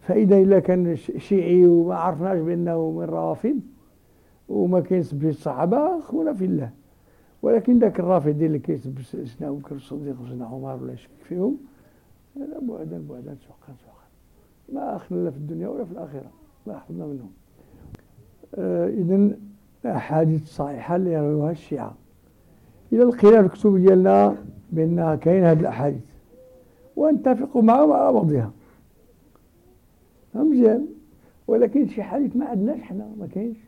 فإذا 0.00 0.38
إلا 0.38 0.58
كان 0.58 0.96
شيعي 0.96 1.66
وما 1.66 1.94
عرفناش 1.94 2.38
بأنه 2.38 2.90
من 2.90 3.02
الروافد 3.02 3.60
وما 4.48 4.80
كيسب 4.80 5.24
الصحابة 5.24 5.98
أخونا 5.98 6.32
في 6.32 6.44
الله. 6.44 6.70
ولكن 7.42 7.78
ذاك 7.78 8.00
الرافضي 8.00 8.46
اللي 8.46 8.58
كيسب 8.58 9.00
سيدنا 9.02 9.48
أبو 9.48 9.56
بكر 9.56 9.74
الصديق 9.74 10.20
وسيدنا 10.20 10.46
عمر 10.46 10.82
ولا 10.82 10.92
يشك 10.92 11.10
فيهم 11.22 11.56
هذا 12.36 12.58
بعدا 12.62 13.04
بعدا 13.10 13.34
سحقا 13.34 13.74
سحقا 13.84 14.06
ما 14.72 14.96
أخلنا 14.96 15.30
في 15.30 15.36
الدنيا 15.36 15.68
ولا 15.68 15.84
في 15.84 15.92
الآخرة. 15.92 16.30
الله 16.66 16.76
يحفظنا 16.76 17.06
منهم. 17.06 17.30
آه 18.54 18.88
إذن 18.88 19.36
الأحاديث 19.84 20.42
الصحيحة 20.42 20.96
اللي 20.96 21.12
يرويها 21.12 21.50
الشيعة. 21.50 21.94
إذا 22.92 23.04
لقينا 23.04 23.40
في 23.40 23.46
الكتب 23.46 23.76
ديالنا 23.76 24.36
بأنها 24.72 25.16
كاين 25.16 25.44
هذه 25.44 25.60
الأحاديث. 25.60 26.02
ونتفقوا 26.96 27.62
معهم 27.62 27.92
على 27.92 28.12
بعضها. 28.12 28.52
مزيان. 30.34 30.86
ولكن 31.46 31.86
شي 31.86 32.02
حديث 32.02 32.36
ما 32.36 32.46
عندناش 32.46 32.80
حنا 32.80 33.10
ما 33.18 33.26
كاينش. 33.26 33.58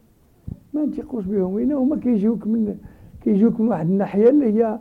ما 0.73 0.85
نثقوش 0.85 1.25
بهم. 1.25 1.55
وين 1.55 1.73
هما 1.73 1.97
كيجيوك 1.97 2.47
من 2.47 2.79
كيجيوك 3.21 3.61
من 3.61 3.69
واحد 3.69 3.87
الناحية 3.87 4.29
اللي 4.29 4.53
هي 4.55 4.79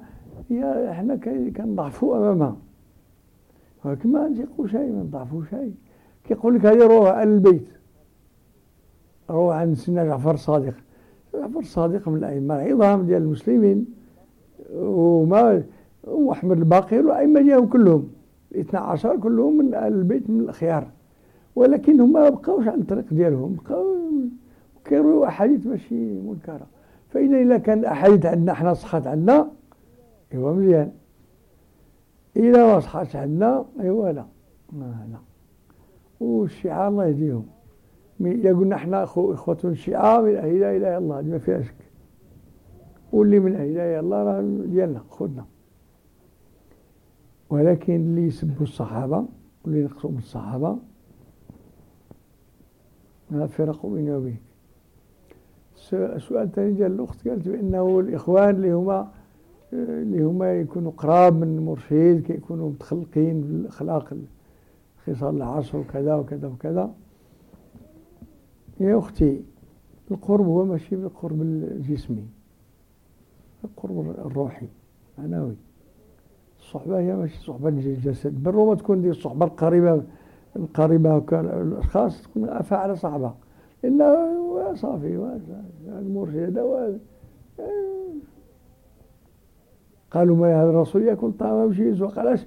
هي 0.49 0.93
حنا 0.93 1.15
كنضعفوا 1.55 2.17
أمامها. 2.17 2.57
ولكن 3.85 4.11
ما 4.11 4.27
نثقوا 4.27 4.67
شيء 4.67 4.91
ما 4.91 5.03
نضعفوا 5.03 5.43
شيء. 5.49 5.73
كيقول 6.23 6.55
لك 6.55 6.65
هذه 6.65 6.87
روح 6.87 7.09
عن 7.09 7.33
البيت. 7.33 7.67
روح 9.29 9.55
عن 9.55 9.75
سيدنا 9.75 10.05
جعفر 10.05 10.33
الصادق. 10.33 10.73
جعفر 11.33 11.59
الصادق 11.59 12.09
من 12.09 12.17
الأئمة 12.17 12.55
العظام 12.55 13.05
ديال 13.05 13.21
المسلمين. 13.21 13.85
وما 14.75 15.63
وأحمد 16.03 16.57
الباقر 16.57 16.97
والأئمة 16.97 17.41
ديالهم 17.41 17.65
كلهم. 17.65 18.09
الاثنى 18.51 18.79
عشر 18.79 19.17
كلهم 19.17 19.57
من 19.57 19.73
أهل 19.73 19.93
البيت 19.93 20.29
من 20.29 20.39
الأخيار 20.39 20.87
ولكن 21.55 22.01
هما 22.01 22.19
ما 22.19 22.29
بقاوش 22.29 22.67
على 22.67 22.81
الطريق 22.81 23.05
ديالهم. 23.11 23.55
بقاو 23.55 23.85
كيرويو 24.85 25.25
أحاديث 25.25 25.67
ماشي 25.67 25.95
منكرة. 25.95 26.67
فإذا 27.09 27.41
إلا 27.41 27.57
كان 27.57 27.79
الأحاديث 27.79 28.25
عندنا 28.25 28.53
حنا 28.53 28.73
صحات 28.73 29.07
عندنا. 29.07 29.47
إيوا 30.33 30.53
مزيان. 30.53 30.91
إذا 32.35 32.65
ما 32.73 32.79
صحاتش 32.79 33.15
عندنا 33.15 33.65
إيوا 33.79 34.11
لا 34.11 34.25
ما 34.71 35.07
لا 35.11 35.17
والشيعة 36.19 36.87
الله 36.87 37.05
يهديهم. 37.05 37.45
إذا 38.21 38.49
قلنا 38.49 38.75
إحنا 38.75 39.03
أخو 39.03 39.33
إخوة 39.33 39.57
الشيعة 39.65 40.21
من 40.21 40.35
أهل 40.35 40.59
لا 40.59 40.75
إله 40.75 40.77
إلا 40.77 40.97
الله 40.97 41.21
ما 41.21 41.37
فيها 41.37 41.61
شك. 41.61 41.75
واللي 43.11 43.39
من 43.39 43.55
أهل 43.55 43.73
لا 43.73 43.85
إله 43.85 43.99
إلا 43.99 43.99
الله 43.99 44.23
راه 44.23 44.41
ديالنا 44.65 45.03
خذنا. 45.09 45.45
ولكن 47.49 47.95
اللي 47.95 48.21
يسبوا 48.21 48.63
الصحابة 48.63 49.25
واللي 49.65 49.81
ينقصوا 49.81 50.11
من 50.11 50.17
الصحابة 50.17 50.77
هذا 53.31 53.45
فرق 53.45 53.85
بيني 53.85 54.11
وبينك. 54.15 54.41
السؤال 55.93 56.43
الثاني 56.43 56.71
ديال 56.71 56.91
الأخت 56.91 57.27
قالت 57.27 57.47
بأنه 57.47 57.99
الإخوان 57.99 58.49
اللي 58.49 58.71
هما 58.71 59.11
اللي 59.73 60.23
هما 60.23 60.53
يكونوا 60.53 60.91
قراب 60.97 61.35
من 61.35 61.57
المرشد 61.57 62.23
كيكونوا 62.27 62.69
متخلقين 62.69 63.41
بالأخلاق 63.41 64.13
خصال 65.05 65.35
العصر 65.35 65.77
وكذا 65.77 66.15
وكذا 66.15 66.47
وكذا. 66.47 66.93
يا 68.79 68.97
أختي 68.97 69.41
القرب 70.11 70.45
هو 70.45 70.65
ماشي 70.65 70.95
بالقرب 70.95 71.41
الجسمي 71.41 72.25
القرب 73.63 73.99
الروحي 74.25 74.67
معنوي. 75.17 75.55
الصحبة 76.59 76.99
هي 76.99 77.15
ماشي 77.15 77.43
صحبة 77.43 77.69
الجسد 77.69 78.43
بالرغم 78.43 78.73
تكون 78.73 79.01
دي 79.01 79.09
الصحبة 79.09 79.45
القريبة 79.45 80.03
القريبة 80.55 81.17
الأشخاص 81.41 82.21
تكون 82.23 82.49
أفعل 82.49 82.97
صعبة 82.97 83.33
إنه 83.85 84.73
صافي 84.75 85.39
المرشد 85.87 86.57
هذا 86.57 86.99
قالوا 90.13 90.35
ما 90.35 90.61
هذا 90.61 90.69
الرسول 90.69 91.01
يأكل 91.03 91.31
طعام 91.31 91.69
وشيز 91.69 92.01
وقال 92.01 92.39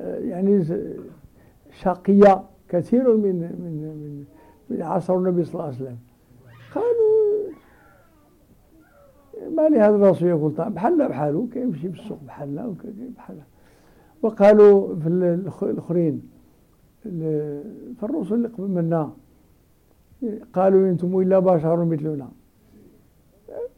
يعني 0.00 0.64
شقي 1.70 2.42
كثير 2.68 3.16
من 3.16 3.36
من 3.36 3.72
من 3.82 4.24
من 4.70 4.82
عصر 4.82 5.16
النبي 5.16 5.44
صلى 5.44 5.54
الله 5.54 5.64
عليه 5.64 5.76
وسلم. 5.76 5.98
قالوا 6.74 7.14
ما 9.56 9.68
لهذا 9.68 9.96
الرسول 9.96 10.28
يقول 10.28 10.54
طيب 10.54 10.74
بحالنا 10.74 11.08
بحاله 11.08 11.48
كيمشي 11.52 11.90
في 11.90 12.00
السوق 12.00 12.18
بحالنا 12.26 12.74
بحالنا 13.16 13.42
وقالوا 14.22 14.96
في 14.96 15.08
الأخرين 15.62 16.22
في 17.02 18.02
الرسل 18.02 18.34
اللي 18.34 18.48
قبل 18.48 18.68
منا 18.68 19.12
قالوا 20.52 20.88
أنتم 20.88 21.20
إلا 21.20 21.38
بشر 21.38 21.84
مثلنا. 21.84 22.28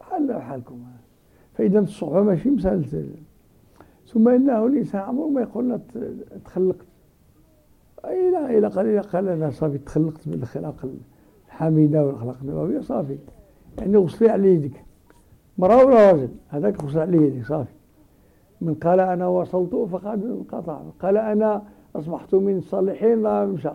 بحالنا 0.00 0.38
بحالكم. 0.38 0.82
فإذا 1.54 1.78
الصحبه 1.78 2.22
ماشي 2.22 2.50
مسألة 2.50 3.06
ثم 4.06 4.28
إنه 4.28 4.66
الإنسان 4.66 5.00
عمره 5.00 5.28
ما 5.28 5.40
يقول 5.40 5.70
لك 5.70 5.80
تخلقت 6.44 6.86
إلى 8.04 8.58
إلى 8.58 8.66
قليل. 8.66 9.02
قال 9.02 9.28
أنا 9.28 9.50
صافي 9.50 9.78
تخلقت 9.78 10.28
بالأخلاق 10.28 10.88
الحميدة 11.46 12.06
والأخلاق 12.06 12.36
النبوية 12.42 12.80
صافي. 12.80 13.18
يعني 13.78 13.96
غسلي 13.96 14.30
على 14.30 14.54
يدك. 14.54 14.84
مرأة 15.58 15.84
ولا 15.84 16.12
راجل 16.12 16.28
هذاك 16.48 16.84
غسل 16.84 16.98
على 16.98 17.16
يدك 17.16 17.46
صافي. 17.46 17.72
من 18.60 18.74
قال 18.74 19.00
أنا 19.00 19.26
وصلت 19.28 19.74
فقد 19.74 20.24
انقطع. 20.24 20.80
قال 21.00 21.16
أنا 21.16 21.62
أصبحت 21.96 22.34
من 22.34 22.56
الصالحين 22.58 23.22
لا 23.22 23.46
مشى 23.46 23.70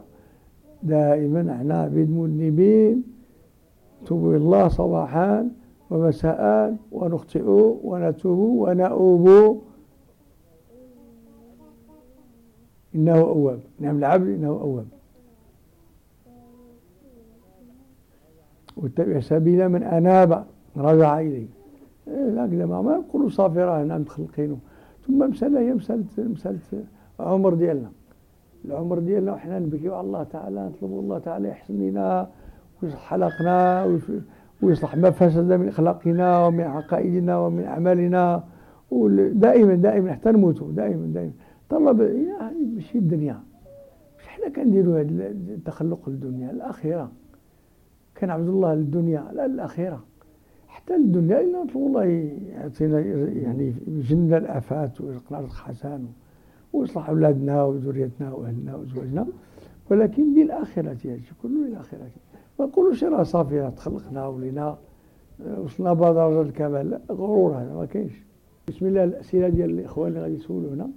دائما 0.84 1.52
إحنا 1.52 1.82
عبيد 1.82 2.12
مذنبين 2.12 3.04
توب 4.06 4.36
الله 4.36 4.68
صباحا 4.68 5.50
ومساء 5.90 6.76
ونخطئ 6.92 7.44
ونتوب 7.84 8.40
ونؤوب 8.40 9.62
إنه 12.96 13.18
أواب. 13.18 13.60
نعم 13.80 13.98
العبد 13.98 14.28
إنه 14.28 14.48
أواب. 14.48 14.86
واتبع 18.78 19.20
سبيل 19.20 19.70
من 19.70 19.84
أناب 19.84 20.46
رجع 20.78 21.20
إليه. 21.20 21.48
هكذا 22.08 22.66
ما 22.66 22.98
نقولوا 22.98 23.30
صافي 23.30 23.60
راه 23.60 23.84
نعم 23.84 24.04
ثم 25.08 25.30
مسألة 25.30 25.60
هي 25.60 25.74
مسألة 25.74 26.04
مسألة 26.18 26.60
عمر 27.20 27.54
ديالنا. 27.54 27.92
العمر 28.66 29.00
ديالنا 29.00 29.34
وحنا 29.34 29.60
نبكيو 29.60 29.96
على 29.96 30.08
الله 30.08 30.24
تعالى 30.24 30.70
نطلبوا 30.70 31.02
الله 31.02 31.20
تعالى 31.20 31.48
يحسن 31.48 31.74
لنا 31.74 32.28
ويصلح 32.84 33.00
حلقنا 33.00 33.86
ويصلح 34.62 34.96
ما 34.96 35.12
فسد 35.12 35.54
من 35.54 35.68
اخلاقنا 35.68 36.46
ومن 36.46 36.62
عقائدنا 36.62 37.40
ومن 37.40 37.64
أعمالنا. 37.64 38.44
ودائما 38.92 39.76
دائما 39.76 40.14
حتى 40.14 40.32
نموتوا 40.32 40.72
دائما 40.72 41.06
دائما. 41.14 41.32
طلب 41.72 42.02
ماشي 42.76 42.98
الدنيا. 42.98 43.40
مش 44.20 44.28
حنا 44.28 44.50
كنديروا 44.50 45.00
هذا 45.00 45.28
التخلق 45.28 46.10
للدنيا 46.10 46.52
الاخره 46.52 47.12
كنعبد 48.18 48.48
الله 48.48 48.74
للدنيا 48.74 49.32
لا 49.34 49.46
الاخره 49.46 50.04
حتى 50.68 50.96
الدنيا 50.96 51.42
إلا 51.42 51.64
نطلب 51.64 51.78
الله 51.88 52.04
يعطينا 52.50 53.00
يعني 53.30 53.74
يجننا 53.88 54.38
الآفات 54.38 55.02
ويرزقنا 55.02 55.40
رزق 55.40 55.56
حسن 55.56 56.06
ويصلح 56.74 57.10
أولادنا 57.10 57.64
وذريتنا 57.64 58.34
وأهلنا 58.34 58.76
وزوجنا 58.76 59.28
ولكن 59.92 60.42
الآخرة 60.42 60.98
يجي 61.06 61.32
كله 61.42 61.66
الآخرة 61.68 62.10
ما 62.60 62.66
نقولوش 62.66 63.04
راه 63.04 63.24
صافي 63.24 63.72
تخلقنا 63.76 64.28
ولينا 64.28 64.78
وصلنا 65.58 65.94
بعض 65.94 66.16
درجة 66.16 66.42
الكمال. 66.42 67.00
غرور 67.12 67.52
هذا 67.52 67.74
ما 67.74 67.86
كاينش. 67.86 68.14
بسم 68.68 68.86
الله 68.86 69.04
الأسئلة 69.04 69.50
ديال 69.50 69.70
الإخوان 69.70 70.08
اللي 70.08 70.22
غادي 70.22 70.34
يسولونا. 70.36 70.90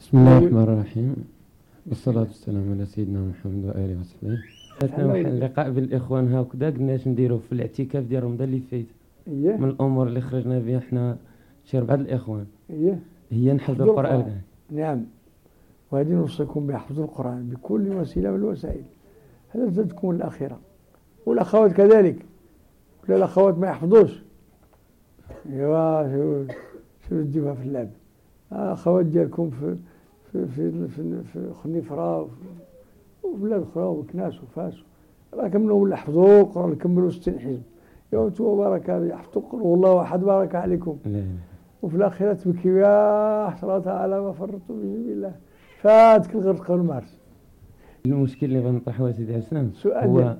بسم 0.00 0.18
الله 0.18 0.38
الرحمن 0.38 0.62
الرحيم. 0.62 1.14
والصلاة 1.86 2.20
والسلام 2.20 2.70
على 2.70 2.86
سيدنا 2.86 3.20
محمد 3.20 3.64
وآله 3.64 4.00
وصحبه. 4.00 4.38
فاتنا 4.80 5.06
واحد 5.06 5.26
اللقاء 5.26 5.70
بالإخوان 5.70 6.34
هكذا 6.34 6.70
قلنا 6.70 6.94
اش 6.94 7.08
نديرو 7.08 7.38
في 7.38 7.52
الاعتكاف 7.52 8.04
ديال 8.04 8.24
رمضان 8.24 8.48
اللي 8.48 8.60
فات 8.60 8.84
إيه؟ 9.28 9.56
من 9.56 9.68
الأمور 9.68 10.06
اللي 10.06 10.20
خرجنا 10.20 10.58
بها 10.58 10.80
حنا 10.80 11.16
شي 11.64 11.80
بعض 11.80 12.00
الإخوان. 12.00 12.46
إيه؟ 12.70 12.98
هي 13.30 13.52
نحفظوا 13.52 13.86
القرآن. 13.86 14.40
نعم. 14.70 15.04
وهذه 15.90 16.08
نوصيكم 16.12 16.66
بحفظ 16.66 17.00
القرآن 17.00 17.48
بكل 17.48 17.88
وسيلة 17.88 18.30
من 18.30 18.36
الوسائل. 18.36 18.82
هذا 19.50 19.70
زادكم 19.70 20.10
الاخره 20.10 20.58
والأخوات 21.26 21.72
كذلك. 21.72 22.16
ولا 23.04 23.16
الأخوات 23.16 23.58
ما 23.58 23.66
يحفظوش. 23.66 24.22
ايوا 25.50 26.08
شو 26.08 26.52
شو 27.08 27.22
تجيبها 27.22 27.54
في 27.54 27.62
اللعب. 27.62 27.88
اخوات 28.52 29.06
ديالكم 29.06 29.50
في 29.50 29.76
في 30.32 30.46
في 30.46 30.88
في, 30.88 31.22
في 31.32 31.52
خنيفرة 31.64 32.28
وبلاد 33.24 33.62
أخرى 33.62 33.84
وكناس 33.84 34.42
وفاس. 34.42 34.74
راه 35.34 35.48
كملوا 35.48 35.82
ولا 35.82 35.94
القران 36.08 36.74
كملوا 36.74 37.10
60 37.10 37.38
حزب 37.38 37.62
يا 38.12 38.28
تو 38.28 38.56
بارك 38.56 38.88
يحفظوا 38.88 39.42
قل 39.52 39.60
والله 39.62 40.02
احد 40.02 40.20
بارك 40.20 40.54
عليكم. 40.54 40.96
وفي 41.82 41.96
الآخرة 41.96 42.32
تبكي 42.32 42.68
يا 42.68 43.50
حسرة 43.50 43.90
على 43.90 44.20
ما 44.20 44.32
في 44.32 44.58
سبيل 44.68 45.12
الله 45.12 45.32
فاتك 45.80 46.34
الغرق 46.34 46.70
والمارس 46.70 47.18
المشكل 48.06 48.46
اللي 48.46 48.60
غنطرحه 48.60 49.12
سيدي 49.12 49.36
حسن 49.42 49.70
هو 49.86 50.36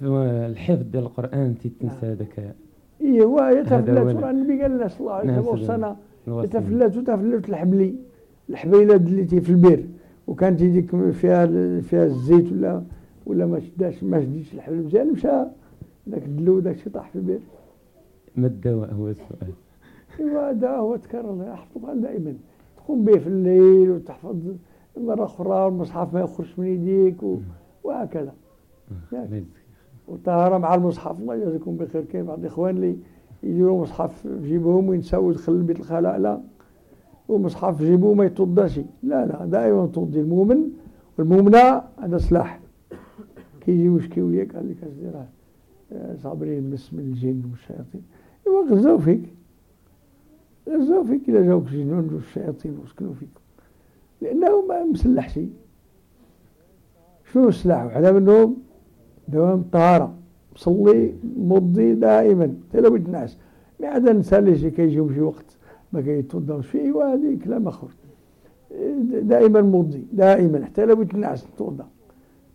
في 0.00 0.06
الحفظ 0.46 0.82
ديال 0.82 1.02
القرآن 1.02 1.54
تنسى 1.80 2.06
هذاك 2.06 2.54
ايوا 3.00 3.50
يتفلت 3.50 3.88
النبي 4.24 4.62
قال 4.62 4.70
لنا 4.70 4.88
صلى 4.88 5.00
الله 5.00 5.12
عليه 5.12 5.38
وسلم 5.38 5.96
يتفلت 6.28 6.96
وتفلت 6.96 7.48
الحبلي 7.48 7.94
الحبيله 8.50 8.96
اللي 8.96 9.26
في 9.40 9.50
البير. 9.50 9.86
وكانت 10.26 10.60
يديك 10.60 11.10
فيها 11.10 11.46
فيها 11.80 12.04
الزيت 12.04 12.52
ولا 12.52 12.82
ولا 13.26 13.46
ما 13.46 13.60
شداش 13.60 14.04
ما 14.04 14.20
شديش 14.20 14.54
الحبل 14.54 14.76
مزيان 14.76 15.12
مشى 15.12 15.28
ذاك 16.08 16.22
الدلو 16.24 16.58
ذاك 16.58 16.74
الشيء 16.74 16.92
طاح 16.92 17.10
في 17.10 17.16
البير. 17.16 17.40
ما 18.36 18.46
الدواء 18.46 18.94
هو 18.94 19.08
السؤال. 19.08 19.52
إيوا 20.20 20.50
الدواء 20.50 20.80
هو 20.80 20.96
تكرر 20.96 21.44
يحفظها 21.48 21.94
دائما. 21.94 22.34
تقوم 22.76 23.04
به 23.04 23.18
في 23.18 23.26
الليل 23.26 23.90
وتحفظ 23.90 24.36
مرة 24.96 25.24
أخرى 25.24 25.68
المصحف 25.68 26.14
ما 26.14 26.20
يخرجش 26.20 26.58
من 26.58 26.66
يديك 26.66 27.22
و... 27.22 27.38
وهكذا. 27.84 28.32
يعني. 29.12 29.44
وطهارة 30.08 30.58
مع 30.58 30.74
المصحف 30.74 31.20
الله 31.20 31.34
يجزيكم 31.34 31.76
بخير. 31.76 32.04
كاين 32.04 32.24
بعض 32.24 32.38
الإخوان 32.38 32.76
اللي 32.76 32.96
يديروا 33.46 33.82
مصحف 33.82 34.26
في 34.26 34.48
جيبهم 34.48 34.88
وينساو 34.88 35.30
يدخل 35.30 35.52
البيت 35.52 35.80
الخلاء؟ 35.80 36.18
لا. 36.18 36.40
ومصحف 37.28 37.76
في 37.76 37.96
ما 37.96 38.24
يتوضاش 38.24 38.78
لا 39.02 39.26
لا 39.26 39.46
دائما 39.46 39.86
توضي 39.86 40.20
المؤمن. 40.20 40.70
والمؤمنة 41.18 41.82
هذا 41.98 42.18
سلاح. 42.18 42.60
كي 43.60 43.72
يجي 43.72 43.88
مشكي 43.88 44.22
وياك 44.22 44.56
قال 44.56 44.70
لك 44.70 44.76
أصدراه 44.84 45.26
صابرين 46.22 46.70
بس 46.70 46.94
من 46.94 47.00
الجن 47.00 47.42
والشياطين. 47.50 48.02
إيوا 48.46 48.70
غزاو 48.70 48.98
فيك. 48.98 49.22
غزاو 50.68 51.04
فيك 51.04 51.28
إلا 51.28 51.40
جاوك 51.40 51.64
جنون 51.64 52.10
والشياطين 52.14 52.78
وسكنوا 52.84 53.14
فيك. 53.14 53.28
لأنه 54.20 54.66
ما 54.66 54.84
مسلح 54.84 55.28
شيء. 55.28 55.50
شنو 57.32 57.48
السلاح؟ 57.48 57.84
وحدة 57.86 58.12
منهم 58.12 58.56
دوام 59.28 59.60
الطهارة 59.60 60.14
صلي 60.56 61.12
مضي 61.36 61.94
دائما. 61.94 62.54
حتى 62.68 62.80
لو 62.80 62.96
الناس 62.96 63.38
ما 63.80 63.88
عاد 63.88 64.08
نسالي 64.08 64.58
شي 64.58 64.70
كيجيو 64.70 65.12
شي 65.12 65.20
وقت 65.20 65.56
ما 65.92 66.00
كيتوضاوش 66.00 66.66
فيه 66.66 66.92
وهذه 66.92 67.38
كلام 67.44 67.68
آخر. 67.68 67.88
دائما 69.22 69.62
مضي 69.62 70.04
دائما. 70.12 70.64
حتى 70.64 70.84
لو 70.84 71.02
الناس 71.02 71.46
توضا 71.58 71.86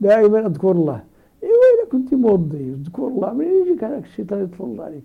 دائما 0.01 0.45
أذكر 0.45 0.71
الله. 0.71 1.03
إيوا 1.43 1.53
اذا 1.73 1.91
كنت 1.91 2.13
موضي 2.13 2.73
أذكر 2.73 3.07
الله. 3.07 3.33
من 3.33 3.45
يجيك 3.45 3.83
هذاك 3.83 4.03
الشيطان 4.03 4.43
يتفضل 4.43 4.81
عليك؟ 4.81 5.03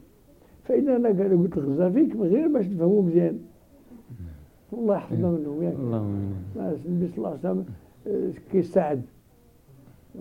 فإذا 0.65 0.97
أنا 0.97 1.09
قلت 1.09 1.59
غزا 1.59 1.91
فيك 1.91 2.17
من 2.17 2.23
غير 2.23 2.49
باش 2.49 2.67
تفهموا 2.67 3.03
مزيان. 3.03 3.39
الله 4.73 4.97
يحفظنا 4.97 5.31
منهم 5.31 5.63
ياك. 5.63 5.75
اللهم 5.75 6.33
النبي 6.87 7.09
صلى 7.09 7.17
الله 7.19 7.29
عليه 7.29 7.39
وسلم 7.39 7.65
آه، 8.07 8.31
كيستعد 8.53 9.03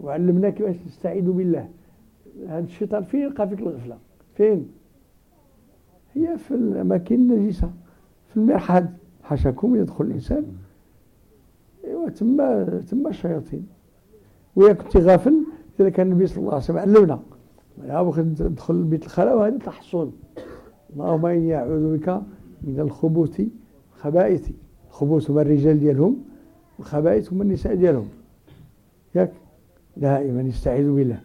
وعلمنا 0.03 0.49
كيفاش 0.49 0.75
نستعيذ 0.87 1.31
بالله. 1.31 1.69
هذا 2.47 2.59
الشيطان 2.59 3.03
فين 3.03 3.21
يلقى 3.21 3.49
فيك 3.49 3.59
الغفلة؟ 3.59 3.97
فين؟ 4.35 4.67
هي 6.13 6.37
في 6.37 6.53
الأماكن 6.53 7.15
النجسة 7.15 7.71
في 8.29 8.37
المرحاض. 8.37 8.85
حاشاكم 9.23 9.75
يدخل 9.75 10.05
الإنسان. 10.05 10.45
ايوا 11.85 12.09
تما 12.09 12.83
تما 12.89 13.09
الشياطين. 13.09 13.67
ويا 14.55 14.73
كنت 14.73 14.97
غافل 14.97 15.45
كان 15.77 16.11
النبي 16.11 16.27
صلى 16.27 16.37
الله 16.37 16.53
عليه 16.53 16.63
وسلم 16.63 16.77
علمنا. 16.77 17.19
يا 17.83 18.01
بغي 18.01 18.23
تدخل 18.23 18.73
البيت 18.73 19.03
الخلاء 19.03 19.37
وهذا 19.37 19.57
تحصن 19.57 20.11
اللهم 20.93 21.25
إني 21.25 21.55
أعوذ 21.55 21.97
بك 21.97 22.21
من 22.61 22.79
الخبث 22.79 23.41
الخبائث. 23.95 24.49
الخبث 24.89 25.31
هما 25.31 25.41
الرجال 25.41 25.79
ديالهم 25.79 26.23
والخبائث 26.79 27.33
هما 27.33 27.43
النساء 27.43 27.75
ديالهم. 27.75 28.09
ياك؟ 29.15 29.31
دائما 29.97 30.41
يستعيذ 30.41 30.91
بالله. 30.91 31.21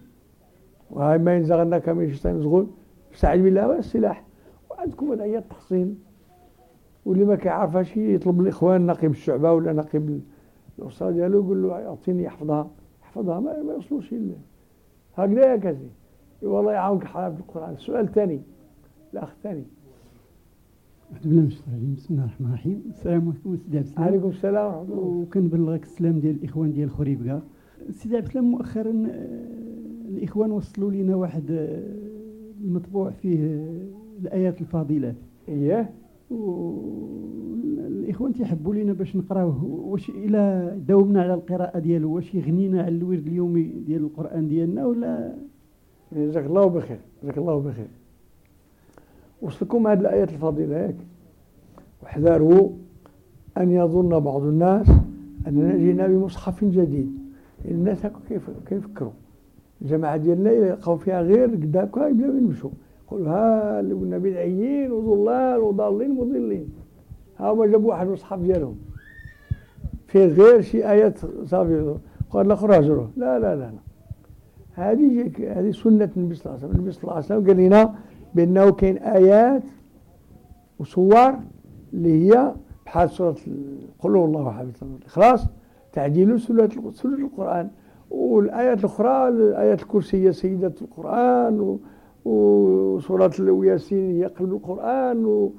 وهاي 0.91 1.18
ما 1.18 1.36
ينزغنك 1.36 1.88
من 1.88 2.05
الشيطان 2.05 2.41
زغول. 2.41 2.66
استعيذ 3.14 3.43
بالله 3.43 3.68
والسلاح 3.68 4.24
وعندكم 4.70 5.12
هذا 5.12 5.24
هي 5.24 5.38
التحصين 5.38 5.99
واللي 7.05 7.24
ما 7.24 7.36
كيعرفهاش 7.36 7.97
يطلب 7.97 8.41
الاخوان 8.41 8.86
نقيب 8.86 9.11
الشعبة 9.11 9.53
ولا 9.53 9.72
نقيب 9.72 10.20
الأستاذ 10.78 11.12
ديالو 11.12 11.45
يقول 11.45 11.62
له 11.62 11.86
أعطيني 11.86 12.22
يحفظها. 12.22 12.70
يحفظها 13.03 13.41
ما, 13.41 13.62
ما 13.62 13.72
يوصلوش 13.72 14.14
هكذا 15.14 15.53
يا 15.53 15.57
كازي. 15.57 15.86
والله 16.43 16.72
يعاونك 16.72 17.05
حرام 17.05 17.34
في 17.34 17.41
القرآن. 17.41 17.72
السؤال 17.72 18.05
الثاني 18.05 18.41
الأخ 19.12 19.30
الثاني 19.30 19.64
بسم 21.24 21.28
الله 22.11 22.24
الرحمن 22.24 22.47
الرحيم. 22.47 22.82
السلام 22.91 23.22
عليكم 23.28 23.57
سيدي 23.57 23.78
عبد 23.78 23.86
السلام. 23.86 24.09
عليكم 24.09 24.28
السلام 24.28 24.66
ورحمة 24.66 24.82
الله. 24.82 24.99
وكنبلغك 24.99 25.82
السلام 25.82 26.18
ديال 26.18 26.36
الإخوان 26.36 26.72
ديال 26.72 26.91
خريبكا 26.91 27.43
سيدي 27.91 28.16
عبد 28.16 28.26
السلام 28.26 28.45
مؤخرا 28.45 29.07
آه، 30.11 30.16
الإخوان 30.16 30.50
وصلوا 30.50 30.90
لنا 30.90 31.16
واحد 31.16 31.50
آه، 31.50 31.82
المطبوع 32.64 33.11
فيه 33.11 33.64
الآيات 34.22 34.61
الفاضلات 34.61 35.14
اياه 35.48 35.88
والاخوان 36.30 38.32
تيحبوا 38.32 38.74
لينا 38.74 38.92
باش 38.92 39.16
نقراوه. 39.16 39.64
واش 39.64 40.08
إلا 40.08 40.68
داومنا 40.88 41.22
على 41.22 41.34
القراءة 41.34 41.78
ديالو 41.78 42.14
واش 42.14 42.34
يغنينا 42.34 42.82
على 42.82 42.96
الورد 42.96 43.26
اليومي 43.26 43.62
ديال 43.62 44.02
القرآن 44.02 44.48
ديالنا 44.48 44.86
ولا؟ 44.86 45.34
جزاك 46.12 46.46
الله 46.46 46.66
بخير 46.66 46.98
جزاك 47.22 47.38
الله 47.38 47.58
بخير. 47.61 47.86
وصلكم 49.42 49.86
هذه 49.86 50.00
الآيات 50.00 50.32
الفضيله 50.32 50.76
ياك 50.76 50.96
واحذروا 52.02 52.70
أن 53.58 53.70
يظن 53.70 54.20
بعض 54.20 54.42
الناس 54.42 54.86
أننا 55.46 55.76
جينا 55.76 56.06
بمصحف 56.06 56.64
جديد. 56.64 57.18
الناس 57.64 58.06
هكا 58.06 58.20
كيف 58.28 58.50
كيفكروا؟ 58.66 59.12
الجماعه 59.82 60.16
ديالنا 60.16 60.50
يلقاو 60.50 60.96
فيها 60.96 61.22
غير 61.22 61.48
قداك 61.50 61.96
يبداو 61.96 62.36
يمشوا 62.36 62.70
يقولوا 63.06 63.28
ها 63.28 63.78
قلنا 63.78 64.18
بدعيين 64.18 64.92
وضلال 64.92 65.60
وضالين 65.60 66.10
مضلين 66.14 66.68
ها 67.38 67.50
هما 67.52 67.66
جابوا 67.66 67.88
واحد 67.90 68.06
المصحف 68.06 68.38
ديالهم. 68.38 68.76
فيه 70.06 70.26
غير 70.26 70.60
شي 70.60 70.90
آيات 70.90 71.18
صافي 71.44 71.94
قال 72.30 72.46
الآخر 72.46 72.78
هجروه 72.78 73.10
لا 73.16 73.38
لا 73.38 73.54
لا 73.56 73.60
لا. 73.60 73.82
هذه 74.72 75.30
هذه 75.56 75.70
سنة 75.70 76.10
النبي 76.16 76.34
صلى 76.34 76.46
الله 76.46 76.56
عليه 76.56 76.64
وسلم. 76.64 76.76
النبي 76.76 76.92
صلى 76.92 77.02
الله 77.02 77.14
عليه 77.14 77.24
وسلم 77.24 77.46
قال 77.46 77.56
لنا 77.56 77.94
بأنه 78.34 78.72
كاين 78.72 78.96
آيات 78.98 79.62
وصور 80.78 81.34
اللي 81.92 82.30
هي 82.30 82.52
بحال 82.86 83.10
سورة 83.10 83.36
قل 83.98 84.16
هو 84.16 84.24
الله 84.24 84.48
أحد. 84.48 84.68
الإخلاص 84.82 85.46
تعديل 85.92 86.40
سورة 86.40 86.70
سورة 86.92 87.14
القرآن. 87.14 87.70
والآيات 88.11 88.78
الأخرى 88.78 89.28
الآيات 89.28 89.82
الكرسية 89.82 90.30
سيدة 90.30 90.74
القرآن 90.82 91.78
وسورة 92.24 93.32
الياسين 93.38 94.11
هي 94.11 94.24
قلب 94.24 94.52
القرآن 94.52 95.50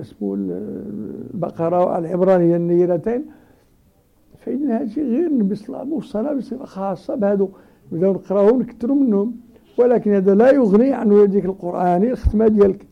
اسمه 0.00 0.34
البقرة 0.34 1.84
والعمران 1.84 2.40
هي 2.40 2.56
النيرتين 2.56 3.24
فإن 4.38 4.88
شيء 4.88 5.04
غير 5.04 5.26
النبي 5.26 5.54
صلى 5.54 5.68
الله 5.68 5.78
عليه 5.78 5.94
وسلم 5.94 6.38
بصفة 6.38 6.64
خاصة 6.64 7.14
بهذو 7.14 7.48
نبداو 7.92 8.12
نقراو 8.12 8.54
ونكثروا 8.54 8.96
منهم. 8.96 9.34
ولكن 9.78 10.14
هذا 10.14 10.34
لا 10.34 10.50
يغني 10.50 10.92
عن 10.92 11.12
هذيك 11.12 11.44
القرآن 11.44 12.02
الختمة 12.02 12.48
ديالك. 12.48 12.86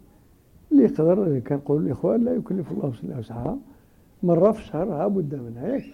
اللي 0.73 0.85
يقدر 0.85 1.39
كنقول 1.39 1.87
الإخوان 1.87 2.25
لا 2.25 2.33
يكلف 2.35 2.73
الله 2.73 2.89
نفسا 2.89 3.19
وسعها. 3.19 3.59
مرة 4.23 4.53
في 4.53 4.59
الشهر 4.61 4.93
ها 4.93 5.09
بد 5.09 5.35
منها. 5.35 5.69
ياك 5.69 5.85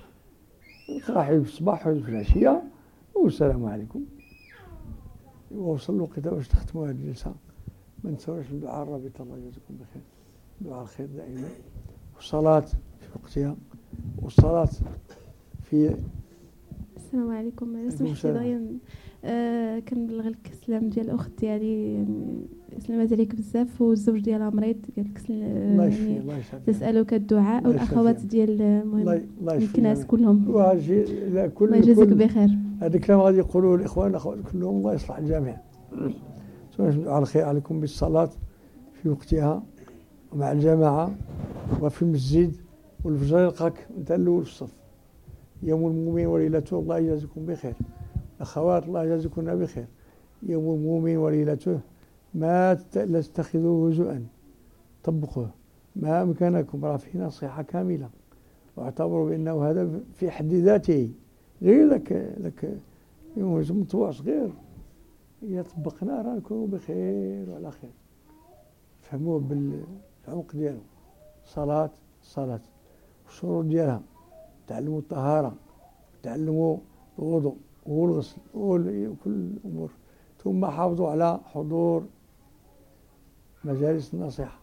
نقرا 0.90 1.24
في 1.24 1.48
الصباح 1.48 1.86
وحيد 1.86 2.02
في 2.02 2.08
العشية 2.08 2.62
والسلام 3.14 3.64
عليكم. 3.64 4.04
ووصل 5.54 5.94
الوقت 5.94 6.18
باش 6.18 6.48
تختموا 6.48 6.86
هذه 6.86 6.90
الجلسة. 6.90 7.34
ما 8.04 8.10
نساوش 8.10 8.50
الدعاء 8.50 8.82
الرابطة 8.82 9.22
الله 9.22 9.36
يجزيكم 9.38 9.74
بخير. 9.80 10.02
دعاء 10.60 10.82
الخير 10.82 11.06
دائما. 11.06 11.48
والصلاة 12.16 12.60
في 13.00 13.08
وقتها 13.14 13.56
والصلاة 14.22 14.68
في 15.62 15.96
السلام 16.96 17.30
عليكم. 17.30 17.90
سمحتي 17.90 18.32
دغيا 18.32 18.78
آه 19.24 19.78
كنبلغ 19.78 20.28
لك 20.28 20.50
السلام 20.52 20.88
ديال 20.88 21.10
الاخت 21.10 21.30
ديالي 21.38 21.94
يعني 21.94 22.46
سلمات 22.78 23.12
عليك 23.12 23.34
بزاف. 23.34 23.80
والزوج 23.82 24.20
ديالها 24.20 24.50
مريض 24.50 24.76
قالت 24.96 25.08
لك 25.08 25.30
الله 25.30 25.86
يشفي 25.86 26.18
الله 26.18 26.38
يشفي 26.38 26.56
تسالك 26.66 27.14
الدعاء 27.14 27.66
والأخوات 27.66 28.20
ديال 28.20 28.62
المهم. 28.62 29.20
الكناس 29.48 30.06
كلهم. 30.06 30.44
الله 30.48 31.46
كل 31.46 31.74
يجازيك 31.74 32.08
بخير. 32.08 32.48
هذا 32.80 32.96
الكلام 32.96 33.20
غادي 33.20 33.38
يقولوه 33.38 33.74
الإخوان 33.74 34.10
الاخوات 34.10 34.38
كلهم. 34.52 34.76
الله 34.76 34.94
يصلح 34.94 35.18
الجميع. 35.18 35.56
على 36.80 37.18
الخير 37.18 37.44
عليكم 37.44 37.80
بالصلاة 37.80 38.30
في 38.92 39.08
وقتها 39.08 39.62
ومع 40.32 40.52
الجماعة 40.52 41.14
وفي 41.82 42.02
المسجد. 42.02 42.52
والفجر 43.04 43.38
يلقاك 43.38 43.86
أنت 43.98 44.12
الأول 44.12 44.44
في 44.44 44.50
الصف. 44.50 44.72
يوم 45.62 45.86
المؤمن 45.86 46.26
وليلته 46.26 46.78
الله 46.78 46.98
يجازيكم 46.98 47.46
بخير. 47.46 47.74
أخوات 48.40 48.86
الله 48.86 49.04
يجازيكم 49.04 49.42
بخير. 49.42 49.86
يوم 50.42 50.74
المؤمن 50.74 51.16
وليلته 51.16 51.78
ما 52.36 52.74
تتخذوه 52.74 53.90
هزؤا. 53.90 54.26
طبقوه. 55.04 55.50
ما 55.96 56.22
أمكنكم 56.22 56.84
راه 56.84 56.96
فيه 56.96 57.18
نصيحة 57.18 57.62
كاملة. 57.62 58.10
واعتبروا 58.76 59.28
بأنه 59.28 59.70
هذا 59.70 60.00
في 60.14 60.30
حد 60.30 60.52
ذاته. 60.52 61.10
غير 61.62 61.88
لك 61.88 62.12
لك 62.40 62.78
مطوع 63.70 64.10
صغير. 64.10 64.50
إذا 65.42 65.62
طبقناه 65.62 66.22
راه 66.22 66.36
نكونوا 66.36 66.66
بخير 66.66 67.50
وعلى 67.50 67.70
خير. 67.70 67.90
فهموه 69.00 69.40
بالعمق 69.40 70.52
ديالو. 70.52 70.80
صلاة 71.44 71.90
صلاة. 72.22 72.60
والشروط 73.24 73.64
ديالها. 73.64 74.02
تعلموا 74.66 74.98
الطهارة. 74.98 75.54
تعلموا 76.22 76.76
الوضوء 77.18 77.56
والغسل. 77.86 78.38
وكل 78.54 79.30
الأمور. 79.30 79.90
ثم 80.44 80.66
حافظوا 80.66 81.08
على 81.08 81.40
حضور 81.44 82.06
مجالس 83.66 84.14
النصيحة 84.14 84.58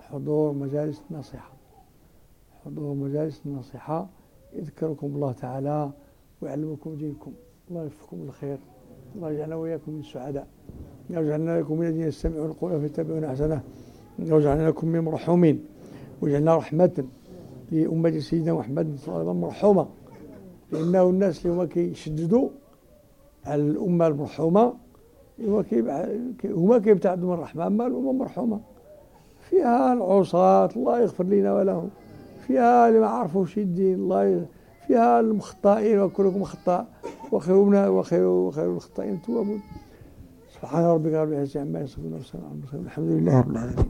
حضور 0.00 0.52
مجالس 0.52 1.02
النصيحة 1.10 1.52
حضور 2.64 2.94
مجالس 2.94 3.42
النصيحة 3.46 4.08
يذكركم 4.52 5.06
الله 5.06 5.32
تعالى 5.32 5.90
ويعلمكم 6.40 6.94
دينكم. 6.94 7.32
الله 7.70 7.82
يوفقكم 7.82 8.22
الخير. 8.22 8.58
الله 9.16 9.30
يجعلنا 9.30 9.56
وإياكم 9.56 9.92
من 9.92 10.00
السعداء. 10.00 10.46
يجعلنا 11.10 11.60
لكم 11.60 11.78
من 11.78 11.86
الذين 11.86 12.08
يستمعون 12.08 12.46
القول 12.50 12.80
فيتبعون 12.80 13.24
أحسنه. 13.24 13.62
ويجعلنا 14.18 14.68
لكم 14.68 14.88
من 14.88 15.00
مرحومين. 15.00 15.64
ويجعلنا 16.22 16.56
رحمة 16.56 17.04
لأمة 17.72 18.18
سيدنا 18.18 18.54
محمد 18.54 18.96
صلى 18.96 19.08
الله 19.08 19.18
عليه 19.18 19.30
وسلم 19.30 19.40
مرحومة. 19.40 19.88
لأنه 20.72 21.10
الناس 21.10 21.46
اللي 21.46 21.56
هما 21.56 21.64
كيشددوا 21.64 22.48
على 23.44 23.62
الأمة 23.62 24.06
المرحومة. 24.06 24.74
هما 26.44 26.78
كيبتعدوا 26.78 27.28
من 27.28 27.34
الرحمة 27.34 27.66
أما 27.66 27.86
الأمة 27.86 28.10
المرحومة 28.10 28.60
فيها 29.50 29.92
العصاة 29.92 30.70
الله 30.76 31.00
يغفر 31.00 31.24
لنا 31.24 31.54
ولهم. 31.54 31.90
فيها 32.46 32.88
اللي 32.88 33.00
ما 33.00 33.06
عرفوش 33.06 33.58
الدين 33.58 33.94
الله 33.94 34.46
فيها 34.86 35.20
المخطئين 35.20 36.00
وكلكم 36.00 36.44
خطاء 36.44 36.86
وخيرنا 37.32 37.88
وخير 37.88 38.26
وخير 38.26 38.72
الخطائين 38.72 39.14
التوابون 39.14 39.60
سبحان 40.54 40.84
ربك 40.84 41.12
رب 41.12 41.32
العزة 41.32 41.60
عما 41.60 41.80
يصفون 41.80 42.14
وسلام 42.14 42.44
على 42.44 42.54
المرسلين. 42.54 42.84
الحمد 42.84 43.08
لله 43.08 43.40
رب 43.40 43.50
العالمين. 43.50 43.88